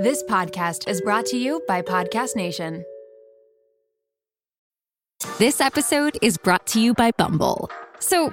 This 0.00 0.22
podcast 0.22 0.88
is 0.88 1.02
brought 1.02 1.26
to 1.26 1.36
you 1.36 1.62
by 1.68 1.82
Podcast 1.82 2.34
Nation. 2.34 2.86
This 5.38 5.60
episode 5.60 6.16
is 6.22 6.38
brought 6.38 6.66
to 6.68 6.80
you 6.80 6.94
by 6.94 7.10
Bumble. 7.18 7.70
So, 7.98 8.32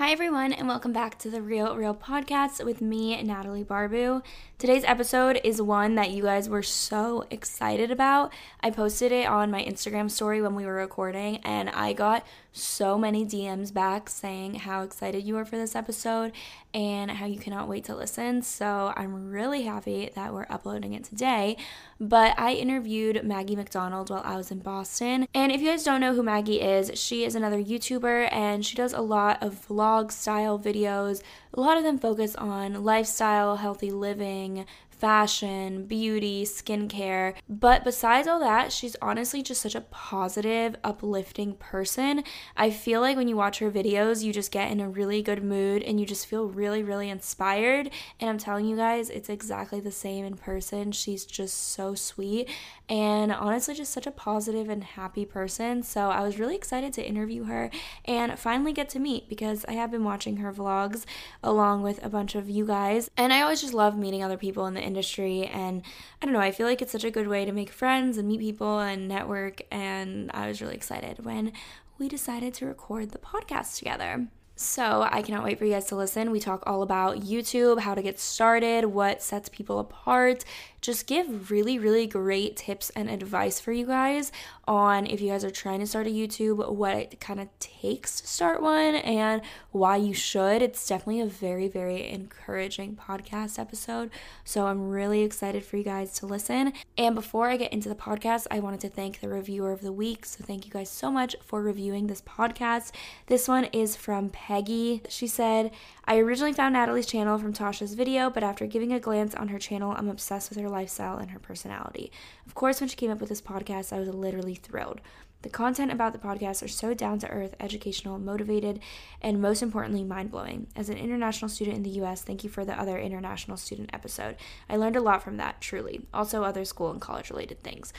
Hi, 0.00 0.12
everyone, 0.12 0.54
and 0.54 0.66
welcome 0.66 0.94
back 0.94 1.18
to 1.18 1.28
the 1.28 1.42
Real 1.42 1.76
Reel 1.76 1.94
Podcast 1.94 2.64
with 2.64 2.80
me, 2.80 3.22
Natalie 3.22 3.64
Barbu. 3.64 4.22
Today's 4.56 4.82
episode 4.84 5.38
is 5.44 5.60
one 5.60 5.94
that 5.96 6.10
you 6.10 6.22
guys 6.22 6.48
were 6.48 6.62
so 6.62 7.26
excited 7.30 7.90
about. 7.90 8.32
I 8.62 8.70
posted 8.70 9.12
it 9.12 9.26
on 9.26 9.50
my 9.50 9.62
Instagram 9.62 10.10
story 10.10 10.40
when 10.40 10.54
we 10.54 10.64
were 10.64 10.72
recording, 10.72 11.36
and 11.44 11.68
I 11.68 11.92
got 11.92 12.24
so 12.52 12.98
many 12.98 13.24
DMs 13.24 13.72
back 13.72 14.08
saying 14.08 14.54
how 14.54 14.82
excited 14.82 15.22
you 15.22 15.36
are 15.36 15.44
for 15.44 15.56
this 15.56 15.76
episode 15.76 16.32
and 16.74 17.10
how 17.10 17.26
you 17.26 17.38
cannot 17.38 17.68
wait 17.68 17.84
to 17.84 17.94
listen. 17.94 18.42
So 18.42 18.92
I'm 18.96 19.30
really 19.30 19.62
happy 19.62 20.10
that 20.14 20.32
we're 20.32 20.46
uploading 20.50 20.94
it 20.94 21.04
today. 21.04 21.56
But 22.00 22.38
I 22.38 22.54
interviewed 22.54 23.24
Maggie 23.24 23.56
MacDonald 23.56 24.10
while 24.10 24.22
I 24.24 24.36
was 24.36 24.50
in 24.50 24.60
Boston. 24.60 25.26
And 25.34 25.52
if 25.52 25.60
you 25.60 25.68
guys 25.68 25.84
don't 25.84 26.00
know 26.00 26.14
who 26.14 26.22
Maggie 26.22 26.60
is, 26.60 26.98
she 26.98 27.24
is 27.24 27.34
another 27.34 27.62
YouTuber 27.62 28.32
and 28.32 28.64
she 28.64 28.76
does 28.76 28.92
a 28.92 29.00
lot 29.00 29.42
of 29.42 29.66
vlog 29.68 30.10
style 30.10 30.58
videos. 30.58 31.22
A 31.54 31.60
lot 31.60 31.76
of 31.76 31.84
them 31.84 31.98
focus 31.98 32.34
on 32.36 32.84
lifestyle, 32.84 33.56
healthy 33.56 33.90
living, 33.90 34.66
fashion, 35.00 35.86
beauty, 35.86 36.44
skincare. 36.44 37.34
But 37.48 37.84
besides 37.84 38.28
all 38.28 38.38
that, 38.40 38.70
she's 38.70 38.96
honestly 39.00 39.42
just 39.42 39.62
such 39.62 39.74
a 39.74 39.80
positive, 39.80 40.76
uplifting 40.84 41.54
person. 41.54 42.22
I 42.56 42.70
feel 42.70 43.00
like 43.00 43.16
when 43.16 43.26
you 43.26 43.36
watch 43.36 43.60
her 43.60 43.70
videos, 43.70 44.22
you 44.22 44.32
just 44.32 44.52
get 44.52 44.70
in 44.70 44.78
a 44.78 44.88
really 44.88 45.22
good 45.22 45.42
mood 45.42 45.82
and 45.82 45.98
you 45.98 46.04
just 46.04 46.26
feel 46.26 46.48
really, 46.48 46.82
really 46.82 47.08
inspired. 47.08 47.90
And 48.20 48.28
I'm 48.28 48.38
telling 48.38 48.66
you 48.66 48.76
guys, 48.76 49.08
it's 49.08 49.30
exactly 49.30 49.80
the 49.80 49.90
same 49.90 50.24
in 50.24 50.36
person. 50.36 50.92
She's 50.92 51.24
just 51.24 51.56
so 51.72 51.94
sweet 51.94 52.48
and 52.90 53.32
honestly, 53.32 53.74
just 53.74 53.92
such 53.92 54.06
a 54.06 54.10
positive 54.10 54.68
and 54.68 54.82
happy 54.82 55.24
person. 55.24 55.82
So 55.84 56.10
I 56.10 56.22
was 56.22 56.38
really 56.38 56.56
excited 56.56 56.92
to 56.94 57.06
interview 57.06 57.44
her 57.44 57.70
and 58.04 58.36
finally 58.38 58.72
get 58.72 58.88
to 58.90 58.98
meet 58.98 59.28
because 59.28 59.64
I 59.66 59.72
have 59.72 59.92
been 59.92 60.02
watching 60.02 60.38
her 60.38 60.52
vlogs 60.52 61.04
along 61.42 61.82
with 61.82 62.04
a 62.04 62.08
bunch 62.08 62.34
of 62.34 62.50
you 62.50 62.66
guys. 62.66 63.08
And 63.16 63.32
I 63.32 63.42
always 63.42 63.60
just 63.60 63.74
love 63.74 63.96
meeting 63.96 64.24
other 64.24 64.36
people 64.36 64.66
in 64.66 64.74
the 64.74 64.82
industry. 64.90 65.46
And 65.46 65.82
I 66.20 66.26
don't 66.26 66.34
know, 66.34 66.40
I 66.40 66.50
feel 66.50 66.66
like 66.66 66.82
it's 66.82 66.92
such 66.92 67.04
a 67.04 67.10
good 67.10 67.28
way 67.28 67.44
to 67.44 67.52
make 67.52 67.70
friends 67.70 68.18
and 68.18 68.28
meet 68.28 68.40
people 68.40 68.80
and 68.80 69.08
network. 69.08 69.62
And 69.70 70.30
I 70.34 70.48
was 70.48 70.60
really 70.60 70.74
excited 70.74 71.24
when 71.24 71.52
we 71.98 72.08
decided 72.08 72.54
to 72.54 72.66
record 72.66 73.10
the 73.10 73.18
podcast 73.18 73.78
together. 73.78 74.28
So 74.62 75.08
I 75.10 75.22
cannot 75.22 75.42
wait 75.42 75.58
for 75.58 75.64
you 75.64 75.72
guys 75.72 75.86
to 75.86 75.96
listen. 75.96 76.30
We 76.30 76.38
talk 76.38 76.62
all 76.66 76.82
about 76.82 77.20
YouTube, 77.20 77.80
how 77.80 77.94
to 77.94 78.02
get 78.02 78.20
started, 78.20 78.84
what 78.84 79.22
sets 79.22 79.48
people 79.48 79.78
apart, 79.78 80.44
just 80.80 81.06
give 81.06 81.50
really, 81.50 81.78
really 81.78 82.06
great 82.06 82.56
tips 82.56 82.90
and 82.90 83.10
advice 83.10 83.60
for 83.60 83.72
you 83.72 83.86
guys 83.86 84.32
on 84.66 85.06
if 85.06 85.20
you 85.20 85.30
guys 85.30 85.44
are 85.44 85.50
trying 85.50 85.80
to 85.80 85.86
start 85.86 86.06
a 86.06 86.10
YouTube, 86.10 86.74
what 86.74 86.96
it 86.96 87.20
kind 87.20 87.40
of 87.40 87.48
takes 87.58 88.20
to 88.20 88.26
start 88.26 88.62
one, 88.62 88.94
and 88.96 89.42
why 89.72 89.96
you 89.96 90.14
should. 90.14 90.62
It's 90.62 90.86
definitely 90.86 91.20
a 91.20 91.26
very, 91.26 91.68
very 91.68 92.08
encouraging 92.08 92.96
podcast 92.96 93.58
episode. 93.58 94.10
So 94.44 94.66
I'm 94.66 94.88
really 94.88 95.22
excited 95.22 95.64
for 95.64 95.76
you 95.76 95.84
guys 95.84 96.12
to 96.14 96.26
listen. 96.26 96.72
And 96.96 97.14
before 97.14 97.48
I 97.48 97.56
get 97.56 97.72
into 97.72 97.88
the 97.88 97.94
podcast, 97.94 98.46
I 98.50 98.60
wanted 98.60 98.80
to 98.80 98.88
thank 98.88 99.20
the 99.20 99.28
reviewer 99.28 99.72
of 99.72 99.82
the 99.82 99.92
week. 99.92 100.24
So 100.24 100.44
thank 100.44 100.64
you 100.64 100.72
guys 100.72 100.88
so 100.88 101.10
much 101.10 101.36
for 101.44 101.62
reviewing 101.62 102.06
this 102.06 102.22
podcast. 102.22 102.92
This 103.26 103.48
one 103.48 103.64
is 103.64 103.96
from 103.96 104.30
Peggy. 104.50 105.00
She 105.08 105.28
said, 105.28 105.70
I 106.06 106.18
originally 106.18 106.52
found 106.52 106.72
Natalie's 106.72 107.06
channel 107.06 107.38
from 107.38 107.52
Tasha's 107.52 107.94
video, 107.94 108.28
but 108.30 108.42
after 108.42 108.66
giving 108.66 108.92
a 108.92 108.98
glance 108.98 109.32
on 109.32 109.46
her 109.46 109.60
channel, 109.60 109.94
I'm 109.96 110.08
obsessed 110.08 110.50
with 110.50 110.58
her 110.58 110.68
lifestyle 110.68 111.18
and 111.18 111.30
her 111.30 111.38
personality. 111.38 112.10
Of 112.48 112.56
course, 112.56 112.80
when 112.80 112.88
she 112.88 112.96
came 112.96 113.12
up 113.12 113.20
with 113.20 113.28
this 113.28 113.40
podcast, 113.40 113.92
I 113.92 114.00
was 114.00 114.08
literally 114.08 114.56
thrilled. 114.56 115.02
The 115.42 115.50
content 115.50 115.92
about 115.92 116.12
the 116.12 116.18
podcast 116.18 116.64
are 116.64 116.68
so 116.68 116.94
down 116.94 117.20
to 117.20 117.30
earth, 117.30 117.54
educational, 117.60 118.18
motivated, 118.18 118.80
and 119.22 119.40
most 119.40 119.62
importantly, 119.62 120.02
mind 120.02 120.32
blowing. 120.32 120.66
As 120.74 120.88
an 120.88 120.98
international 120.98 121.48
student 121.48 121.76
in 121.76 121.84
the 121.84 122.02
US, 122.02 122.22
thank 122.22 122.42
you 122.42 122.50
for 122.50 122.64
the 122.64 122.76
other 122.76 122.98
international 122.98 123.56
student 123.56 123.90
episode. 123.92 124.34
I 124.68 124.74
learned 124.74 124.96
a 124.96 125.00
lot 125.00 125.22
from 125.22 125.36
that, 125.36 125.60
truly. 125.60 126.08
Also, 126.12 126.42
other 126.42 126.64
school 126.64 126.90
and 126.90 127.00
college 127.00 127.30
related 127.30 127.62
things. 127.62 127.92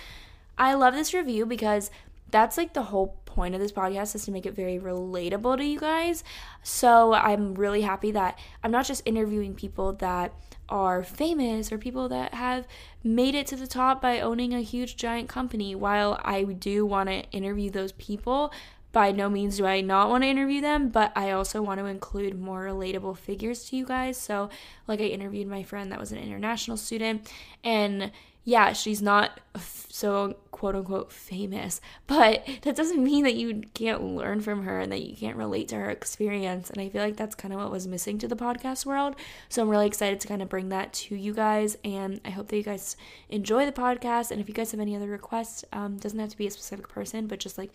I 0.58 0.74
love 0.74 0.96
this 0.96 1.14
review 1.14 1.46
because 1.46 1.90
that's 2.32 2.58
like 2.58 2.74
the 2.74 2.84
whole 2.84 3.20
point 3.26 3.56
of 3.56 3.62
this 3.62 3.72
podcast 3.72 4.16
is 4.16 4.26
to 4.26 4.32
make 4.32 4.46
it 4.46 4.54
very 4.56 4.78
relatable 4.78 5.58
to 5.58 5.66
you 5.66 5.80
guys. 5.80 6.24
So 6.64 7.14
I'm 7.14 7.56
really 7.56 7.82
happy 7.82 8.12
that 8.12 8.38
I'm 8.64 8.72
not 8.72 8.86
just 8.86 9.02
interviewing 9.06 9.56
people 9.56 9.94
that 9.94 10.34
are 10.70 11.04
famous 11.04 11.72
or 11.72 11.78
people 11.78 12.10
that 12.10 12.34
have 12.34 12.66
made 13.04 13.36
it 13.36 13.48
to 13.48 13.56
the 13.56 13.68
top 13.68 14.02
by 14.02 14.22
owning 14.22 14.54
a 14.54 14.62
huge 14.62 14.96
giant 14.96 15.30
company. 15.30 15.76
While 15.76 16.20
I 16.24 16.44
do 16.44 16.86
want 16.86 17.10
to 17.10 17.30
interview 17.32 17.70
those 17.70 17.92
people, 17.94 18.54
by 18.92 19.12
no 19.12 19.30
means 19.30 19.58
do 19.58 19.66
I 19.66 19.82
not 19.82 20.10
want 20.10 20.24
to 20.24 20.30
interview 20.30 20.60
them, 20.60 20.90
but 20.90 21.12
I 21.16 21.32
also 21.32 21.62
want 21.62 21.80
to 21.80 21.86
include 21.86 22.40
more 22.40 22.66
relatable 22.66 23.18
figures 23.18 23.66
to 23.70 23.78
you 23.78 23.86
guys. 23.86 24.18
So, 24.18 24.50
like, 24.88 25.00
I 25.00 25.06
interviewed 25.06 25.48
my 25.48 25.64
friend 25.64 25.92
that 25.92 26.00
was 26.00 26.12
an 26.12 26.18
international 26.18 26.76
student, 26.76 27.32
and 27.64 28.12
yeah, 28.44 28.74
she's 28.74 29.02
not 29.02 29.40
so 29.90 30.36
quote 30.52 30.76
unquote 30.76 31.12
famous, 31.12 31.80
but 32.08 32.48
that 32.64 32.76
doesn't 32.76 33.04
mean 33.04 33.24
that 33.24 33.36
you 33.36 33.62
can't 33.74 34.04
learn 34.04 34.42
from 34.42 34.64
her 34.64 34.80
and 34.80 34.92
that 34.92 35.02
you 35.02 35.16
can't 35.16 35.38
relate 35.38 35.68
to 35.68 35.76
her 35.76 35.90
experience. 35.90 36.70
And 36.70 36.82
I 36.82 36.90
feel 36.90 37.04
like 37.04 37.18
that's 37.18 37.36
kind 37.36 37.54
of 37.54 37.60
what 37.60 37.72
was 37.72 37.88
missing 37.88 38.18
to 38.20 38.28
the 38.28 38.36
podcast 38.36 38.86
world. 38.86 39.16
So 39.50 39.62
I'm 39.62 39.70
really 39.70 39.88
excited 39.88 40.20
to 40.22 40.28
kind 40.28 40.42
of 40.42 40.50
bring 40.50 40.70
that 40.70 40.92
to 40.94 41.16
you 41.16 41.34
guys. 41.34 41.78
And 41.84 42.20
I 42.26 42.32
hope 42.32 42.48
that 42.48 42.58
you 42.58 42.64
guys 42.64 42.98
enjoy 43.30 43.66
the 43.66 43.72
podcast. 43.72 44.32
And 44.32 44.42
if 44.42 44.48
you 44.48 44.56
guys 44.56 44.72
have 44.72 44.80
any 44.80 44.96
other 44.96 45.10
requests, 45.10 45.64
um, 45.72 45.98
doesn't 45.98 46.20
have 46.20 46.30
to 46.30 46.38
be 46.38 46.48
a 46.48 46.52
specific 46.52 46.88
person, 46.88 47.28
but 47.28 47.40
just 47.40 47.58
like 47.58 47.72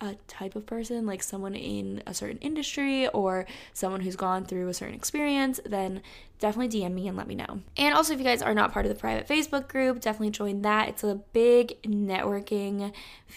a 0.00 0.14
type 0.28 0.56
of 0.56 0.66
person, 0.66 1.06
like 1.06 1.22
someone 1.22 1.54
in 1.54 2.02
a 2.06 2.12
certain 2.12 2.38
industry 2.38 3.08
or 3.08 3.46
someone 3.72 4.02
who's 4.02 4.16
gone 4.16 4.44
through 4.44 4.68
a 4.68 4.74
certain 4.74 4.94
experience, 4.94 5.58
then 5.64 6.02
definitely 6.38 6.80
DM 6.80 6.92
me 6.92 7.08
and 7.08 7.16
let 7.16 7.26
me 7.26 7.34
know. 7.34 7.60
And 7.76 7.94
also, 7.94 8.12
if 8.12 8.18
you 8.18 8.24
guys 8.24 8.42
are 8.42 8.52
not 8.52 8.72
part 8.72 8.84
of 8.84 8.92
the 8.92 8.98
private 8.98 9.26
Facebook 9.26 9.68
group, 9.68 10.00
definitely 10.00 10.30
join 10.30 10.62
that. 10.62 10.88
It's 10.88 11.02
a 11.02 11.14
big 11.32 11.80
networking 11.82 12.92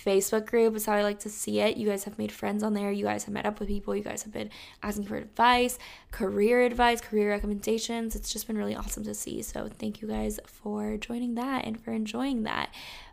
Facebook 0.05 0.45
group, 0.45 0.75
is 0.75 0.85
how 0.85 0.93
I 0.93 1.03
like 1.03 1.19
to 1.21 1.29
see 1.29 1.61
it. 1.61 1.77
You 1.77 1.87
guys 1.87 2.03
have 2.03 2.17
made 2.17 2.31
friends 2.31 2.61
on 2.61 2.73
there, 2.73 2.91
you 2.91 3.05
guys 3.05 3.23
have 3.23 3.33
met 3.33 3.45
up 3.45 3.59
with 3.59 3.69
people, 3.69 3.95
you 3.95 4.03
guys 4.03 4.23
have 4.23 4.33
been 4.33 4.49
asking 4.83 5.05
for 5.05 5.15
advice, 5.15 5.79
career 6.11 6.61
advice, 6.63 6.99
career 6.99 7.29
recommendations. 7.29 8.15
It's 8.15 8.33
just 8.33 8.47
been 8.47 8.57
really 8.57 8.75
awesome 8.75 9.05
to 9.05 9.13
see. 9.13 9.41
So, 9.43 9.69
thank 9.79 10.01
you 10.01 10.07
guys 10.07 10.39
for 10.45 10.97
joining 10.97 11.35
that 11.35 11.65
and 11.65 11.79
for 11.79 11.91
enjoying 11.91 12.43
that. 12.43 12.69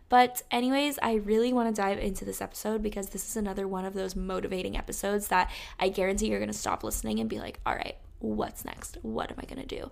But, 0.09 0.41
anyways, 0.51 0.99
I 1.01 1.15
really 1.15 1.51
want 1.51 1.73
to 1.73 1.81
dive 1.81 1.99
into 1.99 2.23
this 2.23 2.41
episode 2.41 2.81
because 2.81 3.09
this 3.09 3.27
is 3.29 3.35
another 3.35 3.67
one 3.67 3.85
of 3.85 3.93
those 3.93 4.15
motivating 4.15 4.77
episodes 4.77 5.27
that 5.27 5.51
I 5.79 5.89
guarantee 5.89 6.27
you're 6.27 6.39
going 6.39 6.51
to 6.51 6.57
stop 6.57 6.83
listening 6.83 7.19
and 7.19 7.29
be 7.29 7.39
like, 7.39 7.59
all 7.65 7.75
right, 7.75 7.97
what's 8.19 8.63
next? 8.63 8.97
What 9.01 9.31
am 9.31 9.37
I 9.39 9.45
going 9.45 9.65
to 9.67 9.75
do? 9.75 9.89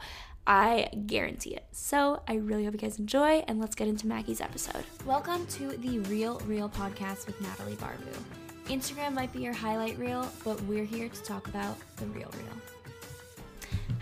I 0.48 0.90
guarantee 1.06 1.56
it. 1.56 1.66
So, 1.72 2.22
I 2.28 2.36
really 2.36 2.64
hope 2.64 2.74
you 2.74 2.80
guys 2.80 2.98
enjoy 2.98 3.44
and 3.48 3.60
let's 3.60 3.76
get 3.76 3.88
into 3.88 4.08
Maggie's 4.08 4.42
episode. 4.42 4.86
Welcome 5.06 5.46
to 5.48 5.70
the 5.78 6.00
Real 6.00 6.40
Reel 6.46 6.70
podcast 6.70 7.28
with 7.28 7.40
Natalie 7.42 7.76
Barbu. 7.76 8.16
Instagram 8.68 9.14
might 9.14 9.34
be 9.34 9.42
your 9.42 9.54
highlight 9.54 9.98
reel, 10.00 10.32
but 10.44 10.62
we're 10.64 10.86
here 10.86 11.10
to 11.10 11.24
talk 11.24 11.48
about 11.48 11.78
the 11.98 12.06
real 12.08 12.32
real. 12.38 12.75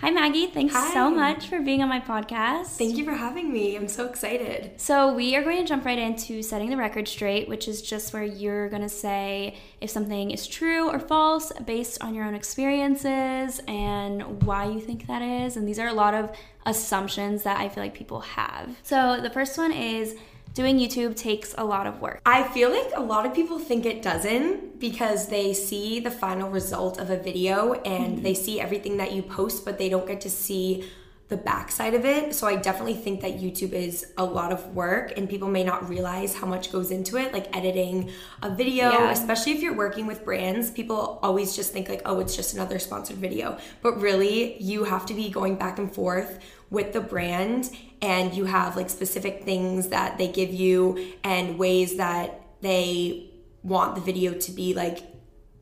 Hi, 0.03 0.11
Maggie. 0.11 0.47
Thanks 0.47 0.75
Hi. 0.75 0.93
so 0.93 1.09
much 1.09 1.47
for 1.47 1.61
being 1.61 1.81
on 1.81 1.87
my 1.87 2.01
podcast. 2.01 2.75
Thank 2.75 2.97
you 2.97 3.05
for 3.05 3.13
having 3.13 3.53
me. 3.53 3.77
I'm 3.77 3.87
so 3.87 4.05
excited. 4.05 4.73
So, 4.75 5.13
we 5.13 5.33
are 5.37 5.41
going 5.41 5.55
to 5.59 5.63
jump 5.63 5.85
right 5.85 5.97
into 5.97 6.43
setting 6.43 6.69
the 6.69 6.75
record 6.75 7.07
straight, 7.07 7.47
which 7.47 7.69
is 7.69 7.81
just 7.81 8.11
where 8.11 8.25
you're 8.25 8.67
going 8.67 8.81
to 8.81 8.89
say 8.89 9.55
if 9.79 9.89
something 9.89 10.31
is 10.31 10.45
true 10.45 10.89
or 10.89 10.99
false 10.99 11.53
based 11.65 12.03
on 12.03 12.13
your 12.13 12.25
own 12.25 12.35
experiences 12.35 13.61
and 13.65 14.45
why 14.45 14.65
you 14.65 14.81
think 14.81 15.07
that 15.07 15.21
is. 15.21 15.55
And 15.55 15.65
these 15.65 15.79
are 15.79 15.87
a 15.87 15.93
lot 15.93 16.13
of 16.13 16.35
assumptions 16.65 17.43
that 17.43 17.61
I 17.61 17.69
feel 17.69 17.81
like 17.81 17.93
people 17.93 18.19
have. 18.19 18.75
So, 18.83 19.21
the 19.21 19.29
first 19.29 19.57
one 19.57 19.71
is 19.71 20.17
doing 20.53 20.77
YouTube 20.77 21.15
takes 21.15 21.55
a 21.57 21.63
lot 21.63 21.87
of 21.87 21.99
work. 22.01 22.21
I 22.25 22.43
feel 22.43 22.69
like 22.71 22.91
a 22.95 23.01
lot 23.01 23.25
of 23.25 23.33
people 23.33 23.57
think 23.59 23.85
it 23.85 24.01
doesn't 24.01 24.79
because 24.79 25.27
they 25.27 25.53
see 25.53 25.99
the 25.99 26.11
final 26.11 26.49
result 26.49 26.99
of 26.99 27.09
a 27.09 27.17
video 27.17 27.73
and 27.73 28.13
Mm-hmm. 28.15 28.23
they 28.23 28.33
see 28.33 28.59
everything 28.61 28.97
that 28.97 29.11
you 29.13 29.23
post, 29.23 29.65
but 29.65 29.77
they 29.77 29.89
don't 29.89 30.05
get 30.05 30.21
to 30.21 30.29
see 30.29 30.87
the 31.29 31.37
backside 31.37 31.95
of 31.95 32.05
it. 32.05 32.35
So 32.35 32.45
I 32.47 32.57
definitely 32.57 32.93
think 32.95 33.21
that 33.21 33.39
YouTube 33.39 33.71
is 33.71 34.11
a 34.17 34.25
lot 34.25 34.51
of 34.51 34.75
work 34.75 35.17
and 35.17 35.27
people 35.27 35.47
may 35.47 35.63
not 35.63 35.89
realize 35.89 36.35
how 36.35 36.45
much 36.45 36.71
goes 36.71 36.91
into 36.91 37.17
it, 37.17 37.33
like 37.33 37.55
editing 37.57 38.11
a 38.43 38.53
video, 38.53 38.91
Yeah. 38.91 39.09
especially 39.09 39.53
if 39.53 39.61
you're 39.63 39.73
working 39.75 40.05
with 40.05 40.23
brands. 40.23 40.69
People 40.69 41.19
always 41.23 41.55
just 41.55 41.73
think 41.73 41.89
like, 41.89 42.01
oh, 42.05 42.19
it's 42.19 42.35
just 42.35 42.53
another 42.53 42.77
sponsored 42.77 43.17
video. 43.17 43.57
But 43.81 43.99
really, 43.99 44.61
you 44.61 44.83
have 44.83 45.05
to 45.07 45.13
be 45.15 45.29
going 45.31 45.55
back 45.55 45.79
and 45.79 45.91
forth 45.91 46.37
with 46.73 46.91
the 46.91 47.01
brand 47.13 47.61
and 48.01 48.33
you 48.37 48.45
have 48.45 48.75
like 48.75 48.89
specific 48.89 49.43
things 49.49 49.89
that 49.95 50.17
they 50.17 50.27
give 50.39 50.51
you 50.63 50.77
and 51.23 51.57
ways 51.65 51.97
that 51.97 52.27
they 52.61 53.29
want 53.61 53.89
the 53.95 54.01
video 54.01 54.33
to 54.45 54.51
be 54.51 54.73
like 54.73 54.97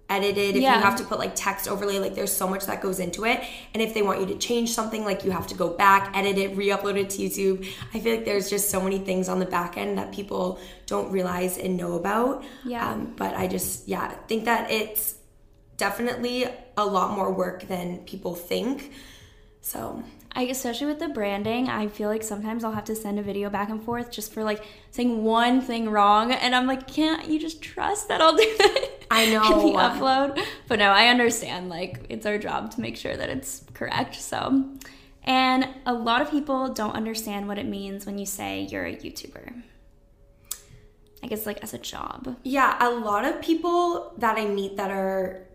edited. 0.09 0.55
If 0.55 0.61
Yeah. 0.61 0.75
you 0.77 0.81
have 0.81 0.97
to 0.97 1.03
put 1.03 1.19
like 1.19 1.33
text 1.35 1.67
overlay 1.67 1.97
like 1.99 2.15
there's 2.15 2.31
so 2.43 2.47
much 2.53 2.65
that 2.65 2.81
goes 2.81 2.99
into 2.99 3.25
it. 3.25 3.39
And 3.73 3.79
if 3.85 3.93
they 3.93 4.01
want 4.01 4.19
you 4.21 4.25
to 4.33 4.37
change 4.37 4.69
something 4.79 5.03
like 5.09 5.23
you 5.25 5.31
have 5.31 5.47
to 5.47 5.55
go 5.63 5.67
back 5.85 6.01
edit 6.19 6.37
it 6.43 6.49
re-upload 6.57 6.97
it 7.03 7.09
to 7.11 7.17
youtube. 7.23 7.57
I 7.93 7.99
feel 7.99 8.15
like 8.15 8.25
there's 8.25 8.49
just 8.49 8.69
so 8.75 8.79
many 8.81 8.99
things 8.99 9.29
on 9.29 9.39
the 9.39 9.45
back 9.57 9.77
end 9.77 9.97
that 9.99 10.11
people 10.19 10.59
don't 10.85 11.11
realize 11.11 11.57
and 11.57 11.75
know 11.81 11.93
about. 12.01 12.43
Yeah. 12.65 12.89
um, 12.89 13.13
but 13.21 13.31
i 13.35 13.47
just 13.47 13.87
yeah 13.87 14.07
think 14.29 14.45
that 14.45 14.71
it's 14.79 15.03
definitely 15.77 16.37
a 16.77 16.85
lot 16.85 17.07
more 17.17 17.31
work 17.43 17.59
than 17.67 17.97
people 18.11 18.33
think. 18.35 18.91
So 19.61 20.03
I 20.33 20.43
especially 20.43 20.87
with 20.87 20.99
the 20.99 21.09
branding, 21.09 21.67
I 21.67 21.87
feel 21.87 22.09
like 22.09 22.23
sometimes 22.23 22.63
I'll 22.63 22.71
have 22.71 22.85
to 22.85 22.95
send 22.95 23.19
a 23.19 23.23
video 23.23 23.49
back 23.49 23.69
and 23.69 23.83
forth 23.83 24.11
just 24.11 24.33
for 24.33 24.43
like 24.43 24.63
saying 24.89 25.23
one 25.23 25.61
thing 25.61 25.89
wrong, 25.89 26.31
and 26.31 26.55
I'm 26.55 26.67
like, 26.67 26.87
can't 26.87 27.27
you 27.27 27.39
just 27.39 27.61
trust 27.61 28.07
that 28.07 28.21
I'll 28.21 28.35
do 28.35 28.55
that? 28.57 28.89
I 29.11 29.23
in 29.23 29.33
know. 29.33 29.61
the 29.61 29.77
upload. 29.77 30.41
But 30.67 30.79
no, 30.79 30.91
I 30.91 31.07
understand. 31.07 31.69
Like 31.69 32.05
it's 32.09 32.25
our 32.25 32.37
job 32.37 32.71
to 32.71 32.81
make 32.81 32.95
sure 32.95 33.15
that 33.15 33.29
it's 33.29 33.63
correct. 33.73 34.15
So, 34.15 34.69
and 35.23 35.67
a 35.85 35.93
lot 35.93 36.21
of 36.21 36.31
people 36.31 36.73
don't 36.73 36.95
understand 36.95 37.47
what 37.47 37.57
it 37.57 37.65
means 37.65 38.05
when 38.05 38.17
you 38.17 38.25
say 38.25 38.67
you're 38.71 38.85
a 38.85 38.95
YouTuber. 38.95 39.63
I 41.23 41.27
guess 41.27 41.45
like 41.45 41.61
as 41.61 41.73
a 41.73 41.77
job. 41.77 42.37
Yeah, 42.43 42.77
a 42.79 42.89
lot 42.89 43.25
of 43.25 43.41
people 43.41 44.13
that 44.17 44.37
I 44.37 44.45
meet 44.45 44.77
that 44.77 44.91
are 44.91 45.45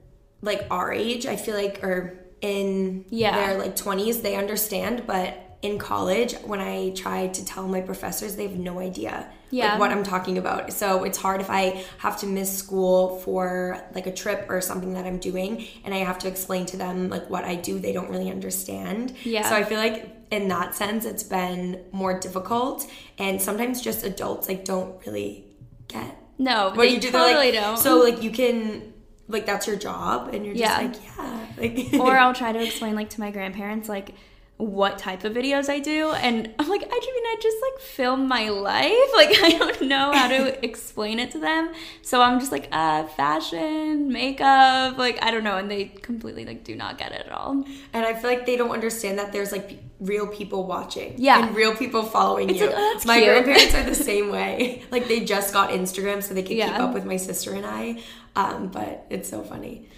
like 0.43 0.67
our 0.71 0.93
age, 0.93 1.25
I 1.27 1.37
feel 1.37 1.57
like 1.57 1.83
are 1.83 2.26
in 2.41 3.05
Yeah. 3.09 3.35
their 3.47 3.59
like 3.59 3.77
20s, 3.77 4.23
they 4.23 4.37
understand, 4.37 5.05
but 5.07 5.43
in 5.63 5.79
college 5.79 6.35
when 6.45 6.61
I 6.61 6.91
try 6.91 7.29
to 7.29 7.45
tell 7.45 7.67
my 7.67 7.81
professors, 7.81 8.37
they 8.37 8.43
have 8.47 8.57
no 8.57 8.79
idea 8.79 9.27
Yeah. 9.51 9.71
like 9.71 9.81
what 9.81 9.91
I'm 9.91 10.05
talking 10.05 10.37
about. 10.39 10.73
So 10.73 11.03
it's 11.05 11.19
hard 11.19 11.41
if 11.41 11.49
I 11.51 11.83
have 11.99 12.19
to 12.21 12.27
miss 12.27 12.57
school 12.57 13.19
for 13.21 13.81
like 13.95 14.07
a 14.07 14.13
trip 14.13 14.47
or 14.51 14.61
something 14.61 14.93
that 14.95 15.07
I'm 15.07 15.19
doing 15.19 15.67
and 15.85 15.95
I 15.95 15.99
have 15.99 16.19
to 16.21 16.29
explain 16.29 16.67
to 16.67 16.77
them 16.77 17.09
like 17.09 17.29
what 17.31 17.45
I 17.45 17.55
do, 17.55 17.79
they 17.79 17.93
don't 17.93 18.11
really 18.11 18.31
understand. 18.31 19.15
Yeah. 19.25 19.49
So 19.49 19.57
I 19.57 19.65
feel 19.65 19.79
like 19.79 20.15
in 20.31 20.49
that 20.49 20.75
sense 20.75 21.05
it's 21.05 21.23
been 21.23 21.83
more 21.91 22.19
difficult 22.21 22.87
and 23.19 23.41
sometimes 23.41 23.81
just 23.81 24.05
adults 24.05 24.49
like 24.49 24.65
don't 24.65 25.05
really 25.07 25.47
get 25.89 26.17
No, 26.39 26.67
what 26.75 26.77
they 26.83 26.89
you 26.95 27.01
do. 27.01 27.11
Totally 27.11 27.35
like, 27.51 27.55
don't. 27.55 27.79
So 27.79 27.99
like 28.01 28.23
you 28.23 28.31
can 28.31 28.93
like 29.29 29.47
that's 29.47 29.67
your 29.67 29.77
job, 29.77 30.33
and 30.35 30.45
you're 30.45 30.55
just 30.55 30.71
Yeah. 30.71 30.79
like 30.89 31.05
yeah, 31.05 31.47
like 31.93 31.95
or 32.01 32.17
I'll 32.17 32.35
try 32.35 32.53
to 32.53 32.63
explain 32.63 32.95
like 32.95 33.11
to 33.11 33.21
my 33.21 33.31
grandparents 33.31 33.89
like 33.89 34.15
what 34.59 34.97
type 34.99 35.23
of 35.25 35.35
videos 35.35 35.69
I 35.69 35.81
do 35.81 36.13
and 36.13 36.51
I'm 36.59 36.67
like 36.71 36.81
I 36.81 36.87
mean 36.87 37.25
I 37.27 37.37
just 37.43 37.57
like 37.61 37.79
film 37.79 38.27
my 38.27 38.49
life 38.49 38.91
like 39.15 39.29
I 39.43 39.51
don't 39.59 39.83
know 39.83 40.13
how 40.13 40.29
to 40.29 40.65
explain 40.65 41.19
it 41.19 41.31
to 41.33 41.39
them 41.39 41.75
so 42.01 42.23
I'm 42.23 42.41
just 42.41 42.51
like 42.53 42.69
uh 42.73 43.05
fashion 43.05 44.09
makeup 44.11 44.97
like 44.97 45.23
I 45.23 45.31
don't 45.31 45.45
know 45.45 45.59
and 45.59 45.71
they 45.71 45.85
completely 45.87 46.47
like 46.47 46.65
do 46.65 46.75
not 46.75 46.97
get 46.97 47.13
it 47.13 47.27
at 47.27 47.33
all 47.33 47.65
and 47.93 48.07
I 48.07 48.15
feel 48.15 48.31
like 48.31 48.47
they 48.47 48.57
don't 48.57 48.71
understand 48.71 49.19
that 49.19 49.31
there's 49.31 49.53
like 49.53 49.79
real 49.99 50.27
people 50.27 50.65
watching, 50.67 51.15
Yeah. 51.17 51.47
and 51.47 51.57
real 51.57 51.75
people 51.75 52.03
following 52.03 52.51
It's 52.51 52.61
you. 52.61 52.67
like, 52.67 52.75
oh, 52.77 53.01
my 53.07 53.19
cute. 53.19 53.29
grandparents 53.31 53.75
are 53.75 53.83
the 53.83 53.95
same 53.95 54.31
way. 54.31 54.83
Like 54.91 55.09
they 55.09 55.21
just 55.25 55.55
got 55.55 55.71
Instagram 55.71 56.23
so 56.23 56.35
they 56.35 56.43
could 56.43 56.59
keep 56.59 56.79
up 56.79 56.93
with 56.93 57.07
my 57.07 57.17
sister 57.17 57.55
and 57.55 57.65
I. 57.65 58.03
Um, 58.37 58.69
but 58.69 59.07
it's 59.11 59.29
so 59.29 59.43
funny. 59.43 59.89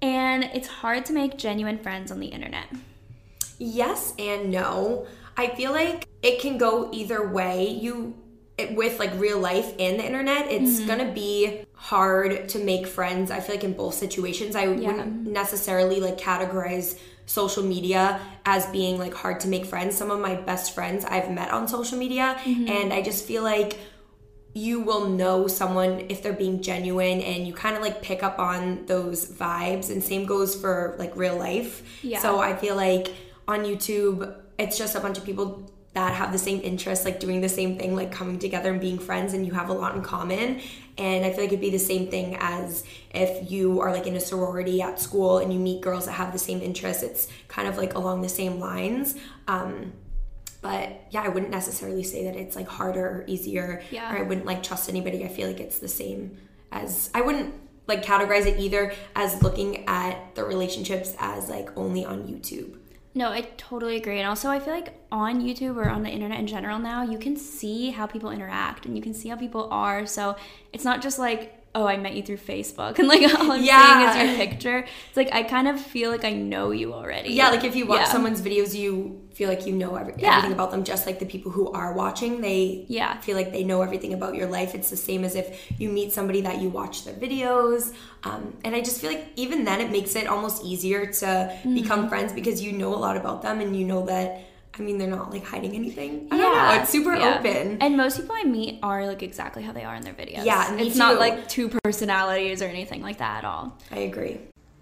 and 0.00 0.44
it's 0.44 0.68
hard 0.68 1.04
to 1.06 1.12
make 1.12 1.36
genuine 1.36 1.78
friends 1.78 2.10
on 2.12 2.20
the 2.20 2.28
internet 2.28 2.66
Yes 3.58 4.14
and 4.18 4.50
no. 4.50 5.06
I 5.36 5.48
feel 5.48 5.72
like 5.72 6.06
it 6.22 6.40
can 6.40 6.58
go 6.58 6.90
either 6.92 7.26
way. 7.28 7.68
You 7.70 8.14
it, 8.56 8.74
with 8.74 8.98
like 8.98 9.12
real 9.18 9.38
life 9.38 9.72
and 9.78 9.98
the 10.00 10.04
internet, 10.04 10.50
it's 10.50 10.78
Mm-hmm. 10.78 10.86
gonna 10.86 11.12
be 11.12 11.64
hard 11.74 12.48
to 12.50 12.58
make 12.58 12.86
friends. 12.86 13.30
I 13.30 13.40
feel 13.40 13.54
like 13.56 13.64
in 13.64 13.72
both 13.72 13.94
situations, 13.94 14.54
I 14.56 14.66
wouldn't 14.68 15.26
necessarily 15.26 16.00
like 16.00 16.18
categorize 16.18 16.98
social 17.26 17.62
media 17.62 18.20
as 18.46 18.66
being 18.66 18.98
like 18.98 19.14
hard 19.14 19.40
to 19.40 19.48
make 19.48 19.64
friends. 19.66 19.96
Some 19.96 20.10
of 20.10 20.18
my 20.20 20.34
best 20.36 20.74
friends 20.74 21.04
I've 21.04 21.30
met 21.30 21.50
on 21.50 21.68
social 21.68 21.98
media, 21.98 22.36
Mm-hmm. 22.44 22.68
and 22.68 22.92
I 22.92 23.02
just 23.02 23.24
feel 23.26 23.42
like 23.42 23.78
you 24.58 24.80
will 24.80 25.08
know 25.08 25.46
someone 25.46 26.06
if 26.08 26.22
they're 26.22 26.32
being 26.32 26.60
genuine 26.60 27.20
and 27.20 27.46
you 27.46 27.52
kind 27.52 27.76
of 27.76 27.82
like 27.82 28.02
pick 28.02 28.22
up 28.22 28.38
on 28.38 28.84
those 28.86 29.26
vibes 29.26 29.90
and 29.90 30.02
same 30.02 30.26
goes 30.26 30.54
for 30.54 30.96
like 30.98 31.14
real 31.16 31.36
life. 31.36 31.82
Yeah. 32.02 32.20
so 32.20 32.38
i 32.38 32.54
feel 32.54 32.76
like 32.76 33.08
on 33.46 33.60
youtube 33.60 34.34
it's 34.58 34.76
just 34.76 34.94
a 34.94 35.00
bunch 35.00 35.18
of 35.18 35.24
people 35.24 35.70
that 35.94 36.14
have 36.14 36.32
the 36.32 36.38
same 36.38 36.60
interests 36.62 37.04
like 37.04 37.18
doing 37.18 37.40
the 37.40 37.48
same 37.48 37.78
thing 37.78 37.96
like 37.96 38.12
coming 38.12 38.38
together 38.38 38.70
and 38.70 38.80
being 38.80 38.98
friends 38.98 39.32
and 39.34 39.46
you 39.46 39.52
have 39.52 39.68
a 39.68 39.72
lot 39.72 39.94
in 39.96 40.02
common. 40.02 40.60
And 40.96 41.24
i 41.24 41.30
feel 41.30 41.40
like 41.44 41.48
it'd 41.48 41.60
be 41.60 41.70
the 41.70 41.78
same 41.78 42.08
thing 42.08 42.36
as 42.38 42.84
if 43.14 43.50
you 43.50 43.80
are 43.80 43.92
like 43.92 44.06
in 44.06 44.14
a 44.14 44.20
sorority 44.20 44.82
at 44.82 45.00
school 45.00 45.38
and 45.38 45.52
you 45.52 45.58
meet 45.58 45.80
girls 45.80 46.06
that 46.06 46.12
have 46.12 46.32
the 46.32 46.38
same 46.38 46.60
interests. 46.60 47.02
It's 47.02 47.28
kind 47.48 47.66
of 47.66 47.78
like 47.78 47.94
along 47.94 48.22
the 48.22 48.28
same 48.28 48.60
lines. 48.60 49.16
Um 49.48 49.92
but 50.60 51.06
yeah, 51.10 51.22
I 51.22 51.28
wouldn't 51.28 51.50
necessarily 51.50 52.02
say 52.02 52.24
that 52.24 52.36
it's 52.36 52.56
like 52.56 52.68
harder 52.68 53.06
or 53.06 53.24
easier. 53.26 53.82
Yeah. 53.90 54.12
Or 54.12 54.18
I 54.18 54.22
wouldn't 54.22 54.46
like 54.46 54.62
trust 54.62 54.88
anybody. 54.88 55.24
I 55.24 55.28
feel 55.28 55.46
like 55.46 55.60
it's 55.60 55.78
the 55.78 55.88
same 55.88 56.38
as 56.72 57.10
I 57.14 57.20
wouldn't 57.20 57.54
like 57.86 58.04
categorize 58.04 58.46
it 58.46 58.58
either 58.58 58.92
as 59.16 59.42
looking 59.42 59.86
at 59.86 60.34
the 60.34 60.44
relationships 60.44 61.16
as 61.18 61.48
like 61.48 61.76
only 61.76 62.04
on 62.04 62.24
YouTube. 62.24 62.76
No, 63.14 63.30
I 63.30 63.48
totally 63.56 63.96
agree. 63.96 64.18
And 64.18 64.28
also, 64.28 64.48
I 64.50 64.60
feel 64.60 64.74
like 64.74 64.94
on 65.10 65.40
YouTube 65.40 65.76
or 65.76 65.88
on 65.88 66.02
the 66.02 66.10
internet 66.10 66.38
in 66.38 66.46
general 66.46 66.78
now, 66.78 67.02
you 67.02 67.18
can 67.18 67.36
see 67.36 67.90
how 67.90 68.06
people 68.06 68.30
interact 68.30 68.86
and 68.86 68.94
you 68.94 69.02
can 69.02 69.14
see 69.14 69.28
how 69.28 69.36
people 69.36 69.68
are. 69.72 70.06
So 70.06 70.36
it's 70.72 70.84
not 70.84 71.02
just 71.02 71.18
like, 71.18 71.57
oh, 71.74 71.86
I 71.86 71.96
met 71.96 72.14
you 72.14 72.22
through 72.22 72.38
Facebook 72.38 72.98
and 72.98 73.06
like 73.08 73.22
all 73.38 73.52
I'm 73.52 73.62
Yeah. 73.62 74.12
seeing 74.14 74.24
is 74.24 74.38
your 74.38 74.46
picture. 74.46 74.78
It's 75.08 75.16
like 75.16 75.32
I 75.32 75.42
kind 75.42 75.68
of 75.68 75.80
feel 75.80 76.10
like 76.10 76.24
I 76.24 76.32
know 76.32 76.70
you 76.70 76.92
already. 76.94 77.30
Yeah, 77.34 77.50
like 77.50 77.64
if 77.64 77.76
you 77.76 77.86
watch 77.86 78.00
Yeah. 78.00 78.12
someone's 78.12 78.40
videos, 78.42 78.74
you 78.74 79.20
feel 79.34 79.48
like 79.48 79.66
you 79.66 79.72
know 79.74 79.94
every, 79.94 80.14
Yeah. 80.18 80.30
everything 80.38 80.52
about 80.52 80.70
them. 80.72 80.82
Just 80.82 81.06
like 81.06 81.18
the 81.20 81.26
people 81.26 81.52
who 81.52 81.70
are 81.72 81.92
watching, 81.92 82.40
they 82.40 82.84
Yeah. 82.88 83.18
feel 83.20 83.36
like 83.36 83.52
they 83.52 83.62
know 83.64 83.82
everything 83.82 84.12
about 84.12 84.34
your 84.34 84.48
life. 84.48 84.74
It's 84.74 84.90
the 84.90 84.96
same 84.96 85.24
as 85.24 85.36
if 85.36 85.70
you 85.80 85.88
meet 85.90 86.12
somebody 86.12 86.40
that 86.40 86.60
you 86.60 86.68
watch 86.70 87.04
their 87.04 87.14
videos. 87.14 87.92
Um, 88.24 88.56
and 88.64 88.74
I 88.74 88.80
just 88.80 89.00
feel 89.00 89.10
like 89.12 89.28
even 89.36 89.64
then, 89.64 89.80
it 89.80 89.92
makes 89.92 90.16
it 90.16 90.26
almost 90.26 90.64
easier 90.64 91.06
to 91.06 91.26
Mm-hmm. 91.26 91.74
become 91.74 92.08
friends 92.08 92.32
because 92.32 92.62
you 92.62 92.72
know 92.72 92.92
a 92.94 92.96
lot 93.06 93.16
about 93.16 93.42
them 93.42 93.60
and 93.60 93.76
you 93.76 93.84
know 93.84 94.04
that. 94.06 94.40
I 94.78 94.82
mean, 94.82 94.98
they're 94.98 95.08
not 95.08 95.30
like 95.30 95.44
hiding 95.44 95.74
anything. 95.74 96.28
I 96.30 96.36
don't 96.36 96.54
know. 96.54 96.80
It's 96.80 96.90
super 96.90 97.14
yeah. 97.14 97.38
open. 97.38 97.78
And 97.80 97.96
most 97.96 98.20
people 98.20 98.36
I 98.38 98.44
meet 98.44 98.78
are 98.82 99.06
like 99.06 99.22
exactly 99.22 99.62
how 99.62 99.72
they 99.72 99.84
are 99.84 99.94
in 99.94 100.02
their 100.02 100.14
videos. 100.14 100.44
Yeah, 100.44 100.74
me 100.76 100.86
it's 100.86 100.96
not 100.96 101.18
like 101.18 101.48
two 101.48 101.68
personalities 101.84 102.62
or 102.62 102.66
anything 102.66 103.02
like 103.02 103.18
that 103.18 103.38
at 103.38 103.44
all. 103.44 103.76
I 103.90 104.00
agree. 104.00 104.38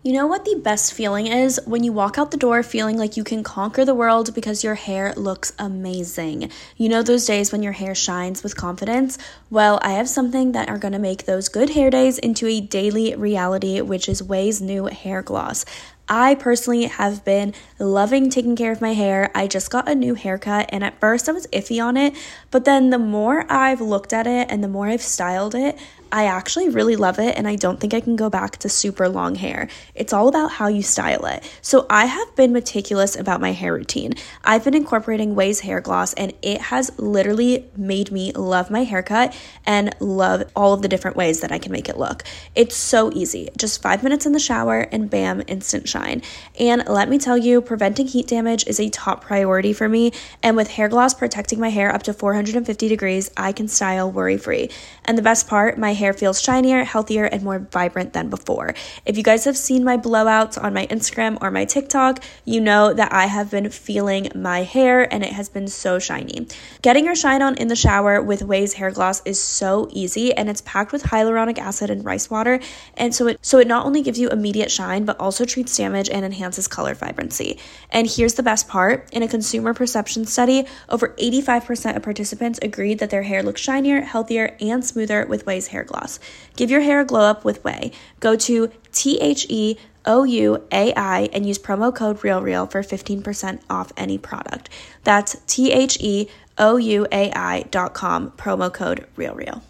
You 0.07 0.13
know 0.13 0.29
what 0.29 0.45
the 0.45 0.61
best 0.63 0.93
feeling 0.93 1.27
is? 1.27 1.61
When 1.67 1.83
you 1.83 1.93
walk 1.93 2.17
out 2.17 2.31
the 2.31 2.37
door 2.37 2.63
feeling 2.63 2.97
like 2.97 3.17
you 3.17 3.25
can 3.25 3.43
conquer 3.43 3.85
the 3.85 3.93
world 3.93 4.37
because 4.37 4.63
your 4.63 4.77
hair 4.77 5.13
looks 5.17 5.53
amazing. 5.59 6.53
You 6.77 6.89
know 6.89 7.03
those 7.03 7.27
days 7.27 7.51
when 7.51 7.65
your 7.65 7.73
hair 7.73 7.93
shines 7.93 8.45
with 8.45 8.57
confidence? 8.57 9.19
Well, 9.51 9.81
I 9.83 9.95
have 9.95 10.09
something 10.09 10.53
that 10.53 10.69
are 10.69 10.79
going 10.79 10.93
to 10.93 11.01
make 11.01 11.25
those 11.25 11.49
good 11.49 11.71
hair 11.71 11.91
days 11.91 12.19
into 12.19 12.47
a 12.47 12.61
daily 12.61 13.17
reality, 13.17 13.81
which 13.81 14.09
is 14.09 14.23
OUAI's 14.23 14.63
new 14.63 14.85
hair 14.85 15.23
gloss. 15.23 15.65
I 16.09 16.37
personally 16.37 16.85
have 16.85 17.25
been 17.25 17.53
loving 17.79 18.31
taking 18.31 18.55
care 18.55 18.71
of 18.71 18.81
my 18.81 18.95
hair. 18.95 19.31
I 19.35 19.49
just 19.49 19.71
got 19.71 19.89
a 19.89 19.95
new 19.95 20.15
haircut, 20.15 20.69
and 20.71 20.85
at 20.85 21.01
first 21.01 21.29
I 21.29 21.33
was 21.33 21.47
iffy 21.49 21.83
on 21.83 21.97
it, 21.97 22.15
but 22.51 22.65
then 22.65 22.91
the 22.91 22.99
more 22.99 23.45
I've 23.51 23.81
looked 23.81 24.13
at 24.13 24.27
it 24.27 24.49
and 24.51 24.63
the 24.63 24.69
more 24.69 24.87
I've 24.87 25.03
styled 25.03 25.55
it, 25.55 25.77
I 26.13 26.27
actually 26.27 26.69
really 26.69 26.97
love 26.97 27.19
it, 27.19 27.37
and 27.37 27.49
I 27.49 27.57
don't 27.57 27.81
think 27.81 27.95
I 27.95 28.01
can 28.01 28.17
go 28.17 28.31
back 28.31 28.59
to 28.59 28.69
super 28.69 29.09
long 29.09 29.35
hair. 29.35 29.69
It's 29.95 30.13
all 30.13 30.29
about 30.29 30.53
how 30.53 30.69
you 30.69 30.83
style 30.83 31.27
it. 31.27 31.49
So, 31.63 31.87
I 31.91 32.07
have 32.07 32.37
been 32.37 32.53
meticulous 32.53 33.17
about 33.17 33.41
my 33.41 33.53
hair 33.53 33.75
routine. 33.75 34.15
I've 34.45 34.65
been 34.65 34.75
incorporating 34.75 35.35
OUAI's 35.35 35.61
hair 35.61 35.81
gloss, 35.81 36.13
and 36.15 36.33
it 36.43 36.61
has 36.61 36.97
literally 36.99 37.69
made 37.77 38.13
me 38.13 38.33
love 38.33 38.71
my 38.71 38.85
haircut 38.85 39.37
and 39.65 39.95
love 40.01 40.45
all 40.55 40.73
of 40.73 40.83
the 40.83 40.89
different 40.89 41.17
ways 41.17 41.41
that 41.41 41.53
I 41.53 41.59
can 41.59 41.73
make 41.73 41.89
it 41.89 41.99
look. 41.99 42.23
It's 42.55 42.77
so 42.77 43.13
easy. 43.13 43.49
Just 43.57 43.83
five 43.83 44.03
minutes 44.03 44.27
in 44.27 44.33
the 44.33 44.39
shower, 44.39 44.81
and 44.93 45.11
bam, 45.11 45.43
instant 45.47 45.89
shine. 45.89 46.23
And 46.59 46.85
let 46.87 47.09
me 47.09 47.19
tell 47.19 47.37
you, 47.37 47.61
preventing 47.61 48.07
heat 48.07 48.29
damage 48.29 48.67
is 48.67 48.79
a 48.79 48.91
top 48.91 49.25
priority 49.25 49.73
for 49.73 49.89
me. 49.89 50.13
And 50.43 50.57
with 50.57 50.69
hair 50.69 50.89
gloss 50.89 51.15
protecting 51.15 51.61
my 51.61 51.71
hair 51.71 51.93
up 51.93 52.03
to 52.05 52.13
450 52.13 52.89
degrees, 52.89 53.31
I 53.37 53.53
can 53.53 53.69
style 53.69 54.11
worry 54.11 54.39
free. 54.39 54.71
And 55.05 55.19
the 55.19 55.23
best 55.23 55.49
part, 55.49 55.79
my 55.79 55.93
hair 55.97 56.13
feels 56.13 56.41
shinier, 56.41 56.85
healthier, 56.85 57.25
and 57.25 57.43
more 57.43 57.59
vibrant 57.59 58.13
than 58.13 58.31
before. 58.31 58.75
If 59.05 59.17
you 59.17 59.23
guys 59.23 59.45
have 59.45 59.57
seen 59.57 59.83
my 59.83 59.97
blowouts 59.97 60.63
on 60.63 60.73
my 60.73 60.87
Instagram 60.87 61.39
or 61.41 61.51
my 61.51 61.65
TikTok, 61.65 62.23
you 62.45 62.61
know 62.61 62.93
that 62.95 63.13
I 63.13 63.27
have 63.27 63.51
been 63.51 63.71
feeling 63.71 64.31
my 64.35 64.63
hair 64.63 65.13
and 65.13 65.25
it 65.25 65.33
has 65.33 65.49
been 65.49 65.69
so 65.69 65.99
shiny. 65.99 66.47
Getting 66.83 67.05
your 67.05 67.17
shine 67.17 67.43
on 67.43 67.57
in 67.57 67.69
the 67.69 67.77
shower 67.77 68.23
with 68.23 68.43
OUAI's 68.43 68.75
hair 68.75 68.91
gloss 68.91 69.23
is 69.25 69.43
so 69.43 69.89
easy 69.91 70.33
and 70.33 70.49
it's 70.49 70.61
packed 70.63 70.93
with 70.93 71.03
hyaluronic 71.03 71.59
acid 71.59 71.91
and 71.91 72.05
rice 72.05 72.31
water. 72.31 72.61
And 72.97 73.15
so 73.15 73.29
it 73.29 73.39
so 73.43 73.59
it 73.59 73.67
not 73.67 73.87
only 73.87 74.03
gives 74.03 74.19
you 74.19 74.29
immediate 74.29 74.71
shine, 74.71 75.05
but 75.05 75.19
also 75.19 75.45
treats 75.45 75.77
damage 75.77 76.09
and 76.09 76.25
enhances 76.25 76.69
color 76.69 76.95
vibrancy. 76.95 77.59
And 77.91 78.09
here's 78.09 78.35
the 78.35 78.43
best 78.43 78.69
part 78.69 79.09
in 79.13 79.23
a 79.23 79.29
consumer 79.29 79.75
perception 79.75 80.27
study, 80.27 80.67
over 80.89 81.15
85% 81.19 81.97
of 81.97 82.03
participants 82.03 82.59
agreed 82.63 82.99
that 82.99 83.11
their 83.11 83.23
hair 83.23 83.43
looks 83.43 83.61
shinier, 83.61 84.03
healthier, 84.03 84.57
and 84.61 84.85
smoother 84.85 85.27
with 85.27 85.47
OUAI's 85.47 85.69
hair 85.69 85.85
gloss. 85.87 86.21
Give 86.57 86.71
your 86.71 86.83
hair 86.83 87.01
a 87.01 87.05
glow 87.05 87.23
up 87.23 87.45
with 87.45 87.63
OUAI. 87.63 87.95
Go 88.21 88.37
to 88.37 88.71
T 88.93 89.19
H 89.19 89.47
E 89.49 89.79
O 90.05 90.25
U 90.25 90.63
A 90.71 90.93
I 90.95 91.29
and 91.33 91.47
use 91.47 91.59
promo 91.59 91.95
code 91.95 92.21
RealReal 92.21 92.71
for 92.71 92.83
15% 92.83 93.61
off 93.69 93.93
any 93.97 94.19
product. 94.19 94.69
That's 95.05 95.37
T 95.47 95.73
H 95.73 95.99
E 96.01 96.29
O 96.59 96.77
U 96.77 97.07
A 97.13 97.31
I 97.33 97.63
dot 97.71 97.95
com, 97.95 98.31
promo 98.33 98.73
code 98.73 99.07
RealReal. 99.17 99.63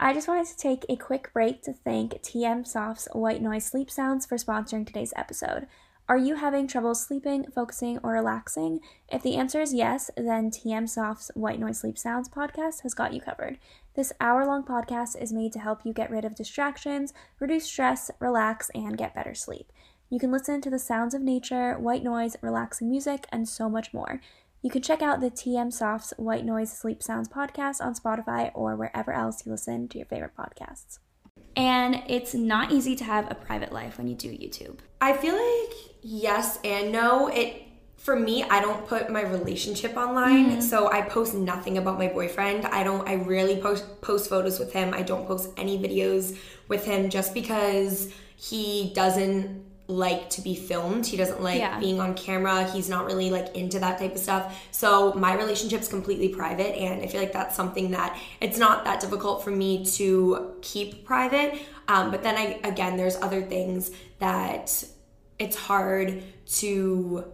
I 0.00 0.14
just 0.14 0.28
wanted 0.28 0.46
to 0.46 0.56
take 0.56 0.84
a 0.88 0.96
quick 0.96 1.32
break 1.32 1.62
to 1.62 1.72
thank 1.72 2.22
TM 2.22 2.64
Soft's 2.64 3.08
White 3.12 3.42
Noise 3.42 3.64
Sleep 3.64 3.90
Sounds 3.90 4.26
for 4.26 4.36
sponsoring 4.36 4.86
today's 4.86 5.12
episode. 5.16 5.66
Are 6.08 6.16
you 6.16 6.36
having 6.36 6.66
trouble 6.66 6.94
sleeping, 6.94 7.46
focusing, 7.54 7.98
or 8.02 8.12
relaxing? 8.12 8.80
If 9.10 9.22
the 9.22 9.36
answer 9.36 9.60
is 9.60 9.74
yes, 9.74 10.10
then 10.16 10.50
TM 10.50 10.88
Soft's 10.88 11.30
White 11.34 11.58
Noise 11.58 11.80
Sleep 11.80 11.98
Sounds 11.98 12.28
podcast 12.28 12.82
has 12.82 12.94
got 12.94 13.12
you 13.12 13.20
covered. 13.20 13.58
This 13.98 14.12
hour 14.20 14.46
long 14.46 14.62
podcast 14.62 15.20
is 15.20 15.32
made 15.32 15.52
to 15.54 15.58
help 15.58 15.80
you 15.84 15.92
get 15.92 16.08
rid 16.08 16.24
of 16.24 16.36
distractions, 16.36 17.12
reduce 17.40 17.64
stress, 17.64 18.12
relax, 18.20 18.70
and 18.72 18.96
get 18.96 19.12
better 19.12 19.34
sleep. 19.34 19.72
You 20.08 20.20
can 20.20 20.30
listen 20.30 20.60
to 20.60 20.70
the 20.70 20.78
sounds 20.78 21.14
of 21.14 21.20
nature, 21.20 21.76
white 21.76 22.04
noise, 22.04 22.36
relaxing 22.40 22.88
music, 22.88 23.26
and 23.32 23.48
so 23.48 23.68
much 23.68 23.92
more. 23.92 24.20
You 24.62 24.70
can 24.70 24.82
check 24.82 25.02
out 25.02 25.20
the 25.20 25.32
TM 25.32 25.72
Soft's 25.72 26.14
White 26.16 26.44
Noise 26.44 26.70
Sleep 26.70 27.02
Sounds 27.02 27.28
podcast 27.28 27.80
on 27.80 27.96
Spotify 27.96 28.52
or 28.54 28.76
wherever 28.76 29.12
else 29.12 29.44
you 29.44 29.50
listen 29.50 29.88
to 29.88 29.98
your 29.98 30.06
favorite 30.06 30.36
podcasts. 30.38 31.00
And 31.56 32.04
it's 32.06 32.34
not 32.34 32.70
easy 32.70 32.94
to 32.94 33.02
have 33.02 33.28
a 33.28 33.34
private 33.34 33.72
life 33.72 33.98
when 33.98 34.06
you 34.06 34.14
do 34.14 34.30
YouTube. 34.30 34.78
I 35.00 35.12
feel 35.14 35.34
like 35.34 35.76
yes 36.02 36.60
and 36.62 36.92
no. 36.92 37.26
It 37.26 37.67
for 37.98 38.16
me, 38.16 38.42
I 38.44 38.60
don't 38.60 38.86
put 38.86 39.10
my 39.10 39.22
relationship 39.22 39.96
online, 39.96 40.62
so 40.62 40.90
I 40.90 41.02
post 41.02 41.34
nothing 41.34 41.76
about 41.78 41.98
my 41.98 42.08
boyfriend. 42.08 42.64
I 42.66 42.82
don't. 42.82 43.06
I 43.08 43.16
rarely 43.16 43.56
post 43.60 44.00
post 44.00 44.30
photos 44.30 44.58
with 44.58 44.72
him. 44.72 44.94
I 44.94 45.02
don't 45.02 45.26
post 45.26 45.50
any 45.56 45.78
videos 45.78 46.36
with 46.68 46.84
him 46.84 47.10
just 47.10 47.34
because 47.34 48.10
he 48.36 48.92
doesn't 48.94 49.64
like 49.90 50.28
to 50.30 50.42
be 50.42 50.54
filmed. 50.54 51.06
He 51.06 51.16
doesn't 51.16 51.42
like 51.42 51.58
Yeah. 51.58 51.78
being 51.80 51.98
on 51.98 52.14
camera. 52.14 52.64
He's 52.70 52.88
not 52.90 53.06
really 53.06 53.30
like 53.30 53.56
into 53.56 53.78
that 53.78 53.98
type 53.98 54.12
of 54.14 54.20
stuff. 54.20 54.54
So 54.70 55.14
my 55.14 55.34
relationship's 55.34 55.88
completely 55.88 56.28
private 56.28 56.76
and 56.76 57.00
I 57.02 57.06
feel 57.06 57.20
like 57.22 57.32
that's 57.32 57.56
something 57.56 57.90
that 57.92 58.14
it's 58.40 58.58
not 58.58 58.84
that 58.84 59.00
difficult 59.00 59.42
for 59.42 59.50
me 59.50 59.86
to 59.96 60.52
keep 60.60 61.06
private. 61.06 61.58
Um, 61.88 62.10
but 62.10 62.22
then 62.22 62.36
I 62.36 62.60
again 62.64 62.98
there's 62.98 63.16
other 63.16 63.40
things 63.40 63.90
that 64.18 64.84
it's 65.38 65.56
hard 65.56 66.22
to 66.58 67.24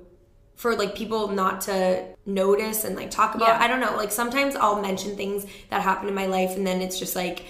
for 0.65 0.75
like 0.75 0.95
people 0.95 1.29
not 1.29 1.61
to 1.61 2.03
notice 2.25 2.85
and 2.85 2.97
like 2.97 3.11
talk 3.11 3.35
about. 3.35 3.49
Yeah. 3.49 3.59
I 3.61 3.69
don't 3.69 3.81
know. 3.81 3.97
Like 3.99 4.11
sometimes 4.11 4.57
I'll 4.57 4.81
mention 4.81 5.15
things 5.15 5.45
that 5.69 5.83
happen 5.83 6.09
in 6.09 6.15
my 6.15 6.25
life 6.25 6.57
and 6.57 6.67
then 6.67 6.81
it's 6.81 6.99
just 6.99 7.15
like 7.15 7.45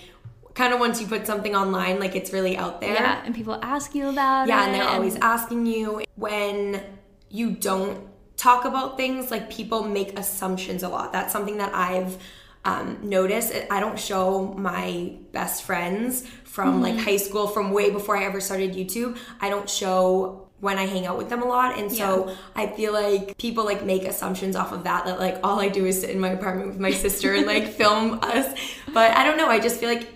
kind 0.55 0.75
of 0.75 0.81
once 0.81 1.01
you 1.01 1.07
put 1.07 1.25
something 1.25 1.55
online 1.55 2.01
like 2.01 2.17
it's 2.17 2.33
really 2.33 2.57
out 2.57 2.81
there. 2.81 2.95
Yeah, 2.95 3.23
and 3.25 3.33
people 3.33 3.57
ask 3.63 3.95
you 3.95 4.09
about 4.09 4.49
it. 4.49 4.49
Yeah, 4.49 4.65
and 4.65 4.75
they're 4.75 4.89
always 4.89 5.15
asking 5.15 5.67
you 5.67 6.03
when 6.17 6.83
you 7.31 7.53
don't 7.53 8.05
talk 8.37 8.65
about 8.65 8.97
things, 8.97 9.31
like 9.31 9.49
people 9.49 9.85
make 9.85 10.19
assumptions 10.19 10.83
a 10.83 10.89
lot. 10.89 11.13
That's 11.13 11.33
something 11.33 11.59
that 11.59 11.73
I've 11.73 12.19
um, 12.65 12.99
noticed. 13.01 13.55
I 13.71 13.79
don't 13.79 13.97
show 13.97 14.53
my 14.59 15.15
best 15.31 15.63
friends 15.63 16.27
from 16.43 16.83
like 16.83 16.99
high 16.99 17.19
school, 17.19 17.47
from 17.47 17.71
way 17.71 17.91
before 17.91 18.17
I 18.17 18.25
ever 18.25 18.41
started 18.41 18.75
YouTube. 18.75 19.17
I 19.41 19.51
don't 19.51 19.71
show 19.71 20.44
when 20.65 20.79
I 20.79 20.87
hang 20.87 21.05
out 21.05 21.19
with 21.19 21.29
them 21.29 21.43
a 21.43 21.45
lot. 21.45 21.79
And 21.79 21.93
so 21.93 22.35
I 22.57 22.69
feel 22.69 22.95
like 22.95 23.37
people 23.37 23.67
like 23.67 23.85
make 23.85 24.05
assumptions 24.05 24.57
off 24.57 24.73
of 24.73 24.85
that, 24.85 25.05
that 25.05 25.21
like 25.21 25.39
all 25.45 25.61
I 25.61 25.69
do 25.69 25.85
is 25.85 26.01
sit 26.01 26.09
in 26.09 26.19
my 26.19 26.31
apartment 26.31 26.69
with 26.69 26.81
my 26.81 26.91
sister 26.91 27.35
and 27.35 27.47
like 27.47 27.69
film 27.81 28.19
us. 28.23 28.59
But 28.93 29.15
I 29.15 29.25
don't 29.25 29.37
know. 29.37 29.49
I 29.49 29.61
just 29.61 29.79
feel 29.79 29.91
like 29.91 30.09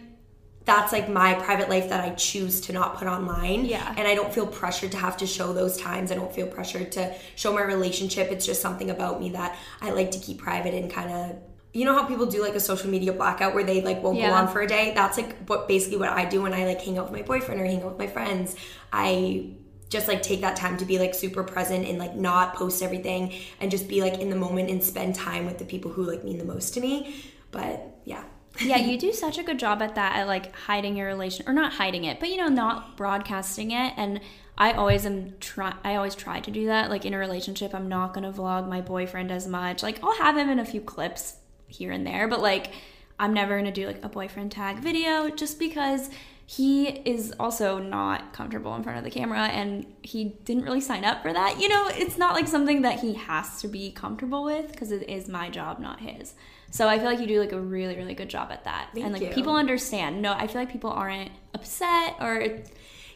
that's 0.64 0.90
like 0.90 1.08
my 1.08 1.34
private 1.34 1.68
life 1.68 1.90
that 1.90 2.02
I 2.02 2.14
choose 2.14 2.62
to 2.62 2.72
not 2.72 2.96
put 2.96 3.06
online. 3.06 3.66
Yeah. 3.66 3.94
And 3.96 4.08
I 4.08 4.14
don't 4.14 4.32
feel 4.32 4.46
pressured 4.46 4.92
to 4.92 4.96
have 4.96 5.18
to 5.18 5.26
show 5.26 5.52
those 5.52 5.76
times. 5.76 6.10
I 6.10 6.14
don't 6.14 6.32
feel 6.32 6.46
pressured 6.46 6.92
to 6.92 7.14
show 7.36 7.52
my 7.52 7.62
relationship. 7.62 8.32
It's 8.32 8.46
just 8.46 8.62
something 8.62 8.88
about 8.88 9.20
me 9.20 9.28
that 9.30 9.58
I 9.82 9.90
like 9.90 10.12
to 10.12 10.18
keep 10.18 10.38
private 10.38 10.72
and 10.72 10.90
kind 10.90 11.10
of 11.10 11.36
you 11.74 11.84
know 11.84 11.94
how 11.94 12.06
people 12.06 12.26
do 12.26 12.42
like 12.42 12.54
a 12.54 12.60
social 12.60 12.88
media 12.88 13.12
blackout 13.12 13.54
where 13.54 13.62
they 13.62 13.82
like 13.82 14.02
won't 14.02 14.18
go 14.18 14.24
on 14.24 14.48
for 14.48 14.62
a 14.62 14.66
day? 14.66 14.92
That's 14.94 15.18
like 15.18 15.36
what 15.46 15.68
basically 15.68 15.98
what 15.98 16.08
I 16.08 16.24
do 16.24 16.42
when 16.42 16.54
I 16.54 16.64
like 16.64 16.80
hang 16.80 16.98
out 16.98 17.10
with 17.10 17.20
my 17.20 17.26
boyfriend 17.26 17.60
or 17.60 17.66
hang 17.66 17.82
out 17.82 17.90
with 17.90 17.98
my 17.98 18.06
friends. 18.06 18.56
I 18.92 19.50
just 19.88 20.08
like 20.08 20.22
take 20.22 20.40
that 20.42 20.56
time 20.56 20.76
to 20.76 20.84
be 20.84 20.98
like 20.98 21.14
super 21.14 21.42
present 21.42 21.86
and 21.86 21.98
like 21.98 22.14
not 22.14 22.54
post 22.54 22.82
everything 22.82 23.32
and 23.60 23.70
just 23.70 23.88
be 23.88 24.00
like 24.00 24.18
in 24.18 24.30
the 24.30 24.36
moment 24.36 24.70
and 24.70 24.82
spend 24.82 25.14
time 25.14 25.46
with 25.46 25.58
the 25.58 25.64
people 25.64 25.90
who 25.90 26.04
like 26.04 26.24
mean 26.24 26.38
the 26.38 26.44
most 26.44 26.74
to 26.74 26.80
me. 26.80 27.22
But 27.50 27.98
yeah. 28.04 28.24
yeah, 28.60 28.76
you 28.76 28.98
do 29.06 29.12
such 29.12 29.38
a 29.38 29.42
good 29.42 29.58
job 29.58 29.80
at 29.80 29.94
that, 29.94 30.16
at 30.16 30.26
like 30.26 30.54
hiding 30.54 30.96
your 30.96 31.06
relation, 31.06 31.48
or 31.48 31.52
not 31.52 31.72
hiding 31.74 32.04
it, 32.04 32.20
but 32.20 32.28
you 32.28 32.36
know, 32.36 32.48
not 32.48 32.96
broadcasting 32.96 33.70
it. 33.70 33.94
And 33.96 34.20
I 34.58 34.72
always 34.72 35.06
am 35.06 35.34
try. 35.40 35.74
I 35.84 35.94
always 35.94 36.14
try 36.14 36.40
to 36.40 36.50
do 36.50 36.66
that. 36.66 36.90
Like 36.90 37.06
in 37.06 37.14
a 37.14 37.18
relationship, 37.18 37.74
I'm 37.74 37.88
not 37.88 38.12
gonna 38.12 38.32
vlog 38.32 38.68
my 38.68 38.80
boyfriend 38.80 39.30
as 39.30 39.46
much. 39.46 39.82
Like 39.82 40.02
I'll 40.02 40.16
have 40.16 40.36
him 40.36 40.50
in 40.50 40.58
a 40.58 40.64
few 40.64 40.80
clips 40.80 41.36
here 41.66 41.92
and 41.92 42.06
there, 42.06 42.28
but 42.28 42.42
like 42.42 42.72
I'm 43.18 43.32
never 43.32 43.56
gonna 43.56 43.72
do 43.72 43.86
like 43.86 44.04
a 44.04 44.08
boyfriend 44.08 44.52
tag 44.52 44.78
video 44.78 45.30
just 45.30 45.58
because 45.58 46.10
he 46.50 46.86
is 46.86 47.34
also 47.38 47.78
not 47.78 48.32
comfortable 48.32 48.74
in 48.74 48.82
front 48.82 48.96
of 48.96 49.04
the 49.04 49.10
camera 49.10 49.48
and 49.48 49.84
he 50.02 50.24
didn't 50.46 50.64
really 50.64 50.80
sign 50.80 51.04
up 51.04 51.20
for 51.20 51.30
that. 51.30 51.60
You 51.60 51.68
know, 51.68 51.90
it's 51.92 52.16
not 52.16 52.34
like 52.34 52.48
something 52.48 52.80
that 52.82 53.00
he 53.00 53.12
has 53.12 53.60
to 53.60 53.68
be 53.68 53.90
comfortable 53.90 54.44
with 54.44 54.72
because 54.72 54.90
it 54.90 55.06
is 55.10 55.28
my 55.28 55.50
job, 55.50 55.78
not 55.78 56.00
his. 56.00 56.32
So 56.70 56.88
I 56.88 56.96
feel 56.96 57.04
like 57.04 57.20
you 57.20 57.26
do 57.26 57.38
like 57.38 57.52
a 57.52 57.60
really, 57.60 57.96
really 57.96 58.14
good 58.14 58.30
job 58.30 58.50
at 58.50 58.64
that. 58.64 58.88
Thank 58.94 59.04
and 59.04 59.12
like 59.12 59.22
you. 59.24 59.28
people 59.28 59.56
understand. 59.56 60.22
No, 60.22 60.32
I 60.32 60.46
feel 60.46 60.62
like 60.62 60.72
people 60.72 60.88
aren't 60.88 61.32
upset 61.52 62.16
or 62.18 62.60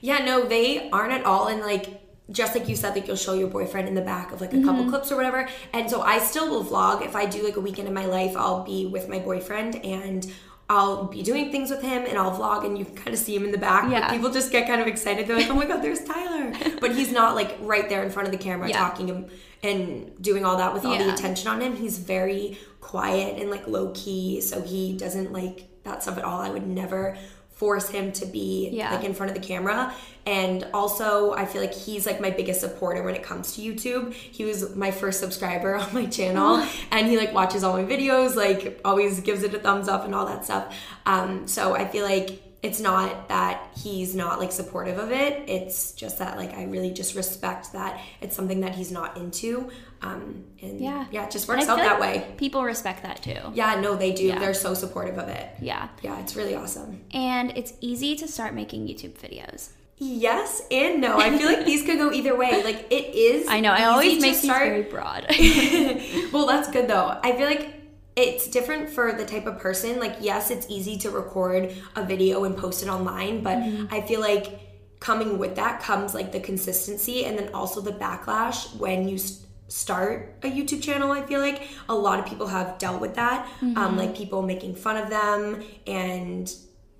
Yeah, 0.02 0.18
no, 0.26 0.44
they 0.44 0.90
aren't 0.90 1.14
at 1.14 1.24
all. 1.24 1.46
And 1.46 1.62
like, 1.62 2.02
just 2.30 2.54
like 2.54 2.68
you 2.68 2.76
said, 2.76 2.94
like 2.94 3.06
you'll 3.06 3.16
show 3.16 3.32
your 3.32 3.48
boyfriend 3.48 3.88
in 3.88 3.94
the 3.94 4.02
back 4.02 4.32
of 4.32 4.42
like 4.42 4.52
a 4.52 4.60
couple 4.60 4.82
mm-hmm. 4.82 4.90
clips 4.90 5.10
or 5.10 5.16
whatever. 5.16 5.48
And 5.72 5.88
so 5.88 6.02
I 6.02 6.18
still 6.18 6.50
will 6.50 6.64
vlog. 6.66 7.02
If 7.02 7.16
I 7.16 7.24
do 7.24 7.42
like 7.42 7.56
a 7.56 7.60
weekend 7.60 7.88
in 7.88 7.94
my 7.94 8.04
life, 8.04 8.36
I'll 8.36 8.62
be 8.62 8.84
with 8.84 9.08
my 9.08 9.20
boyfriend 9.20 9.76
and 9.76 10.30
I'll 10.72 11.04
be 11.04 11.22
doing 11.22 11.52
things 11.52 11.70
with 11.70 11.82
him 11.82 12.04
and 12.06 12.16
I'll 12.16 12.30
vlog 12.36 12.64
and 12.64 12.78
you 12.78 12.86
can 12.86 12.94
kind 12.96 13.10
of 13.10 13.18
see 13.18 13.36
him 13.36 13.44
in 13.44 13.52
the 13.52 13.58
back. 13.58 13.90
Yeah. 13.90 14.00
But 14.00 14.10
people 14.12 14.30
just 14.30 14.50
get 14.50 14.66
kind 14.66 14.80
of 14.80 14.86
excited. 14.86 15.26
They're 15.26 15.36
like, 15.36 15.50
oh 15.50 15.54
my 15.54 15.66
God, 15.66 15.82
there's 15.82 16.02
Tyler. 16.02 16.52
but 16.80 16.94
he's 16.94 17.12
not 17.12 17.34
like 17.34 17.58
right 17.60 17.88
there 17.90 18.02
in 18.02 18.10
front 18.10 18.26
of 18.26 18.32
the 18.32 18.38
camera 18.38 18.68
Yeah. 18.70 18.78
talking 18.78 19.10
and, 19.10 19.30
and 19.62 20.22
doing 20.22 20.46
all 20.46 20.56
that 20.56 20.72
with 20.72 20.86
all 20.86 20.96
the 20.96 21.12
attention 21.12 21.48
on 21.48 21.60
him. 21.60 21.76
He's 21.76 21.98
very 21.98 22.58
quiet 22.80 23.38
and 23.40 23.50
like 23.50 23.68
low 23.68 23.92
key. 23.94 24.40
So 24.40 24.62
he 24.62 24.96
doesn't 24.96 25.30
like 25.32 25.68
that 25.84 26.02
stuff 26.02 26.16
at 26.16 26.24
all. 26.24 26.40
I 26.40 26.48
would 26.48 26.66
never 26.66 27.18
force 27.62 27.88
him 27.96 28.10
to 28.20 28.26
be 28.26 28.70
Yeah. 28.72 28.92
like 28.94 29.04
in 29.04 29.14
front 29.14 29.30
of 29.30 29.40
the 29.40 29.46
camera. 29.52 29.94
And 30.26 30.58
also 30.74 31.32
i 31.42 31.44
feel 31.50 31.60
like 31.66 31.74
he's 31.86 32.04
like 32.10 32.20
my 32.20 32.30
biggest 32.30 32.60
supporter 32.60 33.00
when 33.06 33.14
it 33.14 33.22
comes 33.30 33.54
to 33.54 33.58
youtube. 33.66 34.12
He 34.38 34.42
was 34.50 34.74
my 34.84 34.90
first 34.90 35.20
subscriber 35.24 35.70
on 35.82 35.88
my 35.94 36.06
channel. 36.18 36.50
And 36.90 37.02
he 37.10 37.16
like 37.22 37.32
watches 37.40 37.62
all 37.64 37.74
my 37.80 37.84
videos 37.96 38.34
like 38.46 38.80
always 38.84 39.20
gives 39.28 39.42
it 39.46 39.54
a 39.54 39.60
thumbs 39.66 39.86
up 39.94 40.04
and 40.06 40.12
all 40.16 40.26
that 40.32 40.44
stuff. 40.44 40.64
Um 41.06 41.46
so 41.46 41.62
i 41.82 41.84
feel 41.92 42.04
like 42.14 42.28
it's 42.68 42.78
not 42.78 43.28
that 43.28 43.56
he's 43.84 44.14
not 44.22 44.38
like 44.42 44.52
supportive 44.52 44.96
of 44.98 45.10
it. 45.24 45.32
It's 45.48 45.92
just 46.02 46.18
that 46.20 46.32
like 46.42 46.52
i 46.60 46.64
really 46.74 46.92
just 47.00 47.14
respect 47.22 47.64
that 47.78 47.92
it's 48.22 48.34
something 48.38 48.60
that 48.64 48.74
he's 48.78 48.92
not 48.98 49.10
into 49.22 49.50
um 50.02 50.44
and 50.60 50.80
Yeah. 50.80 51.06
yeah 51.10 51.24
it 51.26 51.30
just 51.30 51.46
works 51.48 51.68
out 51.68 51.78
that 51.78 52.00
like 52.00 52.28
way 52.28 52.34
People 52.36 52.62
respect 52.64 53.02
that 53.04 53.22
too. 53.22 53.38
yeah 53.54 53.80
no 53.80 53.94
they 53.96 54.12
do 54.12 54.24
Yeah. 54.24 54.38
they're 54.38 54.54
so 54.54 54.74
supportive 54.74 55.18
of 55.18 55.28
it 55.28 55.48
Yeah. 55.60 55.88
yeah 56.02 56.18
it's 56.20 56.34
really 56.36 56.54
awesome 56.54 57.00
And 57.12 57.52
it's 57.56 57.72
easy 57.80 58.16
to 58.16 58.26
start 58.28 58.54
making 58.54 58.86
YouTube 58.88 59.14
videos. 59.18 59.70
Yes 59.98 60.62
and 60.72 61.00
no. 61.00 61.18
I 61.18 61.36
feel 61.38 61.46
like 61.46 61.64
these 61.64 61.84
could 61.86 61.96
go 61.98 62.10
either 62.10 62.34
way. 62.36 62.64
Like 62.64 62.86
it 62.90 63.14
is. 63.14 63.46
I 63.56 63.60
know, 63.60 63.70
I 63.70 63.84
always 63.84 64.20
make 64.20 64.32
these 64.32 64.42
start- 64.42 64.66
very 64.66 64.82
broad. 64.82 65.26
well, 66.32 66.46
that's 66.46 66.68
good 66.70 66.88
though. 66.88 67.20
I 67.22 67.32
feel 67.36 67.46
like 67.46 67.74
it's 68.16 68.48
different 68.48 68.90
for 68.90 69.12
the 69.12 69.24
type 69.24 69.46
of 69.46 69.58
person. 69.60 70.00
Like, 70.00 70.16
yes, 70.20 70.50
it's 70.50 70.66
easy 70.68 70.98
to 70.98 71.10
record 71.10 71.72
a 71.94 72.04
video 72.04 72.44
and 72.44 72.56
post 72.56 72.82
it 72.82 72.88
online, 72.88 73.42
but 73.42 73.58
Mm-hmm. 73.58 73.94
I 73.94 74.00
feel 74.00 74.20
like 74.20 74.58
coming 74.98 75.38
with 75.38 75.54
that 75.56 75.80
comes 75.82 76.14
like 76.14 76.32
the 76.32 76.40
consistency 76.40 77.24
and 77.24 77.38
then 77.38 77.52
also 77.54 77.80
the 77.80 77.92
backlash 77.92 78.74
when 78.76 79.08
you 79.08 79.16
s- 79.16 79.44
start 79.72 80.34
a 80.42 80.50
YouTube 80.50 80.82
channel. 80.82 81.10
I 81.12 81.22
feel 81.22 81.40
like 81.40 81.68
a 81.88 81.94
lot 81.94 82.18
of 82.18 82.26
people 82.26 82.46
have 82.48 82.78
dealt 82.78 83.00
with 83.00 83.14
that, 83.14 83.46
Mm-hmm. 83.60 83.78
um, 83.78 83.96
like 83.96 84.14
people 84.16 84.42
making 84.42 84.74
fun 84.74 84.96
of 84.96 85.08
them 85.08 85.62
and 85.86 86.52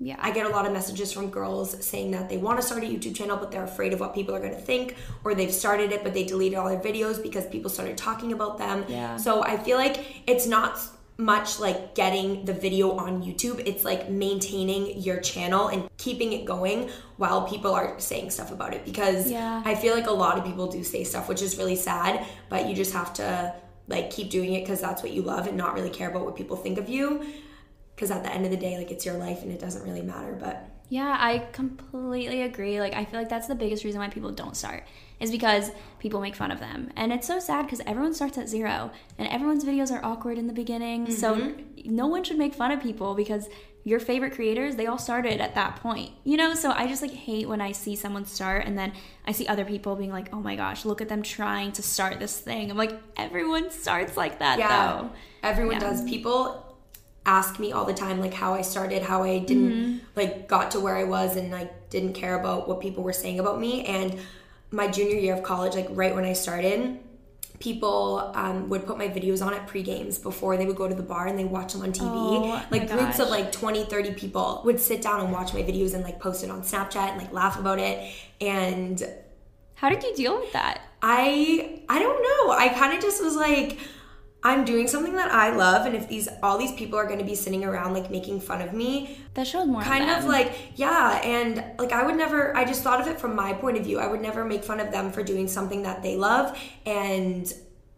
yeah. 0.05 0.17
I 0.19 0.33
get 0.33 0.47
a 0.47 0.49
lot 0.49 0.67
of 0.67 0.73
messages 0.73 1.13
from 1.13 1.31
girls 1.31 1.85
saying 1.85 2.11
that 2.11 2.29
they 2.29 2.37
want 2.37 2.59
to 2.61 2.67
start 2.67 2.83
a 2.83 2.87
YouTube 2.87 3.15
channel, 3.15 3.37
but 3.37 3.53
they're 3.53 3.63
afraid 3.63 3.93
of 3.93 4.01
what 4.01 4.15
people 4.17 4.35
are 4.35 4.41
going 4.41 4.55
to 4.55 4.61
think, 4.61 4.97
or 5.23 5.33
they've 5.33 5.53
started 5.53 5.93
it, 5.93 6.03
but 6.03 6.13
they 6.13 6.25
deleted 6.25 6.59
all 6.59 6.69
their 6.69 6.81
videos 6.81 7.23
because 7.23 7.47
people 7.47 7.71
started 7.71 7.97
talking 7.97 8.33
about 8.33 8.59
them. 8.59 8.85
Yeah. 8.89 9.17
So 9.17 9.45
I 9.45 9.57
feel 9.59 9.77
like 9.77 10.25
it's 10.27 10.47
not 10.49 10.81
much 11.19 11.61
like 11.61 11.95
getting 11.95 12.45
the 12.45 12.53
video 12.53 12.93
on 12.97 13.23
YouTube, 13.23 13.63
it's 13.67 13.85
like 13.85 14.11
maintaining 14.11 15.01
your 15.01 15.21
channel 15.21 15.69
and 15.69 15.89
keeping 15.99 16.33
it 16.33 16.45
going 16.45 16.91
while 17.17 17.47
people 17.47 17.73
are 17.73 17.99
saying 18.01 18.31
stuff 18.31 18.51
about 18.51 18.75
it 18.75 18.85
because 18.85 19.31
Yeah. 19.31 19.63
I 19.65 19.75
feel 19.75 19.95
like 19.95 20.07
a 20.07 20.13
lot 20.13 20.39
of 20.39 20.45
people 20.45 20.67
do 20.67 20.83
say 20.83 21.05
stuff, 21.05 21.29
which 21.29 21.43
is 21.43 21.59
really 21.59 21.77
sad, 21.77 22.27
but 22.49 22.67
you 22.69 22.75
just 22.75 22.93
have 22.93 23.13
to 23.15 23.55
like 23.89 24.11
keep 24.11 24.31
doing 24.31 24.55
it 24.55 24.61
because 24.61 24.81
that's 24.81 25.03
what 25.03 25.13
you 25.13 25.23
love 25.23 25.47
and 25.47 25.57
not 25.57 25.75
really 25.75 25.91
care 25.91 26.09
about 26.11 26.25
what 26.25 26.37
people 26.37 26.57
think 26.57 26.79
of 26.79 26.89
you 26.89 27.25
because 27.95 28.11
at 28.11 28.23
the 28.23 28.33
end 28.33 28.45
of 28.45 28.51
the 28.51 28.57
day 28.57 28.79
like 28.79 28.91
it's 28.91 29.05
your 29.05 29.17
life 29.17 29.43
and 29.43 29.53
it 29.53 29.59
doesn't 29.61 29.83
really 29.83 30.03
matter 30.03 30.37
but 30.39 30.69
Yeah, 30.93 31.17
I 31.19 31.39
completely 31.53 32.43
agree. 32.43 32.79
Like, 32.79 32.93
I 32.93 33.07
feel 33.07 33.19
like 33.19 33.31
that's 33.31 33.47
the 33.47 33.55
biggest 33.55 33.83
reason 33.83 33.99
why 33.99 34.11
people 34.11 34.31
don't 34.31 34.55
start 34.55 34.85
is 35.21 35.31
because 35.31 35.71
people 36.01 36.21
make 36.21 36.37
fun 36.37 36.51
of 36.51 36.61
them. 36.61 36.91
And 36.97 37.15
it's 37.15 37.27
so 37.27 37.41
sad 37.41 37.65
because 37.65 37.81
everyone 37.87 38.13
starts 38.13 38.37
at 38.37 38.47
zero 38.47 38.91
and 39.17 39.27
everyone's 39.29 39.65
videos 39.65 39.91
are 39.91 40.05
awkward 40.05 40.37
in 40.37 40.49
the 40.49 40.53
beginning. 40.53 41.11
So, 41.11 41.35
mm-hmm. 41.37 41.97
no 41.97 42.09
one 42.09 42.25
should 42.25 42.37
make 42.37 42.53
fun 42.53 42.73
of 42.73 42.83
people 42.83 43.15
because 43.15 43.49
your 43.85 44.01
favorite 44.01 44.35
creators, 44.35 44.77
they 44.77 44.85
all 44.85 44.99
started 44.99 45.41
at 45.41 45.55
that 45.55 45.77
point, 45.77 46.11
you 46.25 46.37
know? 46.37 46.53
So, 46.53 46.73
I 46.73 46.87
just 46.87 47.01
like 47.01 47.13
hate 47.13 47.49
when 47.49 47.63
I 47.63 47.73
see 47.73 47.97
someone 47.97 48.27
start 48.27 48.67
and 48.67 48.77
then 48.77 48.93
I 49.27 49.33
see 49.33 49.47
other 49.47 49.65
people 49.65 49.97
being 49.97 50.13
like, 50.13 50.29
oh 50.35 50.43
my 50.43 50.57
gosh, 50.57 50.85
look 50.85 51.01
at 51.01 51.09
them 51.09 51.23
trying 51.23 51.73
to 51.73 51.83
start 51.83 52.19
this 52.19 52.39
thing. 52.39 52.71
I'm 52.71 52.77
like, 52.77 53.01
everyone 53.17 53.71
starts 53.71 54.19
like 54.19 54.41
that 54.41 54.59
yeah 54.59 54.69
though. 54.69 55.11
everyone 55.43 55.77
Yeah. 55.77 55.89
does 55.89 56.05
people 56.05 56.72
ask 57.25 57.59
me 57.61 57.71
all 57.73 57.85
the 57.85 57.95
time 57.95 58.21
like 58.21 58.35
how 58.35 58.53
i 58.55 58.63
started 58.63 59.03
how 59.03 59.23
i 59.23 59.39
didn't 59.39 59.73
Mm-hmm. 59.73 59.99
like 60.17 60.49
got 60.49 60.73
to 60.73 60.81
where 60.81 60.97
i 60.97 61.05
was 61.05 61.37
and 61.37 61.51
like 61.53 61.91
didn't 61.91 62.15
care 62.15 62.39
about 62.39 62.69
what 62.69 62.81
people 62.81 63.05
were 63.05 63.13
saying 63.13 63.39
about 63.41 63.61
me 63.61 63.85
and 63.85 64.19
my 64.71 64.89
junior 64.89 65.17
year 65.17 65.35
of 65.35 65.43
college 65.43 65.75
like 65.75 65.87
right 65.91 66.15
when 66.15 66.25
i 66.25 66.33
started 66.33 66.99
people 67.61 68.33
um, 68.35 68.69
would 68.69 68.85
put 68.87 68.99
my 68.99 69.07
videos 69.07 69.45
on 69.45 69.55
at 69.55 69.69
pre-games 69.69 70.19
before 70.19 70.57
they 70.57 70.67
would 70.67 70.75
go 70.75 70.89
to 70.89 70.95
the 70.97 71.03
bar 71.03 71.29
and 71.29 71.39
they 71.39 71.45
watch 71.45 71.75
them 71.75 71.83
on 71.83 71.93
tv 71.93 72.03
Oh, 72.05 72.63
like 72.71 72.91
groups 72.91 73.21
of 73.21 73.29
like 73.29 73.53
20 73.53 73.85
30 73.85 74.15
people 74.15 74.63
would 74.65 74.81
sit 74.81 75.01
down 75.01 75.21
and 75.21 75.33
watch 75.33 75.55
my 75.55 75.63
videos 75.63 75.95
and 75.95 76.03
like 76.03 76.19
post 76.19 76.43
it 76.43 76.51
on 76.51 76.63
snapchat 76.63 77.11
and 77.11 77.19
like 77.19 77.33
laugh 77.33 77.59
about 77.59 77.79
it 77.79 78.13
and 78.41 79.01
How 79.77 79.89
did 79.91 80.03
you 80.03 80.15
deal 80.15 80.39
with 80.41 80.53
that? 80.53 80.81
I 81.03 81.81
I 81.89 81.99
don't 81.99 82.23
know. 82.23 82.53
I 82.53 82.69
kind 82.69 82.93
of 82.97 83.01
just 83.03 83.23
was 83.23 83.35
like 83.37 83.79
I'm 84.45 84.65
doing 84.65 84.89
something 84.89 85.15
that 85.15 85.31
I 85.31 85.55
love 85.55 85.87
and 85.87 85.95
if 85.95 86.09
these 86.09 86.29
all 86.43 86.59
these 86.59 86.73
people 86.73 86.99
are 86.99 87.07
going 87.07 87.21
to 87.21 87.25
be 87.25 87.35
sitting 87.37 87.65
around 87.65 87.95
like 87.95 88.11
making 88.11 88.41
fun 88.41 88.61
of 88.61 88.73
me, 88.73 89.19
That 89.35 89.47
showed 89.47 89.67
more 89.67 89.83
kind 89.83 90.11
of, 90.11 90.19
of 90.19 90.25
like 90.25 90.53
yeah, 90.75 91.21
and 91.23 91.63
like 91.79 91.93
I 91.93 92.05
would 92.05 92.17
never 92.17 92.57
I 92.57 92.65
just 92.65 92.83
thought 92.83 93.01
of 93.01 93.07
it 93.07 93.21
from 93.21 93.37
my 93.37 93.53
point 93.53 93.77
of 93.79 93.85
view. 93.85 93.99
I 94.01 94.07
would 94.09 94.21
never 94.21 94.45
make 94.45 94.65
fun 94.65 94.81
of 94.81 94.91
them 94.91 95.13
for 95.13 95.23
doing 95.23 95.47
something 95.49 95.83
that 95.85 96.03
they 96.03 96.17
love 96.17 96.59
and 96.87 97.53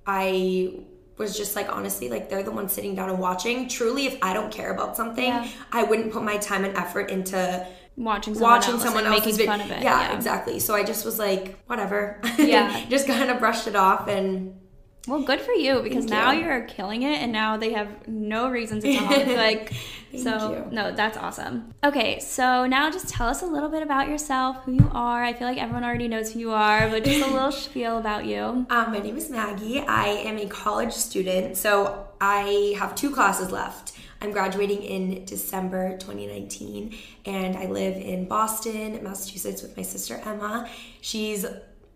I 0.07 0.81
was 1.17 1.37
just 1.37 1.55
like 1.57 1.69
honestly 1.75 2.09
like 2.11 2.29
they're 2.29 2.43
the 2.43 2.51
ones 2.51 2.73
sitting 2.73 2.95
down 2.95 3.09
and 3.09 3.19
watching. 3.19 3.69
Truly 3.69 4.07
if 4.07 4.19
I 4.23 4.35
don't 4.35 4.53
care 4.53 4.73
about 4.75 4.97
something, 4.97 5.25
Yeah. 5.25 5.49
I 5.73 5.85
wouldn't 5.85 6.13
put 6.13 6.23
my 6.25 6.37
time 6.37 6.65
and 6.65 6.77
effort 6.77 7.11
into 7.11 7.67
watching 7.97 8.35
someone 8.35 8.51
watching 8.53 8.75
else 8.75 8.83
someone 8.83 9.05
and 9.07 9.15
making 9.15 9.47
fun 9.47 9.61
of 9.61 9.71
it. 9.71 9.83
Yeah, 9.83 10.15
exactly. 10.15 10.59
So 10.61 10.75
I 10.75 10.83
just 10.83 11.05
was 11.05 11.19
like, 11.19 11.59
whatever. 11.69 12.21
Yeah. 12.39 12.85
just 12.91 13.07
kind 13.07 13.31
of 13.31 13.39
brushed 13.39 13.67
it 13.67 13.77
off 13.77 14.09
and 14.09 14.61
Well, 15.07 15.23
good 15.23 15.41
for 15.41 15.53
you 15.53 15.83
because 15.83 16.07
Thank 16.07 16.11
now 16.11 16.31
you. 16.33 16.49
are 16.49 16.63
killing 16.63 17.03
it, 17.03 17.19
and 17.21 17.31
now 17.31 17.59
they 17.59 17.73
have 17.75 18.09
no 18.09 18.49
reason 18.49 18.81
to 18.81 18.95
talk. 18.99 19.27
like, 19.27 19.73
so 20.17 20.65
you. 20.67 20.75
no, 20.75 20.93
that's 20.93 21.19
awesome. 21.19 21.75
Okay, 21.85 22.21
so 22.21 22.67
now 22.67 22.91
just 22.91 23.09
tell 23.09 23.29
us 23.29 23.43
a 23.43 23.47
little 23.47 23.69
bit 23.69 23.83
about 23.83 24.09
yourself, 24.09 24.65
who 24.65 24.73
you 24.73 24.91
are. 24.95 25.23
I 25.23 25.35
feel 25.35 25.47
like 25.47 25.59
everyone 25.59 25.85
already 25.85 26.09
knows 26.09 26.33
who 26.33 26.41
you 26.41 26.53
are, 26.53 26.89
but 26.89 27.05
just 27.05 27.27
a 27.27 27.31
little 27.31 27.53
spiel 27.65 27.99
about 27.99 28.25
you. 28.25 28.41
Um, 28.41 28.67
my 28.93 28.99
name 29.01 29.17
is 29.19 29.29
Maggie. 29.29 29.81
I 29.81 30.07
am 30.07 30.39
a 30.39 30.47
college 30.47 30.93
student, 30.93 31.59
so 31.59 32.09
I 32.21 32.75
have 32.79 32.95
two 32.95 33.11
classes 33.11 33.51
left. 33.51 33.93
I'm 34.23 34.33
graduating 34.33 34.83
in 34.83 35.27
December 35.27 35.99
2019, 35.99 36.97
and 37.27 37.59
I 37.59 37.67
live 37.67 37.97
in 37.97 38.27
Boston, 38.27 38.99
Massachusetts, 39.05 39.61
with 39.61 39.77
my 39.77 39.83
sister 39.83 40.19
Emma. 40.25 40.67
She's 41.03 41.45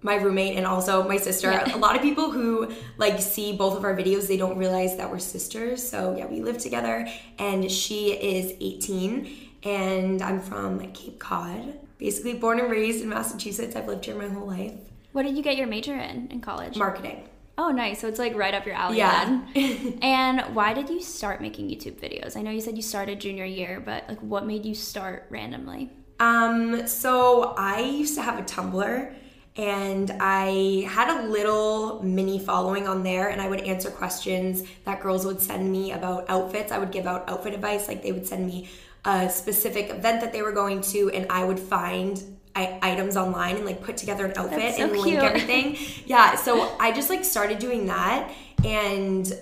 my 0.02 0.16
roommate 0.16 0.56
and 0.56 0.66
also 0.66 1.06
my 1.08 1.16
sister. 1.16 1.50
Yeah. 1.50 1.76
A 1.76 1.78
lot 1.78 1.96
of 1.96 2.02
people 2.02 2.30
who 2.30 2.72
like 2.98 3.20
see 3.20 3.56
both 3.56 3.76
of 3.76 3.84
our 3.84 3.96
videos, 3.96 4.28
they 4.28 4.36
don't 4.36 4.56
realize 4.56 4.96
that 4.96 5.10
we're 5.10 5.18
sisters. 5.18 5.86
So 5.86 6.16
yeah, 6.16 6.26
we 6.26 6.40
live 6.40 6.58
together, 6.58 7.08
and 7.38 7.70
she 7.70 8.12
is 8.12 8.54
18, 8.60 9.50
and 9.64 10.22
I'm 10.22 10.40
from 10.40 10.80
Cape 10.92 11.18
Cod. 11.18 11.78
Basically, 11.98 12.34
born 12.34 12.60
and 12.60 12.70
raised 12.70 13.02
in 13.02 13.08
Massachusetts. 13.08 13.74
I've 13.74 13.88
lived 13.88 14.04
here 14.04 14.14
my 14.14 14.28
whole 14.28 14.46
life. 14.46 14.74
What 15.12 15.24
did 15.24 15.36
you 15.36 15.42
get 15.42 15.56
your 15.56 15.66
major 15.66 15.96
in 15.96 16.28
in 16.30 16.40
college? 16.40 16.76
Marketing. 16.76 17.28
oh, 17.56 17.70
nice. 17.70 18.00
So 18.00 18.06
it's 18.06 18.20
like 18.20 18.36
right 18.36 18.54
up 18.54 18.66
your 18.66 18.76
alley. 18.76 18.98
Yeah. 18.98 19.42
Then. 19.52 19.98
and 20.02 20.54
why 20.54 20.74
did 20.74 20.88
you 20.88 21.02
start 21.02 21.40
making 21.40 21.68
YouTube 21.68 21.98
videos? 21.98 22.36
I 22.36 22.42
know 22.42 22.52
you 22.52 22.60
said 22.60 22.76
you 22.76 22.82
started 22.82 23.20
junior 23.20 23.44
year, 23.44 23.82
but 23.84 24.08
like, 24.08 24.20
what 24.20 24.46
made 24.46 24.64
you 24.64 24.76
start 24.76 25.26
randomly? 25.28 25.90
Um, 26.20 26.86
so 26.86 27.54
I 27.56 27.80
used 27.80 28.14
to 28.14 28.22
have 28.22 28.38
a 28.38 28.42
Tumblr 28.42 29.12
and 29.58 30.12
I 30.20 30.86
had 30.88 31.08
a 31.10 31.26
little 31.26 32.00
mini 32.04 32.38
following 32.38 32.86
on 32.86 33.02
there 33.02 33.28
and 33.28 33.42
I 33.42 33.48
would 33.48 33.60
answer 33.62 33.90
questions 33.90 34.62
that 34.84 35.00
girls 35.00 35.26
would 35.26 35.40
send 35.40 35.70
me 35.70 35.90
about 35.90 36.30
outfits. 36.30 36.70
I 36.70 36.78
would 36.78 36.92
give 36.92 37.06
out 37.06 37.28
outfit 37.28 37.54
advice, 37.54 37.88
like 37.88 38.04
they 38.04 38.12
would 38.12 38.26
send 38.26 38.46
me 38.46 38.68
a 39.04 39.28
specific 39.28 39.90
event 39.90 40.20
that 40.20 40.32
they 40.32 40.42
were 40.42 40.52
going 40.52 40.80
to 40.82 41.10
and 41.10 41.26
I 41.28 41.44
would 41.44 41.58
find 41.58 42.22
I- 42.54 42.78
items 42.82 43.16
online 43.16 43.56
and 43.56 43.66
like 43.66 43.82
put 43.82 43.96
together 43.96 44.26
an 44.26 44.34
outfit 44.36 44.76
so 44.76 44.84
and 44.84 44.96
link 44.96 45.18
everything. 45.18 45.76
yeah, 46.06 46.36
so 46.36 46.76
I 46.78 46.92
just 46.92 47.10
like 47.10 47.24
started 47.24 47.58
doing 47.58 47.86
that 47.86 48.32
and 48.64 49.32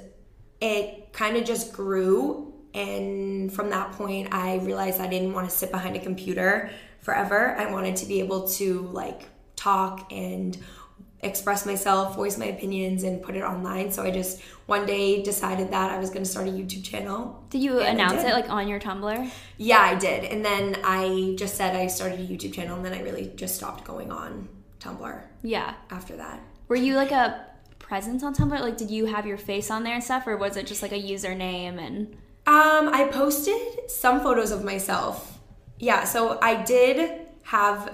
it 0.63 1.13
kind 1.13 1.37
of 1.37 1.45
just 1.45 1.75
grew 1.75 2.55
and 2.73 3.53
from 3.53 3.71
that 3.71 3.93
point, 3.93 4.29
I 4.33 4.57
realized 4.59 5.01
I 5.01 5.07
didn't 5.07 5.33
want 5.33 5.49
to 5.49 5.55
sit 5.55 5.71
behind 5.71 5.97
a 5.97 5.99
computer 5.99 6.71
forever. 7.01 7.55
I 7.59 7.71
wanted 7.71 7.97
to 7.97 8.07
be 8.07 8.21
able 8.21 8.49
to 8.49 8.83
like 8.93 9.23
talk 9.57 10.13
and 10.13 10.57
express 11.23 11.67
myself, 11.67 12.15
voice 12.15 12.39
my 12.39 12.47
opinions, 12.47 13.03
and 13.03 13.23
put 13.23 13.35
it 13.35 13.43
online. 13.43 13.91
So 13.91 14.03
I 14.03 14.11
just 14.11 14.41
one 14.67 14.87
day 14.87 15.23
decided 15.23 15.71
that 15.73 15.91
I 15.91 15.99
was 15.99 16.11
going 16.11 16.23
to 16.23 16.29
start 16.31 16.47
a 16.47 16.51
YouTube 16.51 16.85
channel. 16.85 17.43
Did 17.51 17.63
you 17.63 17.81
announce 17.81 18.23
did. 18.23 18.31
it 18.31 18.33
like 18.35 18.51
on 18.51 18.69
your 18.69 18.79
Tumblr? 18.79 19.31
Yeah, 19.57 19.81
I 19.81 19.95
did. 19.95 20.25
And 20.25 20.45
then 20.45 20.79
I 20.85 21.35
just 21.39 21.57
said 21.57 21.75
I 21.75 21.87
started 21.87 22.21
a 22.21 22.23
YouTube 22.23 22.53
channel, 22.53 22.77
and 22.77 22.85
then 22.85 22.93
I 22.93 23.01
really 23.03 23.33
just 23.35 23.57
stopped 23.57 23.85
going 23.85 24.13
on 24.13 24.49
Tumblr 24.81 25.23
Yeah. 25.43 25.75
after 25.91 26.17
that. 26.17 26.41
Were 26.69 26.77
you 26.77 26.97
like 26.97 27.13
a 27.13 27.47
presence 27.79 28.23
on 28.23 28.35
Tumblr? 28.35 28.61
Like, 28.61 28.77
did 28.77 28.91
you 28.91 29.07
have 29.07 29.27
your 29.27 29.39
face 29.39 29.71
on 29.71 29.85
there 29.85 29.95
and 29.95 30.05
stuff, 30.05 30.27
or 30.27 30.37
was 30.37 30.57
it 30.57 30.67
just 30.67 30.83
like 30.83 30.93
a 30.93 31.03
username 31.03 31.79
and? 31.79 32.17
Um, 32.49 32.89
I 32.91 33.09
posted 33.11 33.91
some 33.91 34.21
photos 34.21 34.53
of 34.53 34.63
myself. 34.63 35.39
Yeah, 35.79 36.05
so 36.05 36.39
I 36.41 36.63
did 36.63 37.27
have 37.43 37.93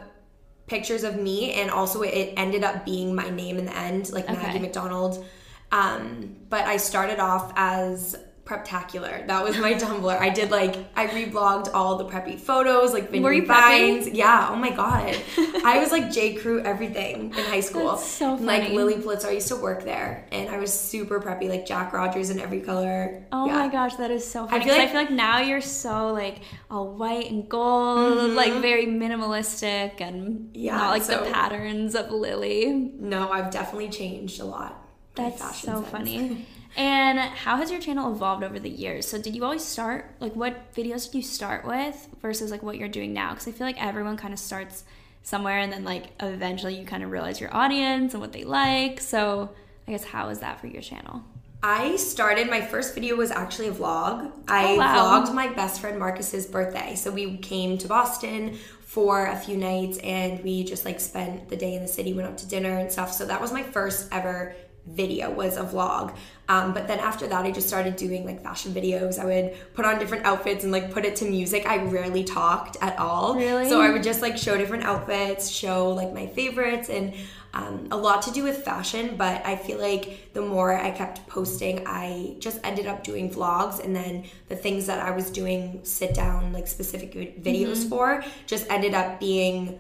pictures 0.66 1.05
of 1.05 1.16
me, 1.16 1.53
and 1.53 1.70
also 1.70 2.03
it 2.03 2.35
ended 2.37 2.64
up 2.64 2.85
being 2.85 3.14
my 3.14 3.29
name 3.31 3.59
in 3.59 3.66
the 3.66 3.77
end, 3.77 4.12
like 4.12 4.25
Okay. 4.25 4.35
Maggie 4.35 4.59
MacDonald. 4.59 5.25
Um, 5.70 6.37
but 6.48 6.64
I 6.66 6.77
started 6.77 7.18
off 7.18 7.53
as 7.57 8.16
Preptacular. 8.44 9.24
That 9.28 9.44
was 9.44 9.57
my 9.57 9.74
Tumblr. 9.74 10.18
I 10.18 10.28
did 10.28 10.50
like 10.50 10.74
I 10.96 11.07
reblogged 11.07 11.70
all 11.72 11.96
the 11.96 12.05
preppy 12.07 12.38
photos, 12.38 12.92
like 12.92 13.11
Were 13.12 13.33
you 13.33 13.42
vineyard 13.42 13.46
vines. 13.46 14.09
Yeah. 14.09 14.48
Oh 14.50 14.57
my 14.57 14.70
god. 14.70 15.16
I 15.64 15.78
was 15.78 15.92
like 15.92 16.11
J 16.11 16.35
Crew 16.35 16.61
everything 16.61 17.26
in 17.26 17.44
high 17.44 17.61
school. 17.61 17.90
That's 17.92 18.05
so 18.07 18.35
And, 18.35 18.44
Like 18.46 18.64
funny. 18.64 18.76
Lilly 18.76 18.94
Pulitzer. 19.00 19.28
I 19.28 19.33
used 19.33 19.46
to 19.48 19.57
work 19.57 19.85
there, 19.85 20.26
and 20.33 20.48
I 20.50 20.59
was 20.59 20.72
super 20.72 21.20
preppy, 21.20 21.48
like 21.48 21.66
Jack 21.66 21.92
Rogers 21.92 22.31
in 22.31 22.40
every 22.40 22.61
color. 22.61 23.24
Oh 23.31 23.46
Yeah. 23.46 23.59
my 23.59 23.68
gosh, 23.68 23.94
that 23.96 24.11
is 24.11 24.26
so 24.28 24.46
funny. 24.48 24.64
feel 24.64 24.72
'cause 24.74 24.78
I 24.78 24.83
like- 24.83 24.90
feel 24.92 25.00
like 25.02 25.11
now 25.11 25.38
you're 25.38 25.61
so 25.61 26.12
like 26.12 26.38
all 26.70 26.88
white 26.88 27.31
and 27.31 27.48
gold, 27.48 28.18
mm-hmm. 28.18 28.35
like 28.37 28.55
very 28.55 28.87
minimalistic 28.87 30.00
and 30.00 30.50
Yeah, 30.55 30.76
not 30.78 30.90
like 30.90 31.02
so- 31.02 31.22
the 31.24 31.31
patterns 31.31 31.94
of 31.94 32.11
Lilly. 32.11 32.90
No, 32.98 33.31
I've 33.31 33.50
definitely 33.52 33.88
changed 33.90 34.40
a 34.40 34.44
lot. 34.44 34.78
That's 35.14 35.40
so 35.61 35.74
sense. 35.74 35.88
funny. 35.88 36.46
And 36.76 37.18
how 37.18 37.56
has 37.56 37.70
your 37.70 37.80
channel 37.80 38.12
evolved 38.12 38.42
over 38.42 38.58
the 38.58 38.70
years? 38.70 39.06
So 39.06 39.20
did 39.20 39.35
you 39.37 39.44
always 39.44 39.64
start 39.64 40.11
like 40.20 40.35
what 40.35 40.74
videos 40.74 41.06
did 41.06 41.16
you 41.18 41.22
start 41.22 41.64
with 41.66 42.08
versus 42.20 42.50
like 42.50 42.62
what 42.62 42.78
you're 42.78 42.88
doing 42.88 43.12
now? 43.12 43.30
Because 43.30 43.48
I 43.48 43.52
feel 43.52 43.66
like 43.66 43.82
everyone 43.82 44.16
kind 44.16 44.32
of 44.32 44.40
starts 44.40 44.85
somewhere 45.22 45.58
and 45.58 45.72
then 45.72 45.85
like 45.85 46.06
eventually 46.20 46.74
you 46.78 46.85
kind 46.87 47.02
of 47.02 47.11
realize 47.11 47.40
your 47.40 47.54
audience 47.54 48.14
and 48.14 48.20
what 48.20 48.32
they 48.32 48.44
like. 48.44 49.00
So 49.00 49.50
I 49.87 49.92
guess 49.92 50.04
how 50.04 50.28
is 50.30 50.38
that 50.40 50.61
for 50.61 50.66
your 50.66 50.82
channel? 50.82 51.22
I 51.64 51.94
started 51.94 52.50
my 52.50 52.61
first 52.61 52.92
video 52.94 53.14
was 53.14 53.30
actually 53.30 53.68
a 53.68 53.72
vlog. 53.72 54.26
Oh, 54.26 54.32
I 54.48 54.72
Oh, 54.74 54.76
wow. 54.78 55.22
vlogged 55.24 55.32
my 55.35 55.46
best 55.48 55.80
friend 55.80 55.96
Marcus's 55.98 56.46
birthday. 56.46 56.96
So 56.96 57.11
we 57.12 57.37
came 57.37 57.78
to 57.78 57.87
Boston 57.87 58.58
for 58.80 59.26
a 59.26 59.37
few 59.37 59.56
nights 59.56 59.98
and 59.98 60.42
we 60.42 60.64
just 60.64 60.85
like 60.85 60.98
spent 60.98 61.48
the 61.48 61.56
day 61.56 61.74
in 61.74 61.82
the 61.82 61.88
city, 61.88 62.12
went 62.14 62.28
out 62.28 62.38
to 62.38 62.48
dinner 62.48 62.78
and 62.78 62.90
stuff. 62.90 63.12
So 63.12 63.26
that 63.26 63.40
was 63.40 63.52
my 63.52 63.62
first 63.62 64.08
ever 64.11 64.56
video 64.87 65.31
was 65.31 65.57
a 65.57 65.62
vlog. 65.62 66.14
Um, 66.49 66.75
but 66.75 66.88
then 66.88 66.99
after 66.99 67.27
that 67.29 67.45
I 67.45 67.51
just 67.51 67.68
started 67.68 67.97
doing 67.97 68.27
like 68.27 68.42
fashion 68.42 68.73
videos. 68.75 69.18
I 69.18 69.25
would 69.25 69.75
put 69.75 69.85
on 69.85 69.99
different 69.99 70.25
outfits 70.25 70.64
and 70.64 70.73
like 70.73 70.92
put 70.92 71.05
it 71.05 71.16
to 71.16 71.25
music. 71.25 71.66
I 71.66 71.85
rarely 71.85 72.25
talked 72.25 72.77
at 72.81 72.99
all. 72.99 73.37
Really? 73.37 73.68
So 73.68 73.81
I 73.81 73.90
would 73.90 74.03
just 74.03 74.23
like 74.23 74.37
show 74.37 74.57
different 74.57 74.85
outfits, 74.85 75.49
show 75.49 75.90
like 75.90 76.12
my 76.12 76.27
favorites 76.27 76.88
and 76.90 77.14
um, 77.55 77.88
a 77.90 77.97
lot 77.97 78.23
to 78.23 78.31
do 78.31 78.42
with 78.45 78.64
fashion, 78.64 79.16
but 79.18 79.45
I 79.45 79.57
feel 79.57 79.79
like 79.79 80.33
the 80.33 80.40
more 80.40 80.75
I 80.75 80.90
kept 80.90 81.27
posting, 81.27 81.87
I 81.87 82.37
just 82.38 82.59
ended 82.64 82.87
up 82.87 83.05
doing 83.05 83.31
vlogs, 83.31 83.85
and 83.85 83.95
then 83.95 84.25
the 84.49 84.57
things 84.57 84.87
that 84.87 85.01
I 85.01 85.11
was 85.11 85.31
doing 85.31 85.81
sit 85.83 86.14
down, 86.14 86.55
like 86.55 86.66
specific 86.66 87.12
videos 87.12 87.77
Mm-hmm. 87.77 87.88
for, 87.90 88.25
just 88.47 88.66
ended 88.71 88.95
up 88.95 89.21
being 89.21 89.79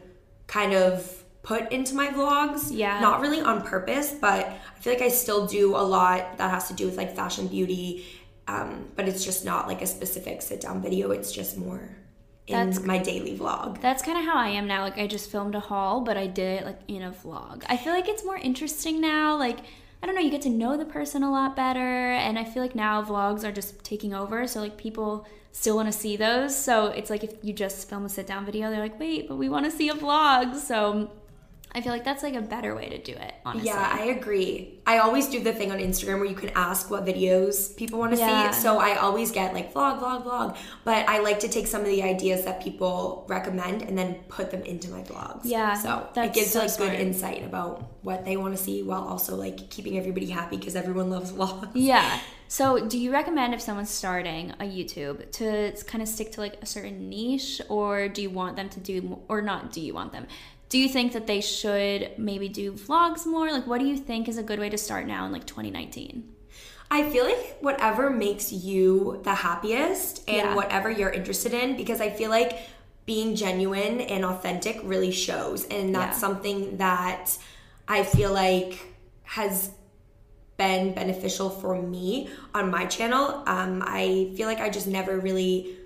kind 0.48 0.74
of 0.74 1.21
put 1.42 1.70
into 1.72 1.94
my 1.94 2.08
vlogs. 2.08 2.68
Yeah. 2.70 3.00
Not 3.00 3.20
really 3.20 3.40
on 3.40 3.62
purpose, 3.62 4.12
but 4.12 4.46
I 4.46 4.80
feel 4.80 4.92
like 4.92 5.02
I 5.02 5.08
still 5.08 5.46
do 5.46 5.74
a 5.76 5.82
lot 5.82 6.38
that 6.38 6.50
has 6.50 6.68
to 6.68 6.74
do 6.74 6.86
with 6.86 6.96
like 6.96 7.14
fashion, 7.16 7.48
beauty, 7.48 8.04
um, 8.48 8.88
but 8.96 9.08
it's 9.08 9.24
just 9.24 9.44
not 9.44 9.66
like 9.66 9.82
a 9.82 9.86
specific 9.86 10.42
sit 10.42 10.60
down 10.60 10.82
video, 10.82 11.10
it's 11.10 11.32
just 11.32 11.56
more 11.56 11.96
in 12.46 12.70
That's- 12.70 12.84
my 12.84 12.98
daily 12.98 13.36
vlog. 13.36 13.80
That's 13.80 14.02
kind 14.02 14.18
of 14.18 14.24
how 14.24 14.36
I 14.36 14.48
am 14.48 14.66
now. 14.66 14.82
Like 14.82 14.98
I 14.98 15.06
just 15.06 15.30
filmed 15.30 15.54
a 15.54 15.60
haul, 15.60 16.00
but 16.00 16.16
I 16.16 16.26
did 16.26 16.60
it 16.60 16.64
like 16.66 16.80
in 16.88 17.02
a 17.02 17.12
vlog. 17.12 17.64
I 17.68 17.76
feel 17.76 17.92
like 17.92 18.08
it's 18.08 18.24
more 18.24 18.36
interesting 18.36 19.00
now. 19.00 19.36
Like 19.36 19.60
I 20.02 20.06
don't 20.06 20.16
know, 20.16 20.20
you 20.20 20.30
get 20.30 20.42
to 20.42 20.50
know 20.50 20.76
the 20.76 20.84
person 20.84 21.22
a 21.22 21.30
lot 21.30 21.54
better, 21.54 21.78
and 21.78 22.36
I 22.36 22.42
feel 22.44 22.60
like 22.60 22.74
now 22.74 23.02
vlogs 23.02 23.44
are 23.44 23.52
just 23.52 23.84
taking 23.84 24.12
over. 24.12 24.48
So 24.48 24.60
like 24.60 24.76
people 24.76 25.24
still 25.52 25.76
want 25.76 25.92
to 25.92 25.96
see 25.96 26.16
those. 26.16 26.56
So 26.56 26.86
it's 26.86 27.10
like 27.10 27.22
if 27.22 27.34
you 27.42 27.52
just 27.52 27.88
film 27.88 28.04
a 28.04 28.08
sit 28.08 28.26
down 28.26 28.44
video, 28.44 28.70
they're 28.70 28.80
like, 28.80 28.98
wait, 28.98 29.28
but 29.28 29.36
we 29.36 29.48
want 29.48 29.64
to 29.66 29.70
see 29.70 29.88
a 29.88 29.94
vlog. 29.94 30.56
So 30.56 31.12
I 31.74 31.80
feel 31.80 31.92
like 31.92 32.04
that's 32.04 32.22
like 32.22 32.34
a 32.34 32.42
better 32.42 32.74
way 32.74 32.88
to 32.90 32.98
do 32.98 33.12
it. 33.12 33.34
Honestly. 33.46 33.68
Yeah, 33.70 33.96
I 33.98 34.04
agree. 34.06 34.78
I 34.86 34.98
always 34.98 35.28
do 35.28 35.40
the 35.42 35.52
thing 35.54 35.72
on 35.72 35.78
Instagram 35.78 36.16
where 36.20 36.26
you 36.26 36.34
can 36.34 36.50
ask 36.50 36.90
what 36.90 37.04
videos 37.06 37.74
people 37.76 37.98
want 37.98 38.12
to 38.12 38.18
Yeah. 38.18 38.50
see. 38.50 38.60
So 38.60 38.78
I 38.78 38.96
always 38.96 39.30
get 39.30 39.54
like 39.54 39.72
vlog, 39.72 40.00
vlog, 40.00 40.24
vlog. 40.24 40.56
But 40.84 41.08
I 41.08 41.20
like 41.20 41.40
to 41.40 41.48
take 41.48 41.66
some 41.66 41.80
of 41.80 41.86
the 41.86 42.02
ideas 42.02 42.44
that 42.44 42.62
people 42.62 43.24
recommend 43.28 43.82
and 43.82 43.96
then 43.96 44.16
put 44.28 44.50
them 44.50 44.62
into 44.62 44.90
my 44.90 45.02
vlogs. 45.02 45.40
Yeah, 45.44 45.74
So 45.74 46.08
it 46.16 46.34
gives 46.34 46.50
so 46.50 46.60
like 46.60 46.70
smart. 46.70 46.90
good 46.92 47.00
insight 47.00 47.44
about 47.44 47.84
what 48.02 48.24
they 48.24 48.36
want 48.36 48.56
to 48.56 48.62
see 48.62 48.82
while 48.82 49.04
also 49.04 49.36
like 49.36 49.70
keeping 49.70 49.96
everybody 49.98 50.26
happy 50.26 50.56
because 50.58 50.76
everyone 50.76 51.08
loves 51.10 51.32
vlogs. 51.36 51.70
Yeah. 51.74 52.18
So, 52.48 52.86
do 52.86 52.98
you 52.98 53.12
recommend 53.12 53.54
if 53.54 53.62
someone's 53.62 53.88
starting 53.88 54.50
a 54.60 54.64
YouTube 54.64 55.32
to 55.38 55.72
kind 55.86 56.02
of 56.02 56.08
stick 56.08 56.32
to 56.32 56.40
like 56.42 56.58
a 56.60 56.66
certain 56.66 57.08
niche, 57.08 57.62
or 57.70 58.08
do 58.08 58.20
you 58.20 58.28
want 58.28 58.56
them 58.56 58.68
to 58.68 58.78
do, 58.78 59.20
or 59.28 59.40
not? 59.40 59.72
Do 59.72 59.80
you 59.80 59.94
want 59.94 60.12
them? 60.12 60.26
Do 60.72 60.78
you 60.78 60.88
think 60.88 61.12
that 61.12 61.26
they 61.26 61.42
should 61.42 62.12
maybe 62.16 62.48
do 62.48 62.72
vlogs 62.72 63.26
more? 63.26 63.52
Like, 63.52 63.66
what 63.66 63.78
do 63.78 63.86
you 63.86 63.98
think 63.98 64.26
is 64.26 64.38
a 64.38 64.42
good 64.42 64.58
way 64.58 64.70
to 64.70 64.78
start 64.78 65.06
now 65.06 65.26
in 65.26 65.30
like 65.30 65.46
2019? 65.46 66.26
I 66.90 67.10
feel 67.10 67.26
like 67.26 67.58
whatever 67.60 68.08
makes 68.08 68.50
you 68.54 69.20
the 69.22 69.34
happiest 69.34 70.26
and 70.26 70.36
Yeah. 70.38 70.54
whatever 70.54 70.90
you're 70.90 71.10
interested 71.10 71.52
in, 71.52 71.76
because 71.76 72.00
I 72.00 72.08
feel 72.08 72.30
like 72.30 72.58
being 73.04 73.36
genuine 73.36 74.00
and 74.00 74.24
authentic 74.24 74.80
really 74.82 75.10
shows. 75.10 75.66
And 75.66 75.94
that's 75.94 76.16
Yeah. 76.16 76.20
something 76.20 76.78
that 76.78 77.36
I 77.86 78.02
feel 78.02 78.32
like 78.32 78.78
has 79.24 79.72
been 80.56 80.94
beneficial 80.94 81.50
for 81.50 81.82
me 81.82 82.30
on 82.54 82.70
my 82.70 82.86
channel. 82.86 83.42
Um, 83.46 83.82
I 83.86 84.32
feel 84.38 84.48
like 84.48 84.60
I 84.62 84.70
just 84.70 84.86
never 84.86 85.18
really 85.18 85.76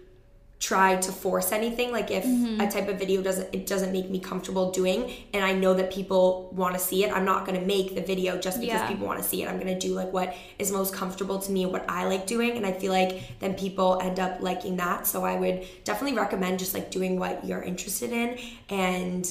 try 0.58 0.96
to 0.96 1.12
force 1.12 1.52
anything. 1.52 1.92
Like 1.92 2.10
if 2.10 2.24
mm-hmm. 2.24 2.60
a 2.60 2.70
type 2.70 2.88
of 2.88 2.98
video 2.98 3.22
doesn't 3.22 3.54
it 3.54 3.66
doesn't 3.66 3.92
make 3.92 4.08
me 4.10 4.18
comfortable 4.18 4.70
doing 4.70 5.12
and 5.34 5.44
i 5.44 5.52
know 5.52 5.74
that 5.74 5.92
people 5.92 6.48
want 6.52 6.74
to 6.74 6.80
see 6.80 7.04
it 7.04 7.12
i'm 7.12 7.24
not 7.24 7.44
going 7.46 7.58
to 7.58 7.66
make 7.66 7.94
the 7.94 8.00
video 8.00 8.38
just 8.38 8.60
because 8.60 8.80
Yeah. 8.80 8.88
people 8.88 9.06
want 9.06 9.22
to 9.22 9.28
see 9.28 9.42
it. 9.42 9.48
I'm 9.48 9.60
going 9.60 9.78
to 9.78 9.78
do 9.78 9.94
like 9.94 10.12
what 10.12 10.34
is 10.58 10.72
most 10.72 10.94
comfortable 10.94 11.38
to 11.40 11.52
me 11.52 11.66
what 11.66 11.84
i 11.88 12.04
like 12.06 12.26
doing 12.26 12.56
and 12.56 12.64
i 12.64 12.72
feel 12.72 12.92
like 12.92 13.38
then 13.40 13.54
people 13.54 14.00
end 14.02 14.18
up 14.18 14.40
liking 14.40 14.76
that. 14.76 15.06
So 15.06 15.24
i 15.24 15.36
would 15.36 15.66
definitely 15.84 16.16
recommend 16.16 16.58
just 16.58 16.72
like 16.74 16.90
doing 16.90 17.18
what 17.18 17.44
you're 17.44 17.62
interested 17.62 18.10
in 18.12 18.38
and 18.70 19.30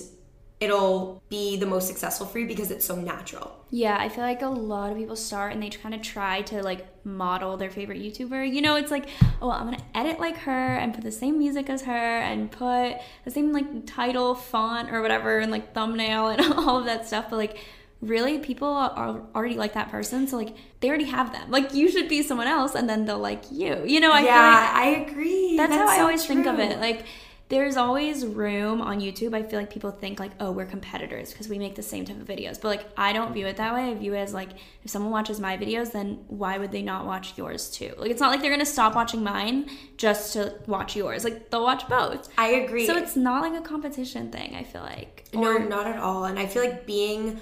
it'll 0.59 1.21
be 1.29 1.57
the 1.57 1.65
most 1.65 1.87
successful 1.87 2.25
for 2.25 2.39
you 2.39 2.47
because 2.47 2.71
it's 2.71 2.85
so 2.85 2.95
natural 2.95 3.65
Yeah, 3.71 3.97
I 3.99 4.09
feel 4.09 4.23
like 4.23 4.41
a 4.41 4.47
lot 4.47 4.91
of 4.91 4.97
people 4.97 5.15
start 5.15 5.51
and 5.51 5.61
they 5.61 5.69
kind 5.69 5.93
of 5.93 6.01
try 6.01 6.41
to 6.43 6.61
like 6.63 6.85
model 7.05 7.57
their 7.57 7.69
favorite 7.71 7.99
YouTuber. 7.99 8.53
You 8.53 8.61
know, 8.61 8.75
it's 8.75 8.91
like, 8.91 9.09
oh, 9.41 9.49
I'm 9.51 9.65
gonna 9.65 9.83
edit 9.93 10.19
like 10.19 10.37
her 10.37 10.75
and 10.75 10.93
put 10.93 11.03
the 11.03 11.11
same 11.11 11.39
music 11.39 11.69
as 11.69 11.81
her 11.81 11.91
and 11.91 12.49
put 12.51 12.97
the 13.25 13.31
same 13.31 13.51
like 13.51 13.85
title, 13.85 14.35
font, 14.35 14.91
or 14.91 15.01
whatever, 15.01 15.39
and 15.39 15.51
like 15.51 15.73
thumbnail 15.73 16.29
and 16.29 16.41
all 16.53 16.77
of 16.79 16.85
that 16.85 17.07
stuff. 17.07 17.25
But 17.29 17.37
like, 17.37 17.57
really, 18.01 18.39
people 18.39 18.67
are 18.69 19.23
already 19.35 19.55
like 19.55 19.73
that 19.73 19.89
person, 19.89 20.27
so 20.27 20.37
like 20.37 20.55
they 20.79 20.87
already 20.87 21.05
have 21.05 21.31
them. 21.33 21.49
Like, 21.51 21.73
you 21.73 21.89
should 21.91 22.07
be 22.07 22.21
someone 22.23 22.47
else, 22.47 22.75
and 22.75 22.87
then 22.87 23.05
they'll 23.05 23.19
like 23.19 23.51
you. 23.51 23.83
You 23.85 23.99
know, 23.99 24.11
I 24.13 24.21
yeah 24.21 24.31
feel 24.31 24.45
like 24.45 24.71
i 24.73 24.85
agree 25.11 25.57
that's, 25.57 25.75
how 25.75 25.87
I 25.87 25.97
so 25.97 26.03
always 26.03 26.25
think 26.25 26.45
of 26.45 26.59
it. 26.59 26.79
Like, 26.79 27.05
there's 27.47 27.77
always 27.77 28.25
room 28.25 28.81
on 28.81 28.99
YouTube. 28.99 29.35
I 29.35 29.43
feel 29.43 29.59
like 29.59 29.69
people 29.69 29.91
think 29.91 30.19
like, 30.19 30.31
oh, 30.39 30.51
we're 30.51 30.65
competitors 30.65 31.31
because 31.31 31.47
we 31.47 31.59
make 31.59 31.75
the 31.75 31.83
same 31.83 32.03
type 32.03 32.19
of 32.19 32.27
videos. 32.27 32.59
But 32.59 32.69
like, 32.69 32.85
I 32.97 33.13
don't 33.13 33.33
view 33.33 33.45
it 33.45 33.57
that 33.57 33.71
way. 33.73 33.91
I 33.91 33.93
view 33.93 34.15
it 34.15 34.17
as 34.19 34.33
like, 34.33 34.49
if 34.83 34.89
someone 34.89 35.11
watches 35.11 35.39
my 35.39 35.55
videos, 35.55 35.91
then 35.91 36.25
why 36.27 36.57
would 36.57 36.71
they 36.71 36.81
not 36.81 37.05
watch 37.05 37.37
yours 37.37 37.69
too? 37.69 37.93
Like, 37.99 38.09
it's 38.09 38.19
not 38.19 38.31
like 38.31 38.41
they're 38.41 38.49
gonna 38.51 38.65
stop 38.65 38.95
watching 38.95 39.23
mine 39.23 39.69
just 39.95 40.33
to 40.33 40.55
watch 40.65 40.95
yours. 40.95 41.23
Like, 41.23 41.51
they'll 41.51 41.63
watch 41.63 41.87
both. 41.87 42.29
i 42.37 42.47
agree 42.47 42.87
So 42.87 42.97
it's 42.97 43.15
not 43.15 43.41
like 43.43 43.53
a 43.59 43.63
competition 43.63 44.31
thing. 44.31 44.55
I 44.55 44.63
feel 44.63 44.81
like. 44.81 45.25
No, 45.31 45.57
not 45.59 45.85
at 45.85 45.99
all. 45.99 46.25
And 46.25 46.39
I 46.39 46.47
feel 46.47 46.63
like 46.63 46.87
being 46.87 47.39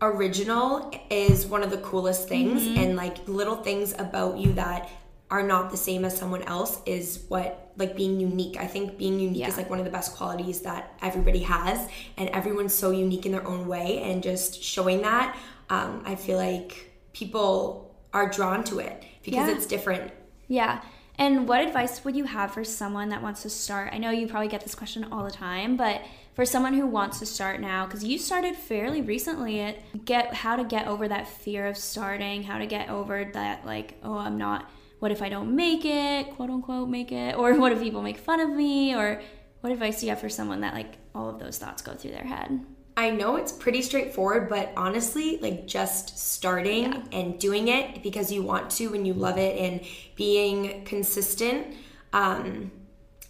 original 0.00 0.90
is 1.10 1.46
one 1.46 1.62
of 1.62 1.70
the 1.70 1.78
coolest 1.78 2.28
things, 2.28 2.62
Mm-hmm. 2.62 2.78
and 2.78 2.96
like 2.96 3.28
little 3.28 3.56
things 3.56 3.94
about 3.98 4.38
you 4.38 4.52
that 4.54 4.88
are 5.30 5.42
not 5.42 5.70
the 5.70 5.76
same 5.76 6.04
as 6.04 6.16
someone 6.16 6.42
else 6.42 6.80
is 6.86 7.24
what 7.28 7.61
like 7.76 7.96
being 7.96 8.20
unique. 8.20 8.56
I 8.58 8.66
think 8.66 8.98
being 8.98 9.18
unique 9.18 9.38
Yeah. 9.40 9.48
is 9.48 9.56
like 9.56 9.70
one 9.70 9.78
of 9.78 9.84
the 9.84 9.90
best 9.90 10.14
qualities 10.14 10.60
that 10.62 10.94
everybody 11.02 11.40
has, 11.40 11.88
and 12.16 12.28
everyone's 12.30 12.74
so 12.74 12.90
unique 12.90 13.24
in 13.26 13.32
their 13.32 13.46
own 13.46 13.66
way, 13.66 14.00
and 14.02 14.22
just 14.22 14.62
showing 14.62 15.02
that, 15.02 15.36
um, 15.70 16.02
I 16.04 16.14
feel 16.16 16.36
like 16.38 16.90
people 17.12 17.94
are 18.12 18.28
drawn 18.28 18.62
to 18.64 18.78
it 18.78 19.02
because 19.22 19.48
Yeah. 19.48 19.54
it's 19.54 19.66
different. 19.66 20.12
Yeah. 20.48 20.80
And 21.18 21.46
what 21.46 21.60
advice 21.60 22.04
would 22.04 22.16
you 22.16 22.24
have 22.24 22.52
for 22.52 22.64
someone 22.64 23.10
that 23.10 23.22
wants 23.22 23.42
to 23.42 23.50
start? 23.50 23.90
I 23.92 23.98
know 23.98 24.10
you 24.10 24.26
probably 24.26 24.48
get 24.48 24.62
this 24.62 24.74
question 24.74 25.06
all 25.12 25.24
the 25.24 25.30
time, 25.30 25.76
but 25.76 26.02
for 26.34 26.46
someone 26.46 26.72
who 26.72 26.86
wants 26.86 27.18
to 27.18 27.26
start 27.26 27.60
now 27.60 27.84
because 27.86 28.02
you 28.02 28.18
started 28.18 28.56
fairly 28.56 29.02
recently 29.02 29.60
at 29.60 30.04
get 30.06 30.32
how 30.32 30.56
to 30.56 30.64
get 30.64 30.86
over 30.86 31.06
that 31.08 31.28
fear 31.28 31.66
of 31.66 31.76
starting, 31.76 32.42
how 32.44 32.58
to 32.58 32.66
get 32.66 32.88
over 32.88 33.24
that 33.34 33.66
like, 33.66 33.98
oh, 34.02 34.16
I'm 34.16 34.38
not 34.38 34.70
what 35.02 35.10
if 35.10 35.20
I 35.20 35.28
don't 35.28 35.56
make 35.56 35.84
it, 35.84 36.30
quote 36.36 36.48
unquote 36.48 36.88
make 36.88 37.10
it, 37.10 37.34
or 37.38 37.58
what 37.58 37.72
if 37.72 37.80
people 37.80 38.02
make 38.02 38.18
fun 38.18 38.38
of 38.38 38.50
me 38.50 38.94
or 38.94 39.20
what 39.60 39.72
advice 39.72 39.98
do 39.98 40.06
you 40.06 40.10
have 40.10 40.20
for 40.20 40.28
someone 40.28 40.60
that 40.60 40.74
like 40.74 40.94
all 41.12 41.28
of 41.28 41.40
those 41.40 41.58
thoughts 41.58 41.82
go 41.82 41.94
through 41.94 42.12
their 42.12 42.24
head? 42.24 42.64
I 42.96 43.10
know 43.10 43.34
it's 43.34 43.50
pretty 43.50 43.82
straightforward, 43.82 44.48
but 44.48 44.70
honestly, 44.76 45.38
like 45.38 45.66
just 45.66 46.18
starting 46.18 46.92
yeah. 46.92 47.02
and 47.10 47.36
doing 47.40 47.66
it 47.66 48.04
because 48.04 48.30
you 48.30 48.44
want 48.44 48.70
to 48.72 48.94
and 48.94 49.04
you 49.04 49.12
love 49.14 49.38
it 49.38 49.58
and 49.58 49.80
being 50.14 50.84
consistent 50.84 51.74
um, 52.12 52.70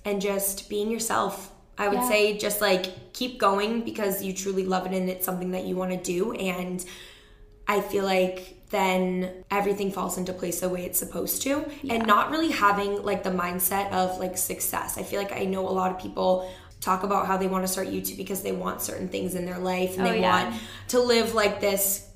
and 0.04 0.20
just 0.20 0.68
being 0.68 0.90
yourself. 0.90 1.52
I 1.78 1.88
would 1.88 2.00
yeah. 2.00 2.08
say 2.10 2.36
just 2.36 2.60
like 2.60 3.14
keep 3.14 3.38
going 3.38 3.82
because 3.82 4.22
you 4.22 4.34
truly 4.34 4.66
love 4.66 4.84
it 4.84 4.92
and 4.92 5.08
it's 5.08 5.24
something 5.24 5.52
that 5.52 5.64
you 5.64 5.76
want 5.76 5.92
to 5.92 5.96
do. 5.96 6.32
And 6.32 6.84
I 7.66 7.80
feel 7.80 8.04
like 8.04 8.61
then 8.72 9.44
everything 9.50 9.92
falls 9.92 10.18
into 10.18 10.32
place 10.32 10.60
the 10.60 10.68
way 10.68 10.84
it's 10.84 10.98
supposed 10.98 11.42
to 11.42 11.64
yeah. 11.82 11.94
and 11.94 12.06
not 12.06 12.30
really 12.30 12.50
having 12.50 13.02
like 13.04 13.22
the 13.22 13.30
mindset 13.30 13.92
of 13.92 14.18
like 14.18 14.36
success. 14.36 14.98
I 14.98 15.04
feel 15.04 15.22
like 15.22 15.32
I 15.32 15.44
know 15.44 15.68
a 15.68 15.70
lot 15.70 15.92
of 15.92 16.00
people 16.00 16.50
talk 16.80 17.04
about 17.04 17.26
how 17.26 17.36
they 17.36 17.46
want 17.46 17.64
to 17.64 17.68
start 17.68 17.88
YouTube 17.88 18.16
because 18.16 18.42
they 18.42 18.50
want 18.50 18.82
certain 18.82 19.08
things 19.08 19.36
in 19.36 19.46
their 19.46 19.58
life 19.58 19.96
and 19.96 20.06
oh, 20.06 20.10
they 20.10 20.20
yeah. 20.20 20.44
want 20.44 20.60
to 20.88 21.00
live 21.00 21.34
like 21.34 21.60
this 21.60 22.08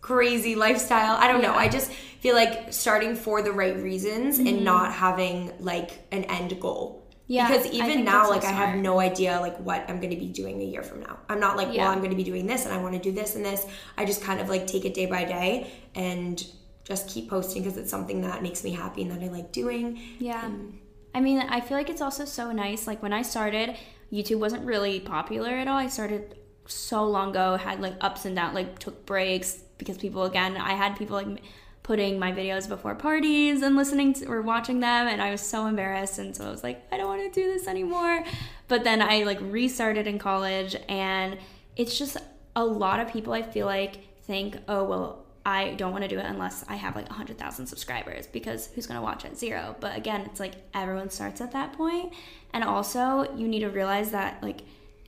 crazy 0.00 0.56
lifestyle. 0.56 1.16
I 1.16 1.28
don't 1.28 1.42
yeah. 1.42 1.52
know. 1.52 1.54
I 1.54 1.68
just 1.68 1.92
feel 1.92 2.34
like 2.34 2.72
starting 2.72 3.14
for 3.14 3.42
the 3.42 3.52
right 3.52 3.76
reasons 3.76 4.38
mm-hmm. 4.38 4.48
and 4.48 4.64
not 4.64 4.92
having 4.92 5.52
like 5.60 5.90
an 6.10 6.24
end 6.24 6.60
goal. 6.60 6.99
Yeah, 7.30 7.46
because 7.46 7.70
even 7.70 8.04
now, 8.04 8.28
like 8.28 8.42
I 8.42 8.50
have 8.50 8.76
no 8.76 8.98
idea 8.98 9.38
like 9.40 9.56
what 9.58 9.88
I'm 9.88 10.00
going 10.00 10.10
to 10.10 10.16
be 10.16 10.26
doing 10.26 10.60
a 10.62 10.64
year 10.64 10.82
from 10.82 10.98
now. 10.98 11.16
I'm 11.28 11.38
not 11.38 11.56
like, 11.56 11.72
yeah. 11.72 11.84
well, 11.84 11.92
I'm 11.92 11.98
going 11.98 12.10
to 12.10 12.16
be 12.16 12.24
doing 12.24 12.44
this 12.44 12.64
and 12.64 12.74
I 12.74 12.78
want 12.78 12.94
to 12.94 12.98
do 13.00 13.12
this 13.12 13.36
and 13.36 13.44
this. 13.44 13.64
I 13.96 14.04
just 14.04 14.20
kind 14.20 14.40
of 14.40 14.48
like 14.48 14.66
take 14.66 14.84
it 14.84 14.94
day 14.94 15.06
by 15.06 15.22
day 15.22 15.70
and 15.94 16.44
just 16.82 17.08
keep 17.08 17.30
posting 17.30 17.62
because 17.62 17.78
it's 17.78 17.88
something 17.88 18.22
that 18.22 18.42
makes 18.42 18.64
me 18.64 18.72
happy 18.72 19.02
and 19.02 19.12
that 19.12 19.22
I 19.22 19.28
like 19.28 19.52
doing. 19.52 20.00
Yeah. 20.18 20.44
And, 20.44 20.80
I 21.14 21.20
mean, 21.20 21.38
I 21.38 21.60
feel 21.60 21.76
like 21.76 21.88
it's 21.88 22.00
also 22.00 22.24
so 22.24 22.50
nice. 22.50 22.88
Like 22.88 23.00
when 23.00 23.12
I 23.12 23.22
started, 23.22 23.76
YouTube 24.12 24.40
wasn't 24.40 24.64
really 24.64 24.98
popular 24.98 25.50
at 25.50 25.68
all. 25.68 25.78
I 25.78 25.86
started 25.86 26.34
so 26.66 27.04
long 27.04 27.30
ago, 27.30 27.56
had 27.56 27.80
like 27.80 27.94
ups 28.00 28.24
and 28.24 28.34
downs, 28.34 28.56
like 28.56 28.80
took 28.80 29.06
breaks 29.06 29.62
because 29.78 29.98
people 29.98 30.24
again, 30.24 30.56
I 30.56 30.72
had 30.72 30.96
people 30.96 31.14
like 31.14 31.42
putting 31.90 32.20
my 32.20 32.30
videos 32.30 32.68
before 32.68 32.94
parties 32.94 33.62
and 33.62 33.74
listening 33.74 34.12
to 34.12 34.24
or 34.26 34.42
watching 34.42 34.78
them 34.78 35.08
and 35.08 35.20
I 35.20 35.32
was 35.32 35.40
so 35.40 35.66
embarrassed 35.66 36.20
and 36.20 36.36
so 36.36 36.46
I 36.46 36.50
was 36.52 36.62
like 36.62 36.80
I 36.92 36.96
don't 36.96 37.08
want 37.08 37.20
to 37.20 37.40
do 37.40 37.52
this 37.52 37.66
anymore. 37.66 38.22
But 38.68 38.84
then 38.84 39.02
I 39.02 39.24
like 39.24 39.40
restarted 39.40 40.06
in 40.06 40.16
college 40.16 40.76
and 40.88 41.36
it's 41.74 41.98
just 41.98 42.16
a 42.54 42.64
lot 42.64 43.00
of 43.00 43.12
people 43.12 43.32
I 43.32 43.42
feel 43.42 43.66
like 43.66 43.96
think, 44.22 44.58
"Oh, 44.68 44.84
well, 44.84 45.26
I 45.44 45.70
don't 45.70 45.90
want 45.90 46.04
to 46.04 46.08
do 46.08 46.20
it 46.20 46.26
unless 46.26 46.64
I 46.68 46.76
have 46.76 46.94
like 46.94 47.08
100,000 47.08 47.66
subscribers 47.66 48.28
because 48.28 48.68
who's 48.68 48.86
going 48.86 48.98
to 48.98 49.02
watch 49.02 49.24
at 49.24 49.36
zero? 49.36 49.74
But 49.80 49.96
again, 49.96 50.20
it's 50.26 50.38
like 50.38 50.52
everyone 50.72 51.10
starts 51.10 51.40
at 51.40 51.50
that 51.50 51.72
point. 51.72 52.12
And 52.52 52.62
also, 52.62 53.26
you 53.34 53.48
need 53.48 53.60
to 53.60 53.68
realize 53.68 54.12
that 54.12 54.40
like 54.44 54.60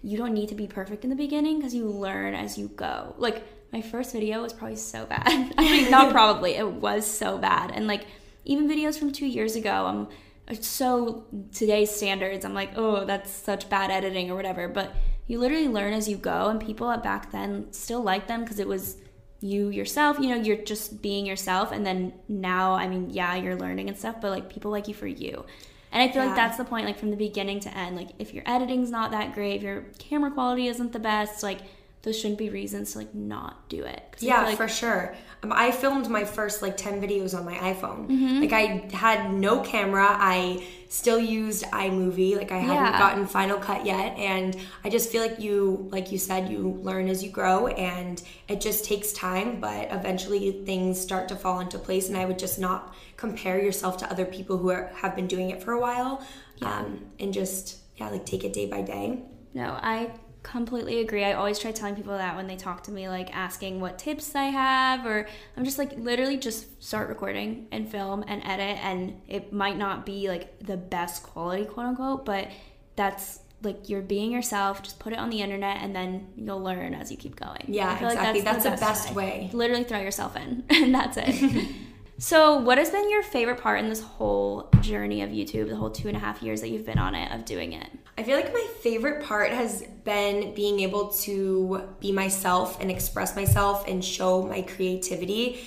you 0.03 0.19
don't 0.19 0.35
need 0.35 0.49
to 0.49 0.57
be 0.57 0.67
perfect 0.67 1.05
in 1.05 1.11
the 1.11 1.17
beginning 1.17 1.59
because 1.59 1.77
you 1.77 1.87
learn 1.87 2.35
as 2.35 2.59
you 2.59 2.67
go. 2.75 3.15
Like 3.19 3.45
my 3.73 3.81
first 3.81 4.13
video 4.13 4.43
was 4.43 4.53
probably 4.53 4.77
so 4.77 5.07
bad. 5.07 5.27
I 5.59 5.63
mean, 5.63 5.91
not 5.91 6.13
probably, 6.13 6.55
it 6.55 6.69
was 6.69 7.07
so 7.07 7.39
bad. 7.39 7.71
And 7.71 7.87
like 7.87 8.07
even 8.45 8.69
videos 8.69 8.99
from 8.99 9.13
2 9.13 9.27
years 9.27 9.57
ago, 9.57 9.71
I'm 9.87 10.09
uh, 10.49 10.61
so 10.61 11.25
today's 11.53 11.91
standards, 11.91 12.45
I'm 12.45 12.55
like, 12.55 12.71
"Oh, 12.77 13.05
that's 13.05 13.31
such 13.31 13.69
bad 13.69 13.91
editing 13.91 14.31
or 14.31 14.35
whatever." 14.35 14.69
But 14.69 14.95
you 15.27 15.39
literally 15.39 15.69
learn 15.69 15.93
as 15.93 16.09
you 16.09 16.17
go 16.17 16.49
and 16.49 16.61
people 16.61 16.95
back 16.99 17.31
then 17.31 17.73
still 17.73 18.03
like 18.03 18.27
them 18.27 18.43
because 18.43 18.59
it 18.59 18.69
was 18.69 18.97
you 19.41 19.71
yourself 19.71 20.19
you 20.21 20.29
know 20.29 20.37
you're 20.37 20.57
just 20.57 21.03
being 21.03 21.27
yourself 21.27 21.73
and 21.73 21.85
then 21.85 22.13
now 22.29 22.75
i 22.75 22.87
mean 22.87 23.11
yeah 23.11 23.35
you're 23.35 23.57
learning 23.57 23.89
and 23.89 23.99
stuff 23.99 24.17
but 24.21 24.31
like 24.31 24.49
people 24.49 24.71
like 24.71 24.87
you 24.87 24.95
for 24.95 25.07
you 25.07 25.45
and 25.91 26.03
i 26.03 26.13
feel 26.13 26.23
yeah. 26.23 26.29
like 26.29 26.37
that's 26.37 26.57
the 26.57 26.65
point 26.65 26.87
like 26.87 26.99
from 26.99 27.11
the 27.11 27.17
beginning 27.17 27.59
to 27.59 27.77
end 27.77 27.97
like 27.97 28.11
if 28.19 28.33
your 28.33 28.45
editing's 28.47 28.91
not 28.91 29.11
that 29.11 29.35
great 29.35 29.57
if 29.57 29.63
your 29.63 29.85
camera 29.99 30.31
quality 30.31 30.69
isn't 30.69 30.93
the 30.93 30.99
best 30.99 31.43
like 31.43 31.59
those 32.03 32.19
shouldn't 32.19 32.39
be 32.39 32.51
reasons 32.51 32.93
to 32.93 32.99
like 32.99 33.15
not 33.15 33.69
do 33.69 33.85
it. 33.85 34.17
Yeah, 34.19 34.45
like- 34.45 34.57
for 34.57 34.69
sure. 34.69 35.15
Um, 35.45 35.53
I 35.53 35.71
filmed 35.71 36.09
my 36.09 36.25
first 36.25 36.61
like 36.61 36.77
10 36.77 37.01
videos 37.01 37.37
on 37.37 37.45
my 37.45 37.55
iPhone. 37.55 38.09
Mm-hmm. 38.09 38.41
Like 38.41 38.53
I 38.53 38.89
had 38.93 39.33
no 39.33 39.61
camera. 39.61 40.07
I 40.09 40.67
still 40.89 41.19
used 41.19 41.65
iMovie. 41.65 42.37
Like 42.37 42.51
I 42.51 42.59
hadn't 42.59 42.93
yeah. 42.93 42.99
gotten 42.99 43.27
Final 43.27 43.59
Cut 43.59 43.87
yet. 43.87 44.17
And 44.19 44.57
I 44.85 44.91
just 44.91 45.11
feel 45.11 45.23
like 45.23 45.39
you, 45.41 45.89
like 45.93 46.11
you 46.11 46.19
said, 46.19 46.51
you 46.51 46.79
learn 46.83 47.09
as 47.09 47.23
you 47.23 47.31
grow 47.31 47.69
and 47.69 48.21
it 48.49 48.61
just 48.61 48.85
takes 48.85 49.13
time, 49.13 49.61
but 49.61 49.89
eventually 49.93 50.65
things 50.65 51.01
start 51.01 51.29
to 51.29 51.37
fall 51.37 51.61
into 51.61 51.79
place. 51.79 52.09
And 52.09 52.17
I 52.17 52.25
would 52.25 52.39
just 52.39 52.59
not 52.59 52.95
compare 53.17 53.63
yourself 53.63 53.97
to 53.99 54.11
other 54.11 54.25
people 54.25 54.59
who 54.59 54.71
are, 54.71 54.93
have 54.97 55.15
been 55.15 55.29
doing 55.29 55.51
it 55.51 55.63
for 55.63 55.73
a 55.73 55.81
while. 55.81 56.25
Yeah. 56.57 56.79
Um, 56.79 57.07
and 57.21 57.33
just, 57.33 57.79
yeah, 57.97 58.11
like 58.11 58.27
take 58.27 58.43
it 58.45 58.53
day 58.53 58.67
by 58.67 58.83
day. 58.83 59.23
No, 59.55 59.79
I 59.83 60.11
completely 60.43 61.01
agree. 61.01 61.25
I 61.25 61.35
always 61.35 61.59
try 61.59 61.73
telling 61.73 61.95
people 61.95 62.17
that 62.17 62.37
when 62.37 62.47
they 62.47 62.57
talk 62.57 62.83
to 62.85 62.91
me, 62.91 63.09
like 63.09 63.35
asking 63.35 63.81
what 63.81 63.99
tips 63.99 64.35
I 64.35 64.45
have, 64.45 65.07
or 65.07 65.27
I'm 65.57 65.65
just 65.65 65.79
like 65.79 65.97
literally 65.97 66.37
just 66.37 66.83
start 66.83 67.09
recording 67.09 67.69
and 67.71 67.89
film 67.89 68.25
and 68.27 68.43
edit. 68.45 68.79
And 68.83 69.21
it 69.29 69.53
might 69.53 69.79
not 69.79 70.05
be 70.05 70.29
like 70.29 70.59
the 70.61 70.77
best 70.77 71.23
quality, 71.23 71.65
quote 71.65 71.87
unquote, 71.87 72.25
but 72.25 72.49
that's 72.97 73.41
like 73.63 73.89
you're 73.89 74.03
being 74.03 74.33
yourself. 74.33 74.83
Just 74.83 74.99
put 74.99 75.13
it 75.13 75.19
on 75.19 75.31
the 75.31 75.41
internet 75.41 75.79
and 75.83 75.95
then 75.95 76.29
you'll 76.37 76.63
learn 76.63 76.95
as 76.95 77.11
you 77.11 77.17
keep 77.17 77.37
going. 77.37 77.65
Yeah, 77.69 77.95
exactly. 77.95 78.17
Like 78.17 78.45
that's, 78.45 78.45
that's, 78.45 78.65
the, 78.65 78.71
best, 78.71 79.05
best 79.07 79.15
way. 79.15 79.25
way. 79.25 79.51
Literally 79.53 79.85
throw 79.85 80.01
yourself 80.01 80.37
in, 80.37 80.65
and 80.71 80.95
that's 80.95 81.17
it. 81.17 81.69
So, 82.19 82.57
what 82.57 82.79
has 82.79 82.89
been 82.91 83.11
your 83.11 83.25
favorite 83.25 83.61
part 83.61 83.81
in 83.81 83.89
this 83.89 84.01
whole 84.01 84.71
journey 84.81 85.23
of 85.23 85.31
YouTube, 85.31 85.69
the 85.69 85.75
whole 85.75 85.91
two 85.91 86.07
and 86.07 86.17
a 86.17 86.21
half 86.21 86.41
years 86.41 86.61
that 86.61 86.69
you've 86.69 86.87
been 86.87 86.99
on 86.99 87.17
it, 87.17 87.33
of 87.33 87.45
doing 87.45 87.73
it? 87.73 87.89
I 88.23 88.25
feel 88.25 88.37
like 88.37 88.53
my 88.53 88.69
favorite 88.83 89.25
part 89.25 89.51
has 89.51 89.83
been 90.05 90.55
being 90.55 90.79
able 90.79 91.09
to 91.25 91.89
be 91.99 92.13
myself 92.13 92.81
and 92.81 92.89
express 92.89 93.35
myself 93.35 93.89
and 93.89 94.05
show 94.05 94.45
my 94.45 94.63
creativity 94.63 95.65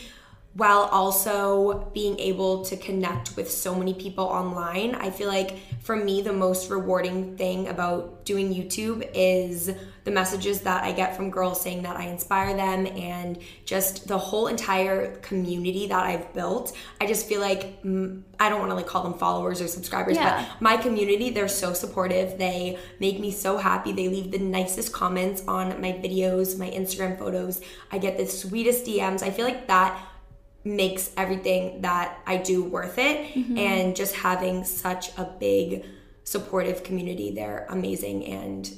while 0.55 0.83
also 0.91 1.91
being 1.93 2.17
able 2.17 2.63
to 2.63 2.77
connect 2.77 3.35
with 3.35 3.51
so 3.51 3.75
many 3.75 3.93
people 3.93 4.23
online. 4.23 4.95
I 4.95 5.09
feel 5.09 5.27
like 5.27 5.57
for 5.81 5.97
me, 5.97 6.21
the 6.21 6.31
most 6.31 6.69
rewarding 6.69 7.35
thing 7.35 7.67
about 7.67 8.23
doing 8.23 8.53
YouTube 8.53 9.07
is 9.13 9.69
the 10.05 10.11
messages 10.11 10.61
that 10.61 10.83
I 10.83 10.93
get 10.93 11.17
from 11.17 11.29
girls 11.29 11.59
saying 11.59 11.83
that 11.83 11.97
I 11.97 12.05
inspire 12.05 12.55
them 12.55 12.87
and 12.87 13.37
just 13.65 14.07
the 14.07 14.17
whole 14.17 14.47
entire 14.47 15.17
community 15.17 15.87
that 15.87 16.03
I've 16.05 16.33
built. 16.33 16.75
I 17.01 17.05
just 17.05 17.27
feel 17.27 17.41
like 17.41 17.83
mm, 17.83 18.21
I 18.39 18.47
don't 18.47 18.59
want 18.59 18.71
to 18.71 18.75
like 18.75 18.87
call 18.87 19.03
them 19.03 19.15
followers 19.15 19.59
or 19.61 19.67
subscribers, 19.67 20.15
yeah. 20.15 20.47
but 20.47 20.61
my 20.61 20.77
community, 20.77 21.31
they're 21.31 21.49
so 21.49 21.73
supportive. 21.73 22.37
They 22.37 22.79
make 23.01 23.19
me 23.19 23.31
so 23.31 23.57
happy. 23.57 23.91
They 23.91 24.07
leave 24.07 24.31
the 24.31 24.39
nicest 24.39 24.93
comments 24.93 25.43
on 25.49 25.81
my 25.81 25.91
videos, 25.91 26.57
my 26.57 26.69
Instagram 26.69 27.19
photos. 27.19 27.59
I 27.91 27.97
get 27.97 28.17
the 28.17 28.25
sweetest 28.25 28.85
DMs. 28.85 29.21
I 29.21 29.31
feel 29.31 29.45
like 29.45 29.67
that 29.67 29.99
makes 30.65 31.11
everything 31.15 31.81
that 31.81 32.19
I 32.25 32.37
do 32.37 32.63
worth 32.63 32.97
it. 32.97 33.33
Mm-hmm. 33.33 33.57
And 33.57 33.95
just 33.95 34.15
having 34.15 34.63
such 34.65 35.15
a 35.17 35.23
big 35.39 35.85
supportive 36.23 36.83
community, 36.83 37.31
they're 37.31 37.67
amazing. 37.69 38.25
And 38.25 38.69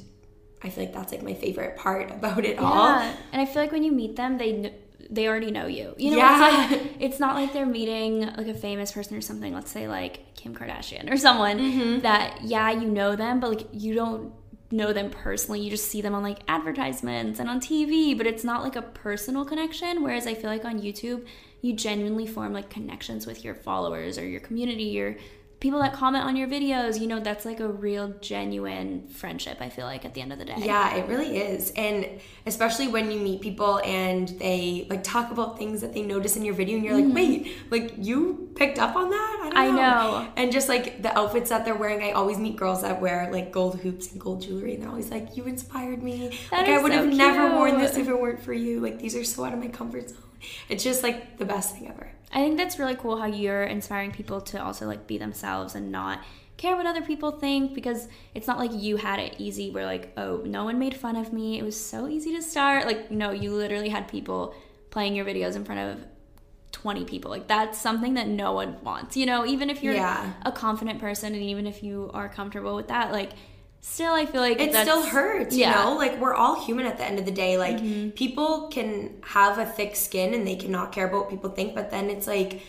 I 0.62 0.70
feel 0.70 0.84
like 0.84 0.94
that's 0.94 1.14
like 1.14 1.24
my 1.24 1.34
favorite 1.34 1.78
part 1.78 2.12
about 2.12 2.44
it 2.44 2.56
yeah. 2.56 2.64
all. 2.64 2.88
And 3.32 3.42
I 3.42 3.46
feel 3.46 3.62
like 3.62 3.72
when 3.72 3.84
you 3.84 3.92
meet 3.92 4.16
them, 4.18 4.38
they 4.38 4.74
they 5.10 5.30
already 5.30 5.52
know 5.52 5.68
you. 5.68 5.96
You 5.98 6.12
know, 6.12 6.18
yeah. 6.18 6.66
it's, 6.66 6.72
like, 6.72 6.96
it's 7.00 7.20
not 7.20 7.36
like 7.36 7.54
they're 7.54 7.66
meeting 7.66 8.22
like 8.36 8.48
a 8.48 8.54
famous 8.54 8.92
person 8.92 9.16
or 9.16 9.22
something. 9.22 9.54
Let's 9.54 9.72
say 9.72 9.88
like 9.88 10.36
Kim 10.36 10.54
Kardashian 10.54 11.10
or 11.10 11.16
someone 11.16 11.58
mm-hmm. 11.60 12.00
that 12.02 12.44
yeah 12.44 12.72
you 12.72 12.90
know 12.90 13.16
them, 13.16 13.40
but 13.40 13.50
like 13.50 13.68
you 13.72 13.94
don't 13.94 14.34
know 14.72 14.94
them 14.94 15.10
personally. 15.10 15.62
You 15.62 15.70
just 15.70 15.88
see 15.88 16.02
them 16.02 16.14
on 16.14 16.24
like 16.24 16.40
advertisements 16.48 17.40
and 17.40 17.50
on 17.50 17.60
TV, 17.60 18.18
but 18.18 18.28
it's 18.28 18.44
not 18.44 18.64
like 18.64 18.76
a 18.76 18.82
personal 18.82 19.46
connection. 19.46 20.04
Whereas 20.04 20.28
I 20.28 20.34
feel 20.34 20.50
like 20.50 20.66
on 20.66 20.82
YouTube, 20.82 21.26
you 21.62 21.74
genuinely 21.74 22.28
form 22.28 22.54
like 22.54 22.70
connections 22.70 23.26
with 23.26 23.44
your 23.44 23.56
followers 23.56 24.18
or 24.18 24.28
your 24.28 24.42
community, 24.42 24.84
your 24.84 25.16
people 25.60 25.80
that 25.80 25.92
comment 25.92 26.24
on 26.24 26.36
your 26.36 26.48
videos, 26.48 27.00
you 27.00 27.08
know, 27.08 27.20
that's 27.20 27.44
like 27.44 27.60
a 27.60 27.68
real 27.68 28.10
genuine 28.22 29.08
friendship, 29.08 29.58
I 29.60 29.70
feel 29.70 29.86
like, 29.86 30.06
at 30.06 30.14
the 30.14 30.22
end 30.22 30.32
of 30.32 30.38
the 30.38 30.46
day. 30.46 30.56
Yeah, 30.58 30.96
it 30.96 31.08
really 31.08 31.38
is. 31.38 31.72
And 31.72 32.08
especially 32.46 32.88
when 32.88 33.10
you 33.10 33.20
meet 33.20 33.42
people 33.42 33.80
and 33.84 34.30
they 34.40 34.86
like 34.90 35.04
talk 35.04 35.32
about 35.32 35.58
things 35.58 35.82
that 35.82 35.94
they 35.94 36.04
notice 36.04 36.36
in 36.36 36.46
your 36.46 36.54
video 36.54 36.76
and 36.76 36.86
you're 36.86 36.94
like, 36.94 37.06
mm-hmm. 37.06 37.14
wait, 37.16 37.56
like 37.72 37.94
you 37.98 38.52
picked 38.56 38.78
up 38.78 38.96
on 38.96 39.10
that? 39.10 39.52
I, 39.56 39.68
I 39.68 39.72
know. 39.72 39.76
know. 39.76 40.32
And 40.36 40.52
just 40.52 40.70
like 40.70 41.02
the 41.02 41.18
outfits 41.18 41.50
that 41.50 41.66
they're 41.66 41.76
wearing, 41.76 42.04
I 42.04 42.12
always 42.12 42.38
meet 42.38 42.56
girls 42.56 42.84
that 42.84 43.02
wear 43.02 43.30
like 43.32 43.52
gold 43.52 43.80
hoops 43.80 44.12
and 44.12 44.22
gold 44.22 44.44
jewelry 44.44 44.76
and 44.76 44.84
they're 44.84 44.90
always 44.90 45.10
like, 45.10 45.36
you 45.36 45.46
inspired 45.46 46.04
me. 46.04 46.38
That 46.52 46.68
like 46.68 46.70
I 46.70 46.82
would 46.84 46.92
so 46.92 46.98
have 47.00 47.06
cute. 47.08 47.18
never 47.18 47.56
worn 47.56 47.80
this 47.80 47.98
if 47.98 48.08
it 48.08 48.20
weren't 48.20 48.44
for 48.44 48.54
you. 48.54 48.80
Like 48.80 49.00
these 49.00 49.16
are 49.16 49.24
so 49.24 49.44
out 49.44 49.54
of 49.54 49.60
my 49.60 49.70
comfort 49.70 50.10
zone. 50.10 50.20
It's 50.70 50.84
just 50.84 51.02
like 51.02 51.40
the 51.40 51.46
best 51.46 51.76
thing 51.76 51.88
ever. 51.90 52.12
I 52.32 52.40
think 52.40 52.58
that's 52.58 52.78
really 52.78 52.96
cool 52.96 53.18
how 53.18 53.26
you're 53.26 53.64
inspiring 53.64 54.12
people 54.12 54.42
to 54.42 54.62
also 54.64 54.86
like 54.86 55.08
be 55.08 55.18
themselves 55.18 55.76
and 55.76 55.92
not 55.92 56.20
care 56.58 56.76
what 56.76 56.86
other 56.88 57.02
people 57.04 57.32
think 57.32 57.74
because 57.76 58.08
it's 58.34 58.48
not 58.48 58.58
like 58.58 58.72
you 58.74 58.98
had 58.98 59.20
it 59.20 59.36
easy 59.38 59.70
where 59.70 59.86
like 59.86 60.12
oh 60.18 60.42
no 60.46 60.64
one 60.66 60.78
made 60.80 60.96
fun 60.96 61.16
of 61.16 61.32
me. 61.32 61.58
It 61.60 61.64
was 61.64 61.80
so 61.80 62.08
easy 62.08 62.36
to 62.36 62.42
start. 62.42 62.86
Like 62.86 63.12
no 63.12 63.32
you 63.32 63.54
literally 63.54 63.90
had 63.90 64.08
people 64.08 64.56
playing 64.90 65.16
your 65.16 65.26
videos 65.26 65.56
in 65.56 65.64
front 65.66 65.82
of 65.82 66.06
20 66.74 67.06
people. 67.06 67.32
Like 67.32 67.48
that's 67.48 67.80
something 67.80 68.16
that 68.16 68.28
no 68.28 68.52
one 68.54 68.78
wants 68.84 69.16
you 69.16 69.26
know? 69.26 69.46
Even 69.46 69.70
if 69.70 69.82
you're 69.84 69.94
Yeah. 69.94 70.34
a 70.44 70.52
confident 70.52 71.00
person 71.00 71.34
and 71.34 71.44
even 71.44 71.66
if 71.68 71.82
you 71.84 72.10
are 72.14 72.28
comfortable 72.28 72.76
with 72.76 72.88
that 72.90 73.12
like 73.12 73.32
still 73.94 74.14
i 74.14 74.26
feel 74.26 74.42
like 74.42 74.60
it 74.60 74.74
still 74.74 75.02
hurts, 75.04 75.56
you 75.56 75.62
Yeah. 75.62 75.74
Mm-hmm. 75.74 75.90
know? 75.90 75.96
Like 75.98 76.20
we're 76.22 76.34
all 76.36 76.56
human 76.66 76.86
at 76.86 76.98
the 76.98 77.06
end 77.06 77.18
of 77.20 77.26
the 77.26 77.32
day. 77.32 77.58
Like 77.58 77.80
people 78.16 78.68
can 78.70 78.90
have 79.24 79.58
a 79.58 79.66
thick 79.66 79.96
skin 79.96 80.34
and 80.36 80.46
they 80.46 80.56
cannot 80.56 80.92
care 80.92 81.08
about 81.08 81.22
what 81.22 81.30
people 81.30 81.50
think, 81.50 81.74
but 81.74 81.90
then 81.90 82.10
it's 82.10 82.28
like 82.28 82.62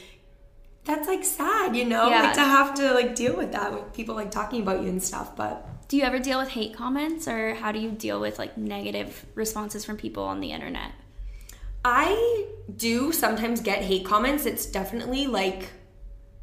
that's 0.84 1.06
like 1.06 1.24
sad, 1.24 1.76
you 1.76 1.84
know? 1.84 2.08
Yeah. 2.08 2.22
Like 2.22 2.34
to 2.34 2.40
have 2.56 2.74
to 2.76 2.94
like 2.94 3.14
deal 3.14 3.36
with 3.36 3.52
that 3.52 3.72
with 3.74 3.92
people 3.92 4.14
like 4.14 4.30
talking 4.30 4.62
about 4.62 4.82
you 4.82 4.88
and 4.88 5.02
stuff. 5.02 5.36
But 5.36 5.66
do 5.88 5.96
you 5.98 6.04
ever 6.04 6.18
deal 6.18 6.38
with 6.38 6.48
hate 6.50 6.74
comments 6.74 7.28
or 7.28 7.54
how 7.54 7.72
do 7.72 7.78
you 7.78 7.90
deal 7.90 8.20
with 8.20 8.38
like 8.38 8.56
negative 8.56 9.26
responses 9.34 9.84
from 9.84 9.96
people 9.96 10.22
on 10.22 10.40
the 10.40 10.52
internet 10.52 10.92
I 11.84 12.46
do 12.76 13.12
sometimes 13.12 13.60
get 13.60 13.82
hate 13.82 14.04
comments. 14.04 14.46
It's 14.46 14.66
definitely 14.66 15.26
like 15.26 15.70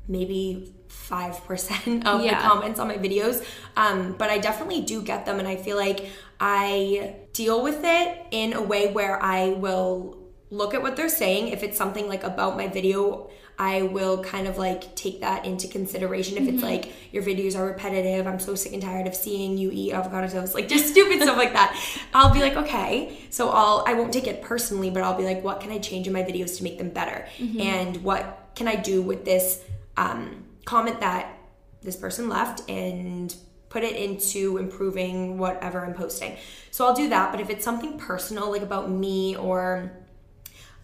maybe 0.07 0.73
5% 0.89 2.05
of 2.05 2.23
Yeah. 2.23 2.41
the 2.41 2.47
comments 2.47 2.79
on 2.79 2.87
my 2.87 2.97
videos. 2.97 3.43
Um, 3.75 4.15
but 4.17 4.29
I 4.29 4.37
definitely 4.37 4.81
do 4.81 5.01
get 5.01 5.25
them. 5.25 5.39
And 5.39 5.47
I 5.47 5.55
feel 5.55 5.77
like 5.77 6.07
I 6.39 7.15
deal 7.33 7.61
with 7.63 7.81
it 7.83 8.17
in 8.31 8.53
a 8.53 8.61
way 8.61 8.91
where 8.91 9.21
I 9.21 9.49
will 9.49 10.17
look 10.49 10.73
at 10.73 10.81
what 10.81 10.95
they're 10.95 11.09
saying. 11.09 11.49
If 11.49 11.63
it's 11.63 11.77
something 11.77 12.07
like 12.07 12.23
about 12.23 12.55
my 12.57 12.67
video, 12.67 13.29
I 13.57 13.83
will 13.83 14.21
kind 14.21 14.47
of 14.47 14.57
like 14.57 14.95
take 14.95 15.21
that 15.21 15.45
into 15.45 15.67
consideration. 15.69 16.37
If 16.37 16.53
it's 16.53 16.61
like 16.61 16.91
your 17.13 17.23
videos 17.23 17.57
are 17.57 17.65
repetitive, 17.65 18.27
I'm 18.27 18.39
so 18.39 18.53
sick 18.53 18.73
and 18.73 18.81
tired 18.81 19.07
of 19.07 19.15
seeing 19.15 19.57
you 19.57 19.69
eat 19.71 19.93
avocado 19.93 20.27
toast, 20.27 20.53
like 20.53 20.67
just 20.67 20.87
stupid 20.89 21.21
stuff 21.21 21.37
like 21.37 21.53
that. 21.53 21.73
I'll 22.13 22.33
be 22.33 22.41
like, 22.41 22.55
okay. 22.57 23.17
So 23.29 23.49
I'll 23.49 23.83
I 23.87 23.93
won't 23.93 24.11
take 24.11 24.27
it 24.27 24.41
personally, 24.41 24.89
but 24.89 25.03
I'll 25.03 25.17
be 25.17 25.23
like, 25.23 25.41
what 25.41 25.61
can 25.61 25.71
I 25.71 25.77
change 25.79 26.05
in 26.05 26.11
my 26.13 26.23
videos 26.23 26.57
to 26.57 26.63
make 26.63 26.77
them 26.77 26.89
better? 26.89 27.27
And 27.59 28.03
what 28.03 28.49
can 28.55 28.67
I 28.67 28.75
do 28.75 29.01
with 29.01 29.23
this 29.23 29.61
um, 29.97 30.45
comment 30.65 30.99
that 30.99 31.37
this 31.81 31.95
person 31.95 32.27
left 32.29 32.67
and 32.69 33.35
put 33.69 33.83
it 33.83 33.95
into 33.95 34.57
improving 34.57 35.37
whatever 35.37 35.85
I'm 35.85 35.93
posting. 35.93 36.37
So 36.71 36.85
I'll 36.85 36.95
do 36.95 37.09
that. 37.09 37.31
But 37.31 37.41
if 37.41 37.49
it's 37.49 37.63
something 37.63 37.97
personal, 37.97 38.51
like 38.51 38.61
about 38.61 38.89
me 38.89 39.35
or 39.35 39.91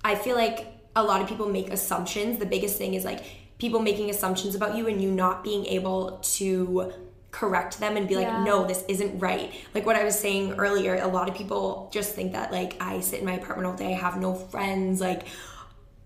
I 0.03 0.15
feel 0.15 0.35
like 0.35 0.67
a 0.95 1.03
lot 1.03 1.21
of 1.21 1.27
people 1.27 1.47
make 1.47 1.71
assumptions. 1.71 2.37
The 2.37 2.45
biggest 2.45 2.77
thing 2.77 2.93
is 2.93 3.05
like 3.05 3.23
people 3.59 3.79
making 3.79 4.09
assumptions 4.09 4.55
about 4.55 4.75
you 4.75 4.87
and 4.87 5.01
you 5.01 5.09
not 5.11 5.43
being 5.43 5.65
able 5.67 6.19
to 6.23 6.91
correct 7.31 7.79
them 7.79 7.95
and 7.95 8.07
be 8.07 8.15
like, 8.15 8.27
Yeah. 8.27 8.43
no, 8.43 8.65
this 8.67 8.83
isn't 8.89 9.19
right. 9.19 9.53
Like 9.73 9.85
what 9.85 9.95
I 9.95 10.03
was 10.03 10.19
saying 10.19 10.55
earlier, 10.55 10.95
a 10.95 11.07
lot 11.07 11.29
of 11.29 11.35
people 11.35 11.89
just 11.93 12.13
think 12.13 12.33
that 12.33 12.51
like 12.51 12.75
I 12.81 12.99
sit 12.99 13.19
in 13.19 13.25
my 13.25 13.35
apartment 13.35 13.67
all 13.67 13.75
day, 13.75 13.93
I 13.93 13.97
have 13.97 14.19
no 14.19 14.35
friends, 14.35 14.99
like 14.99 15.23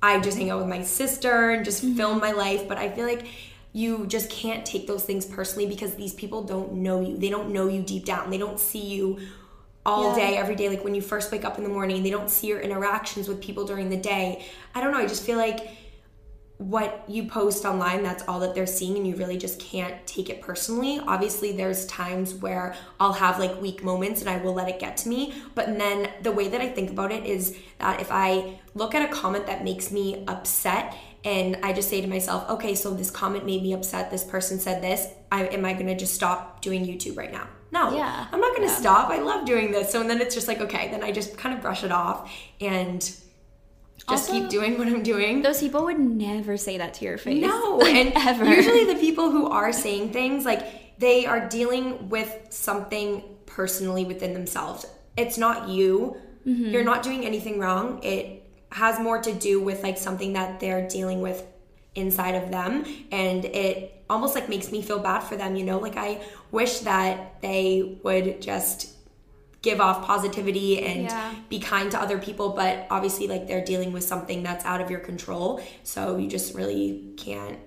I 0.05 0.19
just 0.19 0.37
hang 0.37 0.49
out 0.51 0.59
with 0.59 0.67
my 0.67 0.83
sister 0.83 1.51
and 1.51 1.65
just 1.65 1.83
mm-hmm. 1.83 1.97
film 1.97 2.19
my 2.19 2.31
life. 2.31 2.67
But 2.67 2.77
I 2.77 2.89
feel 2.89 3.05
like 3.05 3.25
you 3.73 4.05
just 4.07 4.29
can't 4.29 4.65
take 4.65 4.87
those 4.87 5.03
things 5.03 5.25
personally 5.25 5.67
because 5.67 5.95
these 5.95 6.13
people 6.13 6.43
don't 6.43 6.73
know 6.73 7.01
you. 7.01 7.17
They 7.17 7.29
don't 7.29 7.51
know 7.51 7.67
you 7.67 7.81
deep 7.81 8.05
down. 8.05 8.29
They 8.29 8.37
don't 8.37 8.59
see 8.59 8.85
you 8.85 9.19
all 9.85 10.17
Yeah. 10.17 10.27
day, 10.27 10.37
every 10.37 10.55
day. 10.55 10.69
Like 10.69 10.83
when 10.83 10.95
you 10.95 11.01
first 11.01 11.31
wake 11.31 11.43
up 11.43 11.57
in 11.57 11.63
the 11.63 11.69
morning, 11.69 12.03
they 12.03 12.09
don't 12.09 12.29
see 12.29 12.47
your 12.47 12.59
interactions 12.59 13.27
with 13.27 13.41
people 13.41 13.65
during 13.65 13.89
the 13.89 13.97
day. 13.97 14.45
I 14.73 14.81
don't 14.81 14.91
know. 14.91 14.99
I 14.99 15.07
just 15.07 15.23
feel 15.23 15.37
like 15.37 15.69
what 16.57 17.03
you 17.09 17.25
post 17.27 17.65
online 17.65 18.01
that's 18.01 18.23
all 18.29 18.39
that 18.39 18.55
they're 18.55 18.65
seeing 18.65 18.95
and 18.95 19.05
you 19.05 19.13
really 19.17 19.37
just 19.37 19.59
can't 19.59 19.95
take 20.07 20.29
it 20.29 20.41
personally. 20.41 20.99
Obviously 21.05 21.51
there's 21.51 21.85
times 21.87 22.33
where 22.35 22.73
i'll 22.99 23.11
have 23.13 23.39
like 23.39 23.61
weak 23.61 23.83
moments 23.83 24.21
and 24.21 24.29
i 24.29 24.37
will 24.37 24.53
let 24.53 24.69
it 24.69 24.79
get 24.79 24.95
to 24.95 25.09
me 25.09 25.33
but 25.53 25.65
then 25.77 26.09
the 26.21 26.31
way 26.31 26.47
that 26.47 26.61
i 26.61 26.67
think 26.69 26.89
about 26.89 27.11
it 27.11 27.25
is 27.25 27.57
that 27.79 27.99
if 27.99 28.07
i 28.09 28.57
look 28.73 28.95
at 28.95 29.07
a 29.09 29.13
comment 29.13 29.45
that 29.47 29.63
makes 29.65 29.91
me 29.91 30.23
upset 30.29 30.95
and 31.25 31.57
i 31.63 31.73
just 31.73 31.89
say 31.89 31.99
to 31.99 32.07
myself 32.07 32.49
okay 32.49 32.73
so 32.73 32.93
this 32.93 33.11
comment 33.11 33.45
made 33.45 33.61
me 33.61 33.73
upset 33.73 34.09
this 34.09 34.23
person 34.23 34.57
said 34.57 34.81
this 34.81 35.07
I, 35.31 35.47
am 35.47 35.65
i 35.65 35.73
going 35.73 35.87
to 35.87 35.95
just 35.95 36.13
stop 36.13 36.61
doing 36.61 36.85
youtube 36.85 37.17
right 37.17 37.31
now? 37.31 37.47
No. 37.71 37.93
Yeah. 37.97 38.27
i'm 38.31 38.39
not 38.39 38.55
going 38.55 38.67
to 38.67 38.73
Yeah. 38.73 38.79
stop. 38.79 39.09
I 39.09 39.19
love 39.19 39.45
doing 39.45 39.71
this. 39.71 39.91
So 39.91 39.99
and 39.99 40.09
then 40.09 40.21
it's 40.21 40.33
just 40.33 40.47
like 40.47 40.61
okay 40.61 40.89
then 40.91 41.03
i 41.03 41.11
just 41.11 41.37
kind 41.37 41.53
of 41.53 41.61
brush 41.61 41.83
it 41.83 41.91
off 41.91 42.31
and 42.61 43.01
just 43.97 44.29
Also, 44.29 44.31
keep 44.33 44.49
doing 44.49 44.77
what 44.77 44.87
i'm 44.87 45.03
doing 45.03 45.41
those 45.41 45.59
people 45.59 45.85
would 45.85 45.99
never 45.99 46.57
say 46.57 46.77
that 46.77 46.93
to 46.93 47.05
your 47.05 47.17
face 47.17 47.41
no, 47.41 47.77
Like, 47.81 47.95
and 47.95 48.13
ever 48.15 48.45
usually 48.45 48.85
the 48.85 48.99
people 48.99 49.31
who 49.31 49.47
are 49.49 49.71
saying 49.71 50.11
things 50.11 50.45
like 50.45 50.85
they 50.97 51.25
are 51.25 51.47
dealing 51.47 52.09
with 52.09 52.47
something 52.49 53.23
personally 53.45 54.05
within 54.05 54.33
themselves. 54.33 54.85
It's 55.17 55.37
not 55.37 55.69
you. 55.69 56.17
Mm-hmm. 56.45 56.71
You're 56.71 56.83
not 56.83 57.03
doing 57.03 57.25
anything 57.25 57.59
wrong. 57.59 58.03
It 58.03 58.43
has 58.71 58.99
more 58.99 59.21
to 59.21 59.33
do 59.33 59.61
with 59.61 59.83
like 59.83 59.97
something 59.97 60.33
that 60.33 60.59
they're 60.59 60.87
dealing 60.87 61.21
with 61.21 61.43
inside 61.95 62.35
of 62.35 62.51
them 62.51 62.83
and 63.11 63.45
it 63.45 64.03
almost 64.09 64.35
like 64.35 64.49
makes 64.49 64.71
me 64.71 64.81
feel 64.81 64.99
bad 64.99 65.21
for 65.21 65.37
them, 65.37 65.55
you 65.55 65.63
know? 65.63 65.79
Like 65.79 65.95
I 65.95 66.21
wish 66.51 66.79
that 66.79 67.41
they 67.41 67.97
would 68.03 68.41
just 68.41 68.94
give 69.67 69.79
off 69.81 69.97
positivity 70.05 70.69
and 70.89 71.03
Yeah. 71.03 71.33
be 71.49 71.59
kind 71.59 71.87
to 71.91 71.97
other 72.05 72.17
people 72.27 72.47
but 72.61 72.73
obviously 72.95 73.25
like 73.33 73.43
they're 73.47 73.65
dealing 73.73 73.91
with 73.91 74.03
something 74.13 74.39
that's 74.47 74.63
out 74.71 74.79
of 74.83 74.87
your 74.93 74.99
control 75.09 75.47
so 75.83 75.99
you 76.21 76.27
just 76.37 76.53
really 76.59 77.13
can't 77.17 77.57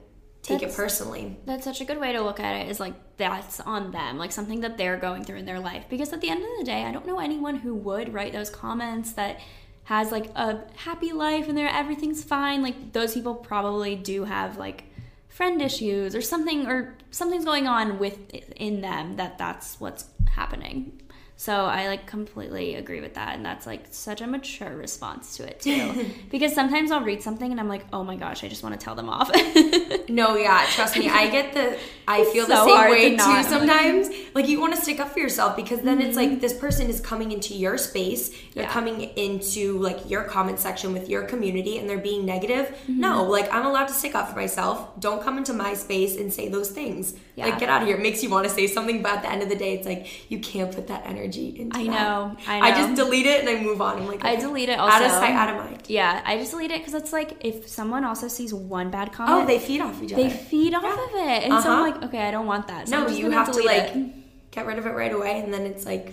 take 0.43 0.63
it 0.63 0.73
personally 0.75 1.37
That's 1.45 1.65
such 1.65 1.81
a 1.81 1.85
good 1.85 2.01
way 2.05 2.13
to 2.13 2.21
look 2.29 2.41
at 2.41 2.55
it 2.61 2.71
is 2.71 2.79
like 2.81 2.95
that's 3.19 3.59
on 3.61 3.91
them, 3.91 4.17
like 4.17 4.31
something 4.31 4.61
that 4.61 4.79
they're 4.79 4.97
going 4.97 5.25
through 5.25 5.39
in 5.39 5.45
their 5.45 5.59
life. 5.59 5.85
Because 5.91 6.13
at 6.13 6.21
the 6.21 6.31
end 6.31 6.41
of 6.41 6.49
the 6.59 6.65
day, 6.65 6.85
I 6.85 6.93
don't 6.93 7.05
know 7.05 7.19
anyone 7.19 7.57
who 7.57 7.75
would 7.75 8.15
write 8.15 8.33
those 8.33 8.49
comments 8.49 9.13
that 9.15 9.41
has 9.85 10.13
like 10.13 10.27
a 10.37 10.61
happy 10.77 11.13
life 11.13 11.49
and 11.49 11.59
they're 11.59 11.69
everything's 11.69 12.23
fine. 12.23 12.63
Like 12.63 12.93
those 12.93 13.13
people 13.15 13.35
probably 13.35 13.97
do 13.97 14.25
have 14.25 14.57
like 14.57 14.85
friend 15.29 15.61
issues 15.61 16.15
or 16.15 16.23
something 16.23 16.67
or 16.69 16.97
something's 17.11 17.45
going 17.45 17.67
on 17.67 17.99
with 17.99 18.19
in 18.69 18.81
them 18.83 19.17
that 19.17 19.37
that's 19.37 19.81
what's 19.81 20.05
happening. 20.31 21.01
So 21.41 21.55
I 21.55 21.87
like 21.87 22.07
completely 22.07 22.75
agree 22.75 23.01
with 23.01 23.15
that 23.15 23.37
and 23.37 23.47
that's 23.47 23.65
like 23.65 23.85
such 23.91 24.21
a 24.21 24.27
mature 24.27 24.77
response 24.77 25.37
to 25.37 25.49
it 25.49 25.61
too. 25.67 26.11
because 26.31 26.53
sometimes 26.53 26.91
I'll 26.91 27.05
read 27.05 27.23
something 27.23 27.51
and 27.51 27.61
I'm 27.61 27.69
like, 27.69 27.87
"Oh 27.93 28.03
my 28.03 28.17
gosh, 28.17 28.43
I 28.43 28.49
just 28.49 28.65
want 28.65 28.79
to 28.79 28.85
tell 28.85 28.97
them 28.97 29.09
off." 29.09 29.31
no 30.09 30.37
yeah 30.37 30.67
trust 30.71 30.97
me 30.99 31.09
i 31.09 31.29
get 31.29 31.53
the 31.53 31.79
i 32.07 32.25
feel 32.25 32.47
the 32.47 32.65
same 32.65 32.91
way 32.91 33.11
to 33.11 33.17
too 33.17 33.43
sometimes 33.43 34.09
like 34.35 34.49
you 34.49 34.61
want 34.61 34.75
to 34.75 34.81
stick 34.81 35.01
up 35.01 35.11
for 35.11 35.19
yourself 35.19 35.55
because 35.55 35.81
then 35.83 36.01
it's 36.01 36.17
like 36.17 36.31
mm-hmm. 36.31 36.41
this 36.41 36.55
person 36.55 36.89
is 36.89 37.01
coming 37.01 37.33
into 37.33 37.55
your 37.55 37.77
space 37.77 38.31
they're 38.55 38.65
Yeah. 38.65 38.73
coming 38.73 39.03
into 39.03 39.79
like 39.79 40.09
your 40.09 40.25
comment 40.25 40.59
section 40.59 40.93
with 40.93 41.09
your 41.09 41.23
community 41.23 41.79
and 41.79 41.89
they're 41.89 41.99
being 41.99 42.25
negative 42.25 42.77
no 42.89 43.23
mm-hmm. 43.23 43.31
like 43.31 43.53
i'm 43.53 43.67
allowed 43.67 43.89
to 43.89 43.95
stick 43.95 44.15
up 44.15 44.31
for 44.31 44.37
myself 44.37 44.99
don't 44.99 45.23
come 45.23 45.39
into 45.39 45.53
my 45.53 45.75
space 45.75 46.17
and 46.17 46.33
say 46.33 46.49
those 46.49 46.71
things 46.71 47.15
Yeah. 47.39 47.47
like 47.47 47.59
get 47.63 47.69
out 47.69 47.81
of 47.83 47.87
here 47.89 47.97
it 47.97 48.03
makes 48.03 48.23
you 48.23 48.31
want 48.31 48.45
to 48.49 48.53
say 48.59 48.67
something 48.67 49.01
but 49.03 49.13
at 49.17 49.23
the 49.23 49.31
end 49.35 49.43
of 49.43 49.49
the 49.49 49.55
day 49.65 49.73
it's 49.77 49.87
like 49.93 50.03
you 50.31 50.39
can't 50.51 50.71
put 50.79 50.87
that 50.93 51.03
energy 51.13 51.47
into 51.61 51.77
I 51.79 51.85
know, 51.97 52.37
I 52.47 52.59
i 52.67 52.71
know. 52.71 52.77
just 52.81 52.91
delete 53.03 53.27
it 53.27 53.39
and 53.41 53.49
i 53.49 53.57
move 53.69 53.81
on 53.81 53.93
i'm 53.99 54.07
like 54.13 54.25
I 54.25 54.35
delete 54.37 54.69
it 54.75 54.79
also. 54.79 54.95
out 54.97 55.03
of 55.09 55.11
sight 55.23 55.35
out 55.43 55.49
of 55.51 55.57
mind 55.65 55.83
Yeah, 55.89 56.23
I 56.31 56.33
just 56.39 56.51
delete 56.53 56.73
it 56.77 56.81
because 56.81 56.95
it's 57.01 57.13
like 57.19 57.31
if 57.51 57.57
someone 57.79 58.03
also 58.11 58.27
sees 58.39 58.53
one 58.79 58.89
bad 58.97 59.09
comment, 59.17 59.35
oh 59.43 59.47
they 59.51 59.59
feed 59.69 59.81
off 59.81 60.03
each 60.03 60.13
other 60.13 60.23
they 60.25 60.31
feed 60.31 60.75
off 60.75 60.85
of 61.07 61.13
it, 61.15 61.41
and 61.45 61.53
so 61.53 61.59
Uh-huh. 61.59 61.71
I'm 61.71 61.83
like, 61.91 61.99
okay, 62.07 62.23
I 62.29 62.31
don't 62.37 62.47
want 62.55 62.65
that. 62.73 62.83
So 62.89 63.05
no 63.05 63.09
you 63.21 63.31
have 63.31 63.51
to 63.59 63.63
like 63.73 63.89
it. 63.97 64.51
get 64.57 64.67
rid 64.71 64.79
of 64.81 64.87
it 64.91 64.95
right 65.03 65.13
away 65.19 65.35
and 65.43 65.49
then 65.55 65.63
it's 65.73 65.85
like 65.93 66.07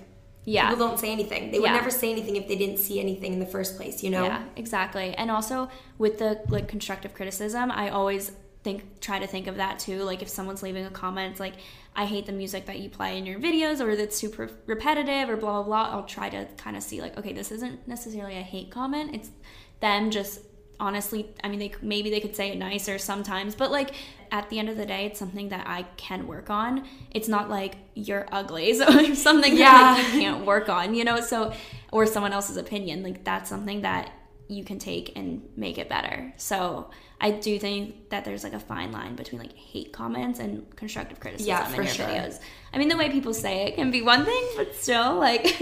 yeah, 0.48 0.70
people 0.70 0.88
don't 0.88 1.00
say 1.00 1.12
anything 1.12 1.50
they 1.52 1.58
would 1.60 1.66
Yeah. 1.72 1.80
never 1.82 1.90
say 2.02 2.08
anything 2.16 2.36
if 2.42 2.46
they 2.48 2.56
didn't 2.64 2.78
see 2.88 3.00
anything 3.06 3.32
in 3.34 3.40
the 3.46 3.52
first 3.56 3.72
place 3.78 3.96
you 4.06 4.12
know 4.16 4.26
yeah, 4.26 4.44
exactly. 4.64 5.08
And 5.20 5.28
also 5.32 5.58
with 5.98 6.16
the 6.20 6.30
like 6.56 6.68
constructive 6.76 7.12
criticism, 7.18 7.66
I 7.72 7.90
always 7.90 8.32
think 8.66 9.00
try 9.00 9.20
to 9.20 9.28
think 9.28 9.48
of 9.48 9.56
that 9.58 9.80
too. 9.80 10.04
Like 10.04 10.22
if 10.22 10.28
someone's 10.28 10.62
leaving 10.62 10.86
a 10.86 10.90
comment, 10.90 11.32
it's 11.32 11.40
like 11.40 11.54
I 11.96 12.06
hate 12.06 12.26
the 12.26 12.34
music 12.34 12.66
that 12.66 12.80
you 12.80 12.90
play 12.90 13.18
in 13.18 13.26
your 13.26 13.40
videos, 13.40 13.80
or 13.80 13.96
that's 13.96 14.18
super 14.18 14.50
repetitive, 14.66 15.30
or 15.30 15.38
blah 15.38 15.62
blah 15.62 15.64
blah. 15.64 15.90
I'll 15.96 16.04
try 16.04 16.30
to 16.30 16.46
kind 16.58 16.76
of 16.76 16.84
see 16.84 17.00
like, 17.00 17.18
okay, 17.18 17.32
this 17.32 17.52
isn't 17.52 17.88
necessarily 17.88 18.36
a 18.38 18.42
hate 18.42 18.72
comment. 18.72 19.16
It's 19.16 19.30
them 19.80 20.12
just 20.12 20.42
honestly 20.78 21.30
i 21.42 21.48
mean 21.48 21.60
they 21.60 21.72
maybe 21.82 22.10
they 22.10 22.20
could 22.20 22.36
say 22.36 22.50
it 22.52 22.58
nicer 22.58 22.98
sometimes 22.98 23.56
but 23.56 23.72
like 23.72 23.92
at 24.32 24.50
the 24.50 24.60
end 24.60 24.68
of 24.68 24.76
the 24.76 24.86
day 24.86 25.06
it's 25.06 25.18
something 25.18 25.48
that 25.48 25.66
i 25.66 25.84
can 25.96 26.28
work 26.28 26.50
on 26.50 26.86
it's 27.12 27.30
not 27.30 27.50
like 27.50 27.76
you're 27.94 28.28
ugly 28.30 28.74
so 28.80 28.86
it's 28.90 29.22
something 29.22 29.56
that 29.56 29.98
like, 29.98 30.14
you 30.14 30.20
can't 30.20 30.46
work 30.46 30.68
on 30.68 30.94
you 30.94 31.06
know 31.06 31.22
so 31.22 31.54
or 31.94 32.06
someone 32.06 32.34
else's 32.34 32.58
opinion 32.58 33.04
like 33.04 33.24
that's 33.24 33.50
something 33.50 33.84
that 33.84 34.12
you 34.50 34.66
can 34.66 34.78
take 34.78 35.14
and 35.16 35.42
make 35.56 35.78
it 35.78 35.88
better 35.88 36.34
so 36.36 36.90
i 37.22 37.32
do 37.32 37.58
think 37.60 38.10
that 38.10 38.26
there's 38.26 38.44
like 38.44 38.54
a 38.54 38.60
fine 38.60 38.92
line 38.92 39.16
between 39.16 39.42
like 39.42 39.54
hate 39.56 39.92
comments 39.92 40.40
and 40.40 40.76
constructive 40.76 41.20
criticism 41.20 41.50
Yeah, 41.50 41.70
in 41.70 41.76
your 41.76 41.86
sure. 41.88 42.06
videos 42.06 42.40
i 42.74 42.78
mean 42.78 42.90
the 42.90 42.98
way 42.98 43.10
people 43.10 43.34
say 43.34 43.66
it 43.68 43.76
can 43.76 43.92
be 43.92 44.02
one 44.02 44.26
thing 44.26 44.48
but 44.56 44.76
still 44.86 45.16
like 45.16 45.56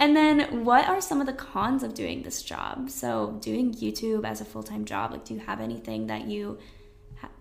And 0.00 0.14
then, 0.14 0.64
what 0.64 0.88
are 0.88 1.00
some 1.00 1.20
of 1.20 1.26
the 1.26 1.32
cons 1.32 1.82
of 1.82 1.92
doing 1.92 2.22
this 2.22 2.44
job? 2.44 2.88
So, 2.88 3.36
doing 3.40 3.74
YouTube 3.74 4.24
as 4.24 4.40
a 4.40 4.44
full 4.44 4.62
time 4.62 4.84
job, 4.84 5.10
like, 5.10 5.24
do 5.24 5.34
you 5.34 5.40
have 5.40 5.60
anything 5.60 6.06
that 6.06 6.26
you 6.26 6.58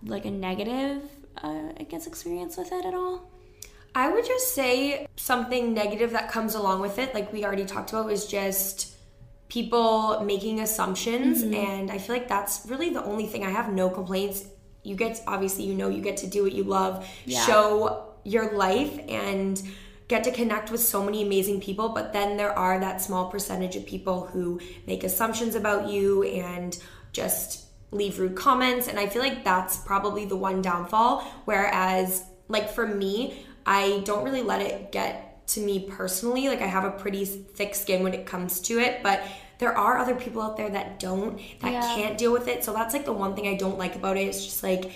like 0.04 0.26
a 0.26 0.32
negative, 0.32 1.04
uh, 1.44 1.70
I 1.80 1.84
guess, 1.88 2.08
experience 2.08 2.58
with 2.58 2.72
it 2.72 2.84
at 2.84 2.96
all? 2.96 3.30
I 3.94 4.10
would 4.10 4.26
just 4.26 4.56
say 4.56 5.08
something 5.16 5.74
negative 5.76 6.12
that 6.12 6.32
comes 6.32 6.56
along 6.56 6.82
with 6.82 6.98
it, 6.98 7.14
like 7.14 7.32
we 7.32 7.46
already 7.46 7.66
talked 7.66 7.92
about, 7.92 8.12
is 8.12 8.26
just 8.26 8.97
people 9.50 10.22
making 10.22 10.60
assumptions. 10.60 11.44
Mm-hmm. 11.44 11.54
And 11.54 11.92
I 11.92 11.98
feel 11.98 12.16
like 12.16 12.28
that's 12.28 12.66
really 12.68 12.90
the 12.90 13.04
only 13.04 13.28
thing. 13.28 13.44
I 13.44 13.50
have 13.50 13.72
no 13.72 13.90
complaints. 13.90 14.46
You 14.84 14.96
get, 14.96 15.22
obviously, 15.28 15.66
you 15.66 15.74
know, 15.74 15.90
you 15.90 16.02
get 16.02 16.18
to 16.18 16.28
do 16.28 16.44
what 16.44 16.54
you 16.54 16.64
love, 16.64 17.08
Yeah. 17.26 17.46
show 17.46 18.06
your 18.24 18.54
life, 18.56 19.00
and 19.08 19.62
get 20.08 20.24
to 20.24 20.32
connect 20.32 20.72
with 20.72 20.82
so 20.82 21.04
many 21.04 21.24
amazing 21.24 21.60
people. 21.60 21.90
But 21.90 22.14
then 22.14 22.38
there 22.38 22.58
are 22.58 22.80
that 22.80 23.02
small 23.02 23.30
percentage 23.30 23.76
of 23.76 23.86
people 23.86 24.28
who 24.28 24.60
make 24.86 25.04
assumptions 25.04 25.56
about 25.56 25.90
you 25.90 26.24
and 26.24 26.78
just 27.12 27.66
leave 27.92 28.20
rude 28.20 28.36
comments. 28.36 28.88
And 28.88 29.00
I 29.00 29.08
feel 29.08 29.22
like 29.22 29.44
that's 29.44 29.78
probably 29.78 30.26
the 30.26 30.36
one 30.36 30.62
downfall. 30.62 31.22
Whereas, 31.46 32.24
like 32.48 32.70
for 32.70 32.86
me, 32.88 33.46
I 33.66 34.02
don't 34.06 34.24
really 34.24 34.42
let 34.42 34.62
it 34.62 34.92
get 34.94 35.27
to 35.48 35.60
me 35.62 35.88
personally. 35.90 36.48
Like 36.48 36.62
I 36.62 36.68
have 36.68 36.84
a 36.84 36.92
pretty 36.92 37.26
thick 37.26 37.76
skin 37.76 38.04
when 38.04 38.14
it 38.14 38.26
comes 38.26 38.60
to 38.62 38.80
it, 38.80 39.02
but 39.04 39.22
there 39.60 39.76
are 39.76 39.98
other 39.98 40.16
people 40.16 40.42
out 40.42 40.58
there 40.58 40.70
that 40.70 41.00
don't, 41.00 41.38
that 41.62 41.72
Yeah. 41.72 41.96
can't 41.96 42.18
deal 42.18 42.32
with 42.32 42.48
it. 42.48 42.64
So 42.64 42.74
that's 42.74 42.94
like 42.94 43.06
the 43.06 43.14
one 43.14 43.36
thing 43.36 43.48
I 43.48 43.56
don't 43.56 43.78
like 43.78 43.96
about 43.96 44.18
it. 44.18 44.22
It's 44.28 44.44
just 44.46 44.62
like 44.64 44.92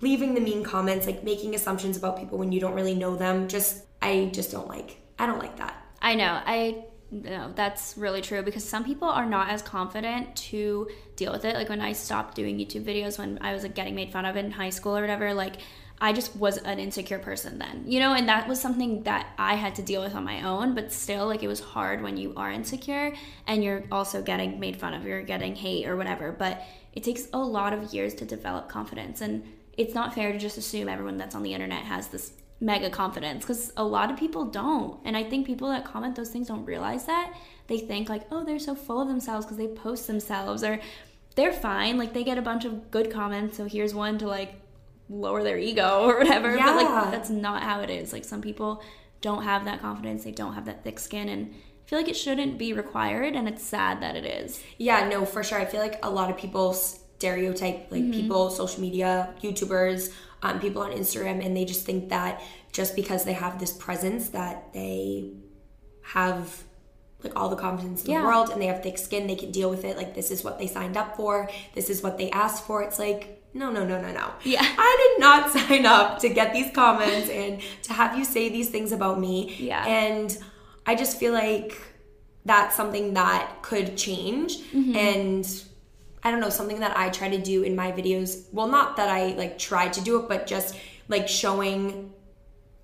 leaving 0.00 0.34
the 0.34 0.40
mean 0.40 0.62
comments, 0.62 1.06
like 1.06 1.24
making 1.24 1.54
assumptions 1.54 1.96
about 1.96 2.18
people 2.18 2.38
when 2.38 2.52
you 2.52 2.60
don't 2.60 2.74
really 2.74 2.94
know 2.94 3.16
them. 3.16 3.48
Just 3.48 3.82
I 4.02 4.30
just 4.32 4.52
don't 4.52 4.68
like. 4.68 4.98
I 5.18 5.26
don't 5.26 5.38
like 5.38 5.56
that. 5.56 5.82
I 6.02 6.14
know. 6.14 6.40
I 6.44 6.84
know 7.10 7.52
that's 7.54 7.96
really 7.96 8.20
true 8.20 8.42
because 8.42 8.64
some 8.64 8.84
people 8.84 9.08
are 9.08 9.24
not 9.26 9.48
as 9.48 9.62
confident 9.62 10.36
to 10.36 10.88
deal 11.16 11.32
with 11.32 11.44
it. 11.44 11.54
Like 11.54 11.68
when 11.68 11.80
I 11.80 11.92
stopped 11.92 12.34
doing 12.34 12.58
YouTube 12.58 12.84
videos 12.84 13.18
when 13.18 13.38
I 13.40 13.54
was 13.54 13.62
like 13.62 13.74
getting 13.74 13.94
made 13.94 14.12
fun 14.12 14.26
of 14.26 14.36
in 14.36 14.50
high 14.50 14.70
school 14.70 14.96
or 14.96 15.00
whatever, 15.00 15.32
like 15.32 15.56
I 16.04 16.12
just 16.12 16.36
was 16.36 16.58
an 16.58 16.78
insecure 16.78 17.18
person 17.18 17.58
then, 17.58 17.84
you 17.86 17.98
know, 17.98 18.12
and 18.12 18.28
that 18.28 18.46
was 18.46 18.60
something 18.60 19.04
that 19.04 19.28
I 19.38 19.54
had 19.54 19.74
to 19.76 19.82
deal 19.82 20.02
with 20.02 20.14
on 20.14 20.22
my 20.22 20.42
own, 20.42 20.74
but 20.74 20.92
still, 20.92 21.26
like, 21.26 21.42
it 21.42 21.48
was 21.48 21.60
hard 21.60 22.02
when 22.02 22.18
you 22.18 22.34
are 22.36 22.52
insecure 22.52 23.14
and 23.46 23.64
you're 23.64 23.84
also 23.90 24.20
getting 24.20 24.60
made 24.60 24.76
fun 24.76 24.92
of, 24.92 25.06
you're 25.06 25.22
getting 25.22 25.56
hate 25.56 25.88
or 25.88 25.96
whatever. 25.96 26.30
But 26.30 26.62
it 26.92 27.04
takes 27.04 27.28
a 27.32 27.38
lot 27.38 27.72
of 27.72 27.94
years 27.94 28.12
to 28.16 28.26
develop 28.26 28.68
confidence, 28.68 29.22
and 29.22 29.44
it's 29.78 29.94
not 29.94 30.14
fair 30.14 30.30
to 30.30 30.38
just 30.38 30.58
assume 30.58 30.90
everyone 30.90 31.16
that's 31.16 31.34
on 31.34 31.42
the 31.42 31.54
internet 31.54 31.84
has 31.84 32.08
this 32.08 32.32
mega 32.60 32.90
confidence 32.90 33.42
because 33.42 33.72
a 33.78 33.84
lot 33.84 34.10
of 34.10 34.18
people 34.18 34.44
don't. 34.44 35.00
And 35.06 35.16
I 35.16 35.24
think 35.24 35.46
people 35.46 35.70
that 35.70 35.86
comment 35.86 36.16
those 36.16 36.28
things 36.28 36.48
don't 36.48 36.66
realize 36.66 37.06
that. 37.06 37.32
They 37.66 37.78
think, 37.78 38.10
like, 38.10 38.26
oh, 38.30 38.44
they're 38.44 38.58
so 38.58 38.74
full 38.74 39.00
of 39.00 39.08
themselves 39.08 39.46
because 39.46 39.56
they 39.56 39.68
post 39.68 40.06
themselves, 40.06 40.62
or 40.62 40.80
they're 41.34 41.54
fine. 41.54 41.96
Like, 41.96 42.12
they 42.12 42.24
get 42.24 42.36
a 42.36 42.42
bunch 42.42 42.66
of 42.66 42.90
good 42.90 43.10
comments, 43.10 43.56
so 43.56 43.64
here's 43.64 43.94
one 43.94 44.18
to, 44.18 44.26
like, 44.26 44.60
lower 45.08 45.42
their 45.42 45.58
ego 45.58 46.04
or 46.08 46.18
whatever. 46.18 46.56
But 46.56 46.76
like 46.76 47.10
that's 47.12 47.30
not 47.30 47.62
how 47.62 47.80
it 47.80 47.90
is. 47.90 48.12
Like 48.12 48.24
some 48.24 48.40
people 48.42 48.82
don't 49.20 49.42
have 49.42 49.64
that 49.64 49.80
confidence, 49.80 50.24
they 50.24 50.32
don't 50.32 50.54
have 50.54 50.66
that 50.66 50.84
thick 50.84 50.98
skin 51.00 51.28
and 51.28 51.54
I 51.54 51.88
feel 51.88 51.98
like 51.98 52.08
it 52.08 52.16
shouldn't 52.16 52.56
be 52.58 52.72
required 52.72 53.34
and 53.36 53.46
it's 53.48 53.62
sad 53.62 54.00
that 54.02 54.16
it 54.16 54.24
is. 54.24 54.62
Yeah, 54.78 55.06
no, 55.08 55.24
for 55.26 55.42
sure. 55.42 55.58
I 55.60 55.66
feel 55.66 55.80
like 55.80 55.98
a 56.02 56.10
lot 56.10 56.30
of 56.30 56.36
people 56.38 56.72
stereotype 56.72 57.90
like 57.90 58.10
people, 58.10 58.50
social 58.50 58.80
media, 58.80 59.34
YouTubers, 59.42 60.12
um, 60.42 60.60
people 60.60 60.82
on 60.82 60.92
Instagram, 60.92 61.44
and 61.44 61.56
they 61.56 61.64
just 61.64 61.86
think 61.86 62.08
that 62.10 62.42
just 62.72 62.96
because 62.96 63.24
they 63.24 63.32
have 63.34 63.58
this 63.58 63.72
presence 63.72 64.30
that 64.30 64.72
they 64.74 65.32
have 66.02 66.64
like 67.22 67.32
all 67.38 67.48
the 67.48 67.56
confidence 67.56 68.04
in 68.04 68.10
Yeah. 68.12 68.20
the 68.20 68.26
world 68.26 68.50
and 68.50 68.60
they 68.60 68.66
have 68.66 68.82
thick 68.82 68.98
skin, 68.98 69.26
they 69.26 69.36
can 69.36 69.50
deal 69.50 69.70
with 69.70 69.84
it. 69.84 69.96
Like 69.96 70.14
this 70.14 70.30
is 70.30 70.44
what 70.44 70.58
they 70.58 70.66
signed 70.66 70.96
up 70.96 71.16
for. 71.16 71.48
This 71.74 71.88
is 71.88 72.02
what 72.02 72.18
they 72.18 72.30
asked 72.30 72.64
for. 72.66 72.82
It's 72.82 72.98
like 72.98 73.42
no, 73.54 73.70
no, 73.70 73.84
no, 73.84 74.00
no, 74.00 74.12
no. 74.12 74.32
Yeah. 74.42 74.60
I 74.62 74.90
did 75.16 75.20
not 75.20 75.50
sign 75.56 75.86
up 75.86 76.18
to 76.20 76.28
get 76.28 76.52
these 76.52 76.70
comments 76.72 77.28
and 77.30 77.60
to 77.84 77.92
have 77.92 78.18
you 78.18 78.24
say 78.24 78.48
these 78.48 78.68
things 78.70 78.92
about 78.92 79.18
me. 79.20 79.54
Yeah. 79.58 79.86
And 79.86 80.36
I 80.86 80.94
just 80.96 81.18
feel 81.18 81.32
like 81.32 81.80
that's 82.44 82.74
something 82.76 83.14
that 83.14 83.62
could 83.62 83.96
change 83.96 84.58
Mm-hmm. 84.58 84.96
and 84.96 85.62
I 86.26 86.30
don't 86.30 86.40
know, 86.40 86.48
something 86.50 86.80
that 86.80 86.96
I 86.96 87.10
try 87.10 87.28
to 87.28 87.38
do 87.38 87.62
in 87.62 87.76
my 87.76 87.92
videos. 87.92 88.46
Well, 88.52 88.66
not 88.68 88.96
that 88.96 89.08
I 89.10 89.34
like 89.34 89.58
try 89.58 89.88
to 89.88 90.00
do 90.00 90.18
it, 90.20 90.28
but 90.28 90.46
just 90.46 90.74
like 91.08 91.28
showing 91.28 92.12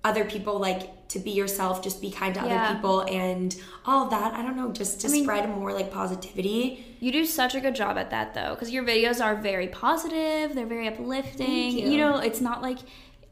other 0.03 0.25
people 0.25 0.59
like 0.59 0.89
to 1.11 1.19
be 1.19 1.31
yourself, 1.31 1.81
just 1.81 2.01
be 2.01 2.11
kind 2.11 2.33
to 2.35 2.41
Yeah. 2.41 2.63
other 2.65 2.75
people 2.75 3.01
and 3.01 3.55
all 3.85 4.05
of 4.05 4.09
that. 4.11 4.33
I 4.33 4.41
don't 4.41 4.55
know, 4.57 4.71
just 4.71 5.01
to 5.01 5.09
mean- 5.09 5.23
spread 5.23 5.49
more 5.49 5.73
like 5.73 5.91
positivity. 5.91 6.85
You 6.99 7.11
do 7.11 7.25
such 7.25 7.55
a 7.55 7.59
good 7.59 7.75
job 7.75 7.97
at 7.97 8.09
that 8.11 8.33
though, 8.33 8.51
because 8.53 8.71
your 8.71 8.83
videos 8.83 9.23
are 9.23 9.35
very 9.35 9.67
positive, 9.67 10.53
they're 10.55 10.65
very 10.65 10.87
uplifting. 10.87 11.45
Thank 11.73 11.85
you. 11.85 11.97
know, 11.97 12.17
it's 12.17 12.41
not 12.41 12.61
like 12.61 12.79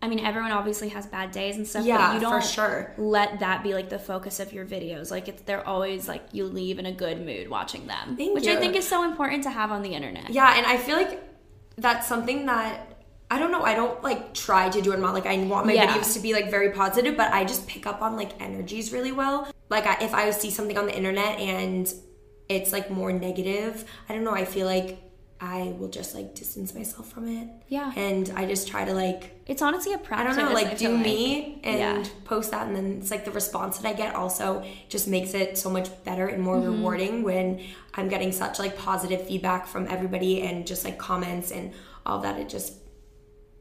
I 0.01 0.07
mean, 0.07 0.19
everyone 0.25 0.53
obviously 0.53 0.87
has 0.89 1.05
bad 1.07 1.31
days 1.31 1.57
and 1.57 1.67
stuff, 1.67 1.83
Yeah, 1.85 1.97
but 1.97 2.13
you 2.13 2.19
for 2.21 2.39
don't 2.39 2.43
sure. 2.45 2.93
let 2.97 3.39
that 3.41 3.63
be 3.63 3.73
like 3.73 3.89
the 3.89 3.99
focus 3.99 4.39
of 4.39 4.53
your 4.53 4.65
videos. 4.65 5.11
Like 5.11 5.27
it's 5.27 5.41
they're 5.41 5.67
always 5.67 6.07
like 6.07 6.23
you 6.31 6.45
leave 6.45 6.79
in 6.79 6.85
a 6.85 6.91
good 6.93 7.19
mood 7.25 7.49
watching 7.49 7.85
them. 7.85 8.15
Thank 8.15 8.33
which 8.33 8.47
I 8.47 8.55
think 8.55 8.77
is 8.77 8.87
so 8.87 9.03
important 9.03 9.43
to 9.43 9.49
have 9.49 9.71
on 9.73 9.81
the 9.81 9.89
internet. 9.93 10.29
Yeah, 10.29 10.53
and 10.57 10.65
I 10.65 10.77
feel 10.77 10.95
like 10.95 11.21
that's 11.77 12.07
something 12.07 12.45
that 12.45 12.88
I 13.31 13.37
don't 13.39 13.51
know. 13.51 13.61
I 13.63 13.75
don't 13.75 14.01
like 14.03 14.33
try 14.33 14.69
to 14.69 14.81
do 14.81 14.91
it. 14.91 14.99
Not 14.99 15.13
like 15.13 15.25
I 15.27 15.37
want 15.45 15.67
my 15.67 15.73
Yeah. 15.73 15.87
videos 15.87 16.13
to 16.15 16.19
be 16.19 16.33
like 16.33 16.49
very 16.49 16.71
positive, 16.71 17.15
but 17.15 17.31
I 17.31 17.45
just 17.45 17.67
pick 17.67 17.85
up 17.85 18.01
on 18.01 18.15
like 18.15 18.39
energies 18.41 18.91
really 18.91 19.11
well. 19.11 19.47
Like 19.69 19.85
I, 19.85 20.03
if 20.03 20.13
I 20.13 20.29
see 20.31 20.49
something 20.49 20.77
on 20.77 20.87
the 20.87 20.95
internet 20.95 21.39
and 21.39 21.91
it's 22.47 22.71
like 22.71 22.89
more 22.89 23.11
negative, 23.13 23.85
I 24.07 24.13
don't 24.15 24.23
know. 24.23 24.33
I 24.33 24.45
feel 24.45 24.65
like 24.65 24.99
I 25.41 25.73
will 25.77 25.87
just 25.87 26.15
like 26.15 26.35
distance 26.35 26.73
myself 26.73 27.09
from 27.11 27.27
it. 27.29 27.47
Yeah. 27.69 27.93
and 27.95 28.29
I 28.35 28.45
just 28.45 28.67
try 28.67 28.83
to 28.83 28.93
like 28.93 29.39
It's 29.45 29.61
honestly 29.61 29.93
a 29.93 29.97
practice. 29.99 30.35
I 30.35 30.41
don't 30.41 30.49
know, 30.49 30.53
like 30.53 30.77
do 30.77 30.97
me 30.97 31.61
and 31.63 31.79
Yeah. 31.79 32.03
post 32.25 32.49
that, 32.51 32.65
and 32.67 32.75
then 32.75 32.97
it's 32.99 33.09
like 33.11 33.23
the 33.25 33.31
response 33.31 33.77
that 33.77 33.87
I 33.87 33.93
get 33.93 34.15
also 34.15 34.65
just 34.89 35.07
makes 35.07 35.33
it 35.35 35.57
so 35.57 35.69
much 35.69 35.87
better 36.03 36.25
and 36.27 36.41
more 36.43 36.57
Mm-hmm. 36.57 36.71
rewarding 36.71 37.23
when 37.23 37.61
I'm 37.93 38.09
getting 38.09 38.31
such 38.31 38.57
like 38.59 38.75
positive 38.77 39.27
feedback 39.27 39.65
from 39.67 39.87
everybody 39.87 40.41
and 40.41 40.65
just 40.67 40.83
like 40.83 40.97
comments 40.97 41.51
and 41.51 41.73
all 42.05 42.19
that. 42.21 42.37
It 42.39 42.49
just 42.49 42.73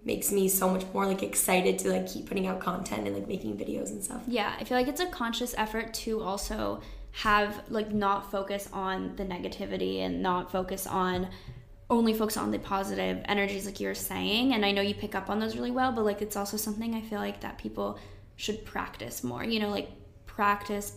makes 0.04 0.32
me 0.32 0.48
so 0.48 0.68
much 0.68 0.84
more 0.94 1.06
like 1.06 1.22
excited 1.22 1.78
to 1.80 1.90
like 1.90 2.06
keep 2.06 2.26
putting 2.26 2.46
out 2.46 2.60
content 2.60 3.06
and 3.06 3.16
like 3.16 3.28
making 3.28 3.56
videos 3.56 3.90
and 3.90 4.02
stuff. 4.02 4.22
Yeah, 4.26 4.54
I 4.58 4.64
feel 4.64 4.78
like 4.78 4.88
it's 4.88 5.00
a 5.00 5.06
conscious 5.06 5.54
effort 5.56 5.92
to 5.94 6.20
also 6.20 6.80
have 7.12 7.62
like 7.68 7.92
not 7.92 8.30
focus 8.30 8.68
on 8.72 9.16
the 9.16 9.24
negativity 9.24 10.00
and 10.00 10.22
not 10.22 10.52
focus 10.52 10.86
on 10.86 11.28
only 11.90 12.12
focus 12.12 12.36
on 12.36 12.50
the 12.50 12.58
positive 12.58 13.22
energies 13.24 13.64
like 13.64 13.80
you're 13.80 13.94
saying 13.94 14.52
and 14.52 14.64
I 14.64 14.72
know 14.72 14.82
you 14.82 14.94
pick 14.94 15.14
up 15.14 15.30
on 15.30 15.40
those 15.40 15.56
really 15.56 15.70
well 15.70 15.90
but 15.90 16.04
like 16.04 16.20
it's 16.20 16.36
also 16.36 16.56
something 16.56 16.94
I 16.94 17.00
feel 17.00 17.18
like 17.18 17.40
that 17.40 17.56
people 17.56 17.98
should 18.36 18.64
practice 18.64 19.24
more 19.24 19.42
you 19.42 19.58
know 19.58 19.70
like 19.70 19.90
practice 20.26 20.96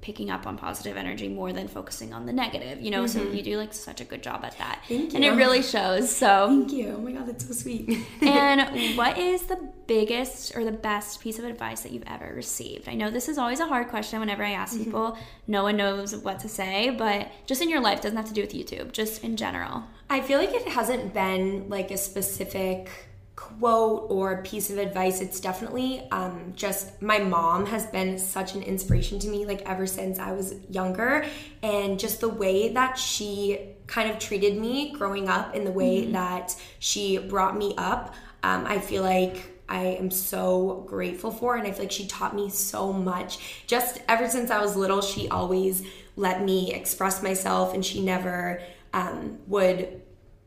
picking 0.00 0.30
up 0.30 0.46
on 0.46 0.56
positive 0.56 0.96
energy 0.96 1.28
more 1.28 1.52
than 1.52 1.66
focusing 1.66 2.12
on 2.12 2.26
the 2.26 2.32
negative 2.32 2.80
you 2.80 2.90
know 2.90 3.06
so 3.06 3.22
you 3.22 3.42
do 3.42 3.56
like 3.56 3.72
such 3.72 4.00
a 4.00 4.04
good 4.04 4.22
job 4.22 4.44
at 4.44 4.56
that 4.58 4.76
Mm-hmm. 4.88 4.96
Thank 4.96 5.14
and 5.14 5.24
it 5.24 5.30
really 5.32 5.62
shows 5.62 6.14
so 6.14 6.46
Thank 6.48 6.72
you. 6.72 6.94
Oh 6.96 7.00
my 7.00 7.12
god, 7.12 7.26
that's 7.26 7.46
so 7.46 7.52
sweet. 7.52 8.06
and 8.20 8.96
what 8.96 9.18
is 9.18 9.42
the 9.42 9.58
biggest 9.86 10.56
or 10.56 10.64
the 10.64 10.72
best 10.72 11.20
piece 11.20 11.38
of 11.38 11.44
advice 11.44 11.80
that 11.80 11.92
you've 11.92 12.04
ever 12.06 12.32
received? 12.34 12.88
I 12.88 12.94
know 12.94 13.10
this 13.10 13.28
is 13.28 13.38
always 13.38 13.60
a 13.60 13.66
hard 13.66 13.88
question 13.88 14.20
whenever 14.20 14.44
I 14.44 14.52
ask 14.52 14.78
people. 14.78 15.18
No 15.46 15.64
one 15.64 15.76
knows 15.76 16.14
what 16.14 16.40
to 16.40 16.48
say, 16.48 16.90
but 16.90 17.30
just 17.46 17.62
in 17.62 17.68
your 17.68 17.80
life 17.80 18.00
doesn't 18.00 18.16
have 18.16 18.28
to 18.28 18.34
do 18.34 18.42
with 18.42 18.52
YouTube, 18.52 18.92
just 18.92 19.24
in 19.24 19.36
general. 19.36 19.84
I 20.08 20.20
feel 20.20 20.38
like 20.38 20.54
it 20.54 20.68
hasn't 20.68 21.12
been 21.12 21.68
like 21.68 21.90
a 21.90 21.96
specific 21.96 22.88
quote 23.36 24.06
or 24.10 24.42
piece 24.42 24.70
of 24.70 24.78
advice. 24.78 25.20
It's 25.20 25.40
definitely 25.40 26.08
um, 26.10 26.54
just 26.56 27.00
my 27.02 27.18
mom 27.18 27.66
has 27.66 27.86
been 27.86 28.18
such 28.18 28.54
an 28.54 28.62
inspiration 28.62 29.18
to 29.20 29.28
me, 29.28 29.44
like 29.44 29.62
ever 29.68 29.86
since 29.86 30.18
I 30.18 30.32
was 30.32 30.54
younger, 30.70 31.24
and 31.62 32.00
just 32.00 32.20
the 32.20 32.30
way 32.30 32.72
that 32.72 32.98
she 32.98 33.74
kind 33.86 34.10
of 34.10 34.18
treated 34.18 34.58
me 34.58 34.92
growing 34.92 35.28
up, 35.28 35.54
and 35.54 35.66
the 35.66 35.70
way 35.70 36.06
that 36.06 36.56
she 36.78 37.18
brought 37.18 37.56
me 37.56 37.74
up. 37.76 38.14
Um, 38.42 38.64
I 38.66 38.78
feel 38.78 39.02
like 39.02 39.52
I 39.68 39.82
am 39.82 40.10
so 40.10 40.84
grateful 40.88 41.30
for, 41.30 41.56
and 41.56 41.66
I 41.66 41.72
feel 41.72 41.82
like 41.82 41.92
she 41.92 42.06
taught 42.06 42.34
me 42.34 42.48
so 42.48 42.92
much. 42.92 43.64
Just 43.66 44.00
ever 44.08 44.28
since 44.28 44.50
I 44.50 44.60
was 44.60 44.76
little, 44.76 45.02
she 45.02 45.28
always 45.28 45.86
let 46.16 46.42
me 46.42 46.72
express 46.72 47.22
myself, 47.22 47.74
and 47.74 47.84
she 47.84 48.00
never 48.00 48.62
um, 48.94 49.38
would 49.46 50.00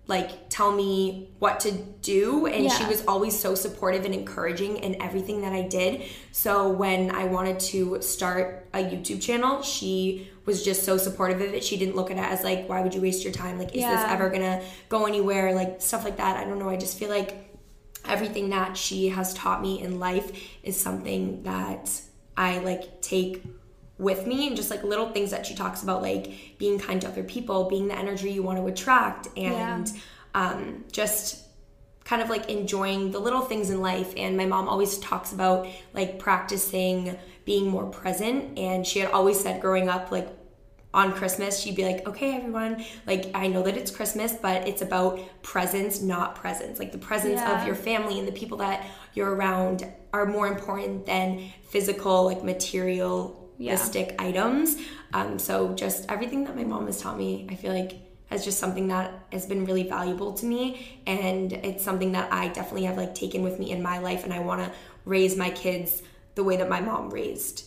like 0.10 0.50
tell 0.50 0.72
me 0.72 1.30
what 1.38 1.60
to 1.60 1.72
do 1.72 2.48
and 2.48 2.70
she 2.72 2.84
was 2.86 3.06
always 3.06 3.40
so 3.40 3.54
supportive 3.54 4.06
and 4.06 4.14
encouraging 4.14 4.78
in 4.78 5.00
everything 5.00 5.42
that 5.42 5.54
I 5.54 5.62
did. 5.62 6.04
So 6.32 6.68
when 6.68 7.12
I 7.12 7.26
wanted 7.26 7.60
to 7.72 8.02
start 8.02 8.68
a 8.74 8.80
YouTube 8.80 9.22
channel, 9.22 9.62
she 9.62 10.28
was 10.46 10.66
just 10.66 10.84
so 10.84 10.98
supportive 10.98 11.40
of 11.42 11.54
it. 11.54 11.64
She 11.64 11.78
didn't 11.78 11.96
look 11.96 12.10
at 12.10 12.18
it 12.18 12.24
as 12.24 12.44
like 12.44 12.68
why 12.68 12.82
would 12.82 12.96
you 12.96 13.02
waste 13.02 13.24
your 13.24 13.32
time? 13.32 13.60
Like 13.60 13.70
is 13.70 13.84
this 13.84 14.02
ever 14.08 14.30
going 14.30 14.42
to 14.42 14.64
go 14.90 15.06
anywhere? 15.06 15.54
Like 15.54 15.80
stuff 15.80 16.04
like 16.04 16.18
that. 16.18 16.38
I 16.38 16.44
don't 16.44 16.58
know. 16.58 16.70
I 16.70 16.76
just 16.76 16.98
feel 16.98 17.10
like 17.10 17.56
everything 18.06 18.50
that 18.50 18.76
she 18.76 19.10
has 19.10 19.36
taught 19.36 19.62
me 19.62 19.80
in 19.80 20.00
life 20.00 20.58
is 20.64 20.76
something 20.76 21.44
that 21.44 22.02
I 22.36 22.58
like 22.60 23.02
take 23.02 23.44
with 24.00 24.26
me 24.26 24.48
and 24.48 24.56
just 24.56 24.72
like 24.72 24.82
little 24.84 25.10
things 25.10 25.30
that 25.30 25.46
she 25.46 25.54
talks 25.54 25.84
about 25.84 26.02
like 26.02 26.56
being 26.58 26.80
kind 26.80 27.02
to 27.02 27.08
other 27.08 27.24
people 27.24 27.66
being 27.66 27.88
the 27.90 27.96
energy 27.96 28.32
you 28.32 28.42
want 28.42 28.58
to 28.58 28.66
attract 28.66 29.28
and 29.38 29.88
yeah. 29.88 29.94
um, 30.34 30.86
just 30.92 31.46
kind 32.06 32.22
of 32.22 32.30
like 32.30 32.50
enjoying 32.50 33.12
the 33.12 33.20
little 33.20 33.42
things 33.42 33.70
in 33.70 33.82
life 33.82 34.14
and 34.18 34.36
my 34.36 34.46
mom 34.46 34.68
always 34.68 34.98
talks 35.00 35.34
about 35.34 35.68
like 35.94 36.18
practicing 36.18 37.16
being 37.44 37.70
more 37.70 37.86
present 37.88 38.58
and 38.58 38.88
she 38.88 39.00
had 39.00 39.12
always 39.12 39.38
said 39.40 39.62
growing 39.62 39.90
up 39.90 40.12
like 40.12 40.30
on 40.92 41.14
Christmas, 41.14 41.60
she'd 41.60 41.76
be 41.76 41.86
like, 41.86 42.08
okay, 42.08 42.36
everyone, 42.36 42.84
like, 43.06 43.30
I 43.36 43.46
know 43.46 43.62
that 43.62 43.78
it's 43.78 43.92
Christmas, 43.92 44.34
but 44.34 44.68
it's 44.68 44.82
about 44.82 45.20
presence, 45.44 46.02
not 46.02 46.34
presents. 46.34 46.80
Like, 46.80 46.92
the 46.92 46.98
presence 46.98 47.40
yeah. 47.40 47.62
of 47.62 47.68
your 47.68 47.76
family 47.76 48.18
and 48.18 48.28
the 48.28 48.32
people 48.32 48.58
that 48.58 48.88
you're 49.14 49.32
around 49.32 49.86
are 50.14 50.26
more 50.26 50.48
important 50.48 51.06
than 51.06 51.52
physical, 51.62 52.26
like, 52.26 52.44
materialistic 52.44 53.39
yeah. 53.60 53.76
items. 54.20 54.78
Um, 55.14 55.38
so, 55.38 55.74
just 55.74 56.10
everything 56.10 56.46
that 56.46 56.56
my 56.56 56.64
mom 56.64 56.86
has 56.88 57.02
taught 57.02 57.18
me, 57.18 57.48
I 57.50 57.56
feel 57.56 57.74
like 57.74 57.94
has 58.28 58.46
just 58.46 58.60
something 58.60 58.88
that 58.88 59.12
has 59.32 59.46
been 59.46 59.66
really 59.66 59.84
valuable 59.84 60.34
to 60.34 60.46
me. 60.46 61.00
And 61.08 61.52
it's 61.52 61.84
something 61.84 62.12
that 62.14 62.32
I 62.32 62.48
definitely 62.48 62.86
have, 62.86 62.98
like, 62.98 63.16
taken 63.16 63.44
with 63.44 63.60
me 63.60 63.72
in 63.72 63.82
my 63.82 64.00
life. 64.00 64.24
And 64.24 64.34
I 64.34 64.40
want 64.40 64.62
to 64.64 64.72
raise 65.06 65.36
my 65.36 65.50
kids 65.50 66.02
the 66.36 66.44
way 66.44 66.58
that 66.58 66.70
my 66.70 66.80
mom 66.80 67.10
raised 67.10 67.66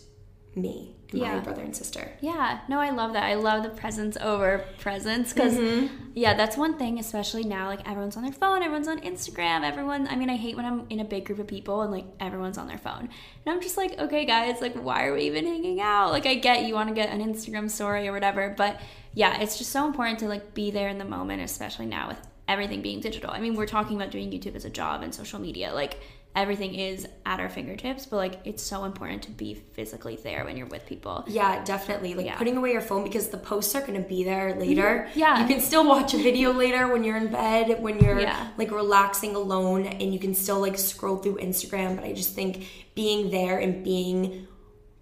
me 0.54 0.96
yeah. 1.18 1.34
my 1.34 1.40
brother 1.40 1.62
and 1.62 1.74
sister. 1.74 2.10
Yeah, 2.20 2.60
no, 2.68 2.78
I 2.78 2.90
love 2.90 3.12
that. 3.12 3.24
I 3.24 3.34
love 3.34 3.62
the 3.62 3.68
presence 3.68 4.16
over 4.20 4.64
presents 4.78 5.32
because, 5.32 5.54
mm-hmm. 5.54 5.94
yeah, 6.14 6.34
that's 6.34 6.56
one 6.56 6.78
thing, 6.78 6.98
especially 6.98 7.44
now. 7.44 7.66
Like 7.68 7.88
everyone's 7.88 8.16
on 8.16 8.22
their 8.22 8.32
phone, 8.32 8.62
everyone's 8.62 8.88
on 8.88 9.00
Instagram, 9.00 9.62
everyone. 9.62 10.08
I 10.08 10.16
mean, 10.16 10.30
I 10.30 10.36
hate 10.36 10.56
when 10.56 10.64
I'm 10.64 10.86
in 10.90 11.00
a 11.00 11.04
big 11.04 11.24
group 11.26 11.38
of 11.38 11.46
people 11.46 11.82
and 11.82 11.92
like 11.92 12.06
everyone's 12.20 12.58
on 12.58 12.68
their 12.68 12.78
phone, 12.78 13.08
and 13.44 13.54
I'm 13.54 13.60
just 13.60 13.76
like, 13.76 13.98
okay, 13.98 14.24
guys, 14.24 14.60
like, 14.60 14.74
why 14.74 15.06
are 15.06 15.14
we 15.14 15.22
even 15.22 15.46
hanging 15.46 15.80
out? 15.80 16.10
Like, 16.10 16.26
I 16.26 16.34
get 16.34 16.64
you 16.64 16.74
want 16.74 16.88
to 16.88 16.94
get 16.94 17.10
an 17.10 17.20
Instagram 17.20 17.70
story 17.70 18.08
or 18.08 18.12
whatever, 18.12 18.54
but 18.56 18.80
yeah, 19.14 19.40
it's 19.40 19.58
just 19.58 19.70
so 19.70 19.86
important 19.86 20.18
to 20.20 20.28
like 20.28 20.54
be 20.54 20.70
there 20.70 20.88
in 20.88 20.98
the 20.98 21.04
moment, 21.04 21.42
especially 21.42 21.86
now 21.86 22.08
with 22.08 22.18
everything 22.48 22.82
being 22.82 23.00
digital. 23.00 23.30
I 23.30 23.40
mean, 23.40 23.54
we're 23.54 23.66
talking 23.66 23.96
about 23.96 24.10
doing 24.10 24.30
YouTube 24.30 24.56
as 24.56 24.64
a 24.64 24.70
job 24.70 25.02
and 25.02 25.14
social 25.14 25.38
media, 25.38 25.72
like 25.72 26.00
everything 26.34 26.74
is 26.74 27.06
at 27.26 27.40
our 27.40 27.48
fingertips, 27.48 28.06
but 28.06 28.16
like 28.16 28.40
it's 28.44 28.62
so 28.62 28.84
important 28.84 29.22
to 29.24 29.30
be 29.30 29.54
physically 29.54 30.16
there 30.16 30.44
when 30.44 30.56
you're 30.56 30.66
with 30.66 30.86
people. 30.86 31.24
Yeah, 31.26 31.62
definitely. 31.64 32.14
Like 32.14 32.26
yeah. 32.26 32.36
putting 32.36 32.56
away 32.56 32.72
your 32.72 32.80
phone 32.80 33.04
because 33.04 33.28
the 33.28 33.38
posts 33.38 33.74
are 33.74 33.80
going 33.80 34.02
to 34.02 34.08
be 34.08 34.24
there 34.24 34.54
later. 34.54 35.06
Mm-hmm. 35.08 35.18
Yeah. 35.18 35.40
You 35.40 35.46
can 35.46 35.60
still 35.60 35.86
watch 35.86 36.14
a 36.14 36.18
video 36.18 36.52
later 36.52 36.88
when 36.88 37.04
you're 37.04 37.18
in 37.18 37.30
bed, 37.30 37.82
when 37.82 37.98
you're 37.98 38.20
yeah. 38.20 38.48
like 38.56 38.70
relaxing 38.70 39.34
alone, 39.36 39.86
and 39.86 40.12
you 40.12 40.18
can 40.18 40.34
still 40.34 40.60
like 40.60 40.78
scroll 40.78 41.18
through 41.18 41.36
Instagram. 41.36 41.96
But 41.96 42.04
I 42.04 42.12
just 42.12 42.34
think 42.34 42.66
being 42.94 43.30
there 43.30 43.58
and 43.58 43.84
being 43.84 44.46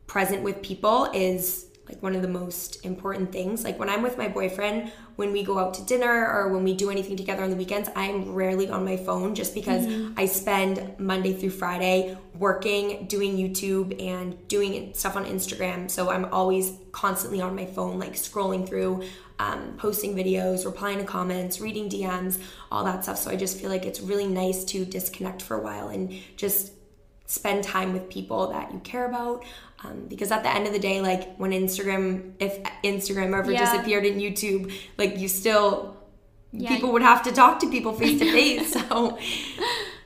present 0.07 0.43
with 0.43 0.63
people 0.63 1.09
is 1.15 1.67
like 1.91 2.03
one 2.05 2.15
of 2.15 2.23
the 2.23 2.29
most 2.29 2.85
important 2.85 3.33
things. 3.33 3.65
Like 3.65 3.79
when 3.79 3.91
I'm 3.91 4.01
with 4.01 4.17
my 4.17 4.29
boyfriend, 4.29 4.93
when 5.17 5.33
we 5.33 5.43
go 5.43 5.59
out 5.59 5.75
to 5.75 5.85
dinner 5.85 6.25
or 6.29 6.53
when 6.53 6.63
we 6.63 6.73
do 6.73 6.89
anything 6.89 7.17
together 7.17 7.43
on 7.43 7.51
the 7.51 7.57
weekends, 7.57 7.89
I'm 7.97 8.33
rarely 8.33 8.69
on 8.69 8.85
my 8.85 8.97
phone 8.97 9.35
just 9.35 9.55
because 9.55 9.85
mm-hmm. 9.85 10.15
I 10.17 10.27
spend 10.27 10.99
Monday 11.01 11.33
through 11.33 11.51
Friday 11.51 12.17
working, 12.39 13.07
doing 13.07 13.37
YouTube 13.37 14.01
and 14.01 14.47
doing 14.47 14.95
stuff 14.95 15.17
on 15.17 15.25
Instagram. 15.25 15.91
So 15.91 16.11
I'm 16.11 16.27
always 16.27 16.73
constantly 16.93 17.41
on 17.41 17.57
my 17.57 17.67
phone, 17.67 17.99
like 17.99 18.13
scrolling 18.13 18.69
through, 18.69 19.03
um, 19.41 19.75
posting 19.77 20.15
videos, 20.15 20.65
replying 20.65 20.99
to 20.99 21.05
comments, 21.05 21.61
reading 21.61 21.89
DMs, 21.89 22.39
all 22.71 22.85
that 22.85 23.03
stuff. 23.03 23.19
So 23.19 23.33
I 23.33 23.37
just 23.37 23.59
feel 23.59 23.69
like 23.69 23.85
it's 23.85 24.01
really 24.01 24.29
nice 24.29 24.65
to 24.67 24.85
disconnect 24.85 25.43
for 25.43 25.57
a 25.57 25.61
while 25.61 25.89
and 25.89 26.15
just 26.37 26.73
spend 27.31 27.63
time 27.63 27.93
with 27.93 28.11
people 28.11 28.49
that 28.49 28.73
you 28.73 28.81
care 28.81 29.07
about. 29.07 29.45
Um, 29.83 30.07
because 30.09 30.31
at 30.31 30.43
the 30.43 30.55
end 30.55 30.67
of 30.67 30.73
the 30.73 30.79
day, 30.79 31.01
like 31.01 31.37
when 31.37 31.53
Instagram, 31.53 32.33
if 32.39 32.63
Instagram 32.85 33.39
ever 33.39 33.51
yeah. 33.51 33.61
disappeared 33.61 34.05
in 34.05 34.19
YouTube, 34.19 34.73
like 34.99 35.19
you 35.19 35.27
still, 35.27 35.97
yeah. 36.53 36.69
people 36.69 36.93
would 36.93 37.03
have 37.03 37.23
to 37.23 37.33
talk 37.33 37.61
to 37.61 37.71
people 37.71 37.93
face 37.95 38.19
to 38.19 38.31
face. 38.31 38.77
So, 38.91 39.19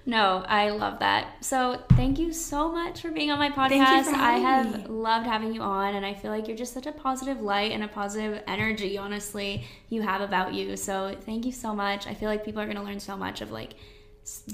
no, 0.07 0.45
I 0.47 0.69
love 0.71 0.99
that. 0.99 1.43
So, 1.43 1.83
thank 1.93 2.19
you 2.19 2.33
so 2.33 2.71
much 2.71 3.01
for 3.01 3.11
being 3.11 3.31
on 3.31 3.39
my 3.39 3.51
podcast. 3.51 4.13
I 4.13 4.39
have 4.39 4.83
me. 4.83 4.87
loved 4.87 5.27
having 5.27 5.55
you 5.55 5.63
on, 5.63 5.95
and 5.95 6.05
I 6.05 6.13
feel 6.13 6.31
like 6.31 6.47
you're 6.47 6.57
just 6.57 6.75
such 6.75 6.87
a 6.87 6.93
positive 6.93 7.41
light 7.41 7.73
and 7.73 7.83
a 7.83 7.89
positive 7.89 8.43
energy, 8.47 8.99
honestly, 8.99 9.65
you 9.89 10.03
have 10.03 10.21
about 10.21 10.53
you. 10.53 10.77
So, 10.77 11.17
thank 11.23 11.47
you 11.47 11.53
so 11.53 11.75
much. 11.75 12.07
I 12.07 12.15
feel 12.15 12.29
like 12.29 12.45
people 12.45 12.61
are 12.61 12.67
going 12.67 12.77
to 12.77 12.83
learn 12.83 13.01
so 13.01 13.17
much 13.17 13.41
of 13.41 13.51
like 13.51 13.75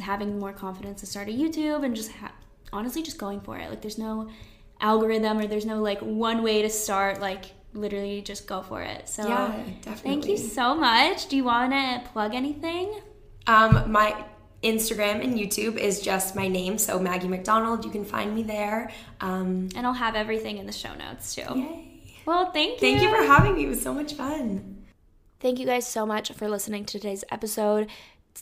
having 0.01 0.39
more 0.39 0.53
confidence 0.53 1.01
to 1.01 1.07
start 1.07 1.29
a 1.29 1.33
YouTube 1.33 1.85
and 1.85 1.95
just 1.95 2.13
ha- 2.13 2.33
honestly 2.73 3.03
just 3.03 3.19
going 3.19 3.41
for 3.41 3.59
it. 3.59 3.69
Like 3.69 3.83
there's 3.83 3.99
no 3.99 4.31
algorithm 4.81 5.39
or 5.39 5.47
there's 5.47 5.67
no 5.67 5.81
like 5.81 6.01
one 6.01 6.43
way 6.43 6.63
to 6.63 6.71
start. 6.71 7.21
Like 7.21 7.47
literally 7.73 8.23
just 8.23 8.47
go 8.47 8.63
for 8.63 8.83
it. 8.83 9.09
So 9.09 9.27
yeah, 9.27 9.55
definitely. 9.83 10.11
Thank 10.11 10.27
you 10.27 10.37
so 10.37 10.75
much. 10.75 11.29
Do 11.29 11.37
you 11.37 11.45
want 11.45 11.73
to 11.73 12.03
plug 12.11 12.35
anything? 12.35 13.01
Um, 13.47 13.91
my 13.91 14.25
Instagram 14.63 15.23
and 15.25 15.35
YouTube 15.39 15.77
is 15.77 16.01
just 16.01 16.37
my 16.37 16.49
name, 16.49 16.79
so 16.79 16.99
Maggie 16.99 17.29
MacDonald. 17.29 17.85
You 17.85 17.91
can 17.91 18.05
find 18.05 18.35
me 18.35 18.43
there. 18.43 18.91
Um, 19.21 19.69
and 19.75 19.87
I'll 19.87 19.93
have 19.93 20.15
everything 20.15 20.59
in 20.59 20.67
the 20.67 20.73
show 20.73 20.95
notes 20.95 21.35
too. 21.35 21.43
Yay. 21.55 21.87
Well, 22.27 22.51
thank 22.53 22.75
you. 22.75 22.79
Thank 22.79 23.03
you 23.03 23.09
for 23.09 23.23
having 23.23 23.55
me. 23.55 23.65
It 23.65 23.69
was 23.69 23.83
so 23.83 23.95
much 23.95 24.15
fun. 24.15 24.85
Thank 25.41 25.59
you 25.59 25.67
guys 25.67 25.87
so 25.87 26.05
much 26.05 26.31
for 26.33 26.49
listening 26.49 26.85
to 26.85 26.99
today's 26.99 27.25
episode 27.31 27.89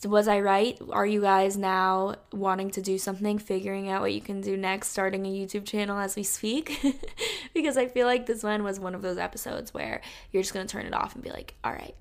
was 0.07 0.29
I 0.29 0.41
right? 0.41 0.79
Are 0.91 1.07
you 1.07 1.21
guys 1.21 1.57
now 1.57 2.17
wanting 2.33 2.71
to 2.73 2.83
do 2.83 2.99
something, 2.99 3.39
figuring 3.39 3.89
out 3.89 4.01
what 4.01 4.13
you 4.13 4.21
can 4.21 4.41
do 4.41 4.57
next, 4.57 4.91
starting 4.91 5.27
a 5.27 5.29
YouTube 5.29 5.65
channel 5.65 5.99
as 5.99 6.17
we 6.17 6.23
speak? 6.23 6.79
because 7.55 7.77
I 7.77 7.87
feel 7.87 8.07
like 8.07 8.27
this 8.27 8.43
one 8.43 8.63
was 8.63 8.79
one 8.79 8.95
of 8.95 9.03
those 9.03 9.19
episodes 9.19 9.75
where 9.75 10.01
you're 10.31 10.43
just 10.43 10.55
going 10.55 10.67
to 10.67 10.71
turn 10.71 10.87
it 10.87 10.95
off 10.95 11.15
and 11.15 11.25
be 11.25 11.31
like, 11.31 11.55
all 11.65 11.73
right, 11.73 11.95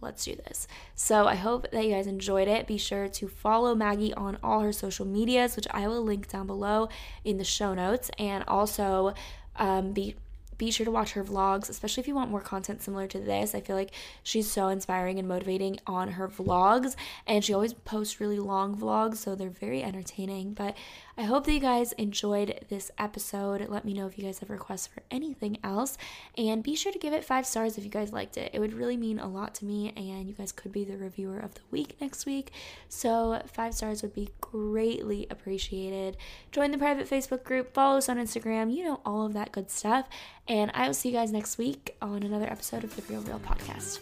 let's 0.00 0.24
do 0.24 0.34
this. 0.34 0.66
So 0.94 1.26
I 1.26 1.34
hope 1.34 1.70
that 1.70 1.84
you 1.84 1.92
guys 1.92 2.06
enjoyed 2.06 2.48
it. 2.48 2.66
Be 2.66 2.78
sure 2.78 3.08
to 3.08 3.28
follow 3.28 3.74
Maggie 3.74 4.14
on 4.14 4.38
all 4.42 4.60
her 4.60 4.72
social 4.72 5.06
medias, 5.06 5.56
which 5.56 5.66
I 5.70 5.88
will 5.88 6.02
link 6.02 6.28
down 6.28 6.46
below 6.46 6.88
in 7.24 7.38
the 7.38 7.44
show 7.44 7.74
notes. 7.74 8.10
And 8.18 8.44
also, 8.48 9.14
um, 9.56 9.92
be 9.92 10.16
be 10.58 10.70
sure 10.70 10.84
to 10.84 10.90
watch 10.90 11.12
her 11.12 11.24
vlogs, 11.24 11.68
especially 11.68 12.00
if 12.00 12.08
you 12.08 12.14
want 12.14 12.30
more 12.30 12.40
content 12.40 12.82
similar 12.82 13.06
to 13.08 13.18
this. 13.18 13.54
I 13.54 13.60
feel 13.60 13.76
like 13.76 13.92
she's 14.22 14.50
so 14.50 14.68
inspiring 14.68 15.18
and 15.18 15.28
motivating 15.28 15.78
on 15.86 16.12
her 16.12 16.28
vlogs, 16.28 16.96
and 17.26 17.44
she 17.44 17.52
always 17.52 17.72
posts 17.72 18.20
really 18.20 18.38
long 18.38 18.76
vlogs, 18.76 19.16
so 19.16 19.34
they're 19.34 19.50
very 19.50 19.82
entertaining. 19.82 20.54
But 20.54 20.76
I 21.18 21.22
hope 21.22 21.46
that 21.46 21.52
you 21.52 21.60
guys 21.60 21.92
enjoyed 21.92 22.66
this 22.68 22.90
episode. 22.98 23.66
Let 23.68 23.84
me 23.84 23.94
know 23.94 24.06
if 24.06 24.18
you 24.18 24.24
guys 24.24 24.38
have 24.40 24.50
requests 24.50 24.86
for 24.86 25.02
anything 25.10 25.58
else, 25.64 25.96
and 26.36 26.62
be 26.62 26.76
sure 26.76 26.92
to 26.92 26.98
give 26.98 27.12
it 27.12 27.24
five 27.24 27.46
stars 27.46 27.78
if 27.78 27.84
you 27.84 27.90
guys 27.90 28.12
liked 28.12 28.36
it. 28.36 28.50
It 28.52 28.60
would 28.60 28.74
really 28.74 28.96
mean 28.96 29.18
a 29.18 29.28
lot 29.28 29.54
to 29.56 29.64
me, 29.64 29.92
and 29.96 30.28
you 30.28 30.34
guys 30.34 30.52
could 30.52 30.72
be 30.72 30.84
the 30.84 30.96
reviewer 30.96 31.38
of 31.38 31.54
the 31.54 31.60
week 31.70 31.96
next 32.00 32.26
week. 32.26 32.52
So, 32.88 33.42
five 33.46 33.74
stars 33.74 34.02
would 34.02 34.14
be 34.14 34.30
greatly 34.40 35.26
appreciated. 35.30 36.16
Join 36.52 36.70
the 36.70 36.78
private 36.78 37.08
Facebook 37.08 37.44
group, 37.44 37.72
follow 37.72 37.98
us 37.98 38.08
on 38.08 38.18
Instagram, 38.18 38.74
you 38.74 38.84
know, 38.84 39.00
all 39.04 39.26
of 39.26 39.32
that 39.32 39.52
good 39.52 39.70
stuff. 39.70 40.08
And 40.48 40.70
I 40.74 40.86
will 40.86 40.94
see 40.94 41.08
you 41.08 41.14
guys 41.14 41.32
next 41.32 41.58
week 41.58 41.96
on 42.00 42.22
another 42.22 42.46
episode 42.46 42.84
of 42.84 42.94
the 42.94 43.02
Real 43.12 43.22
Reel 43.22 43.40
Podcast. 43.40 43.98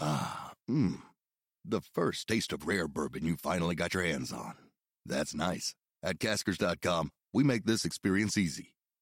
Ah, 0.00 0.52
mmm. 0.68 1.00
The 1.64 1.80
first 1.80 2.26
taste 2.26 2.52
of 2.52 2.66
rare 2.66 2.88
bourbon 2.88 3.24
you 3.24 3.36
finally 3.36 3.74
got 3.74 3.94
your 3.94 4.02
hands 4.02 4.32
on. 4.32 4.54
That's 5.06 5.34
nice. 5.34 5.74
At 6.02 6.18
caskers.com, 6.18 7.10
we 7.32 7.44
make 7.44 7.64
this 7.64 7.84
experience 7.84 8.36
easy. 8.38 8.74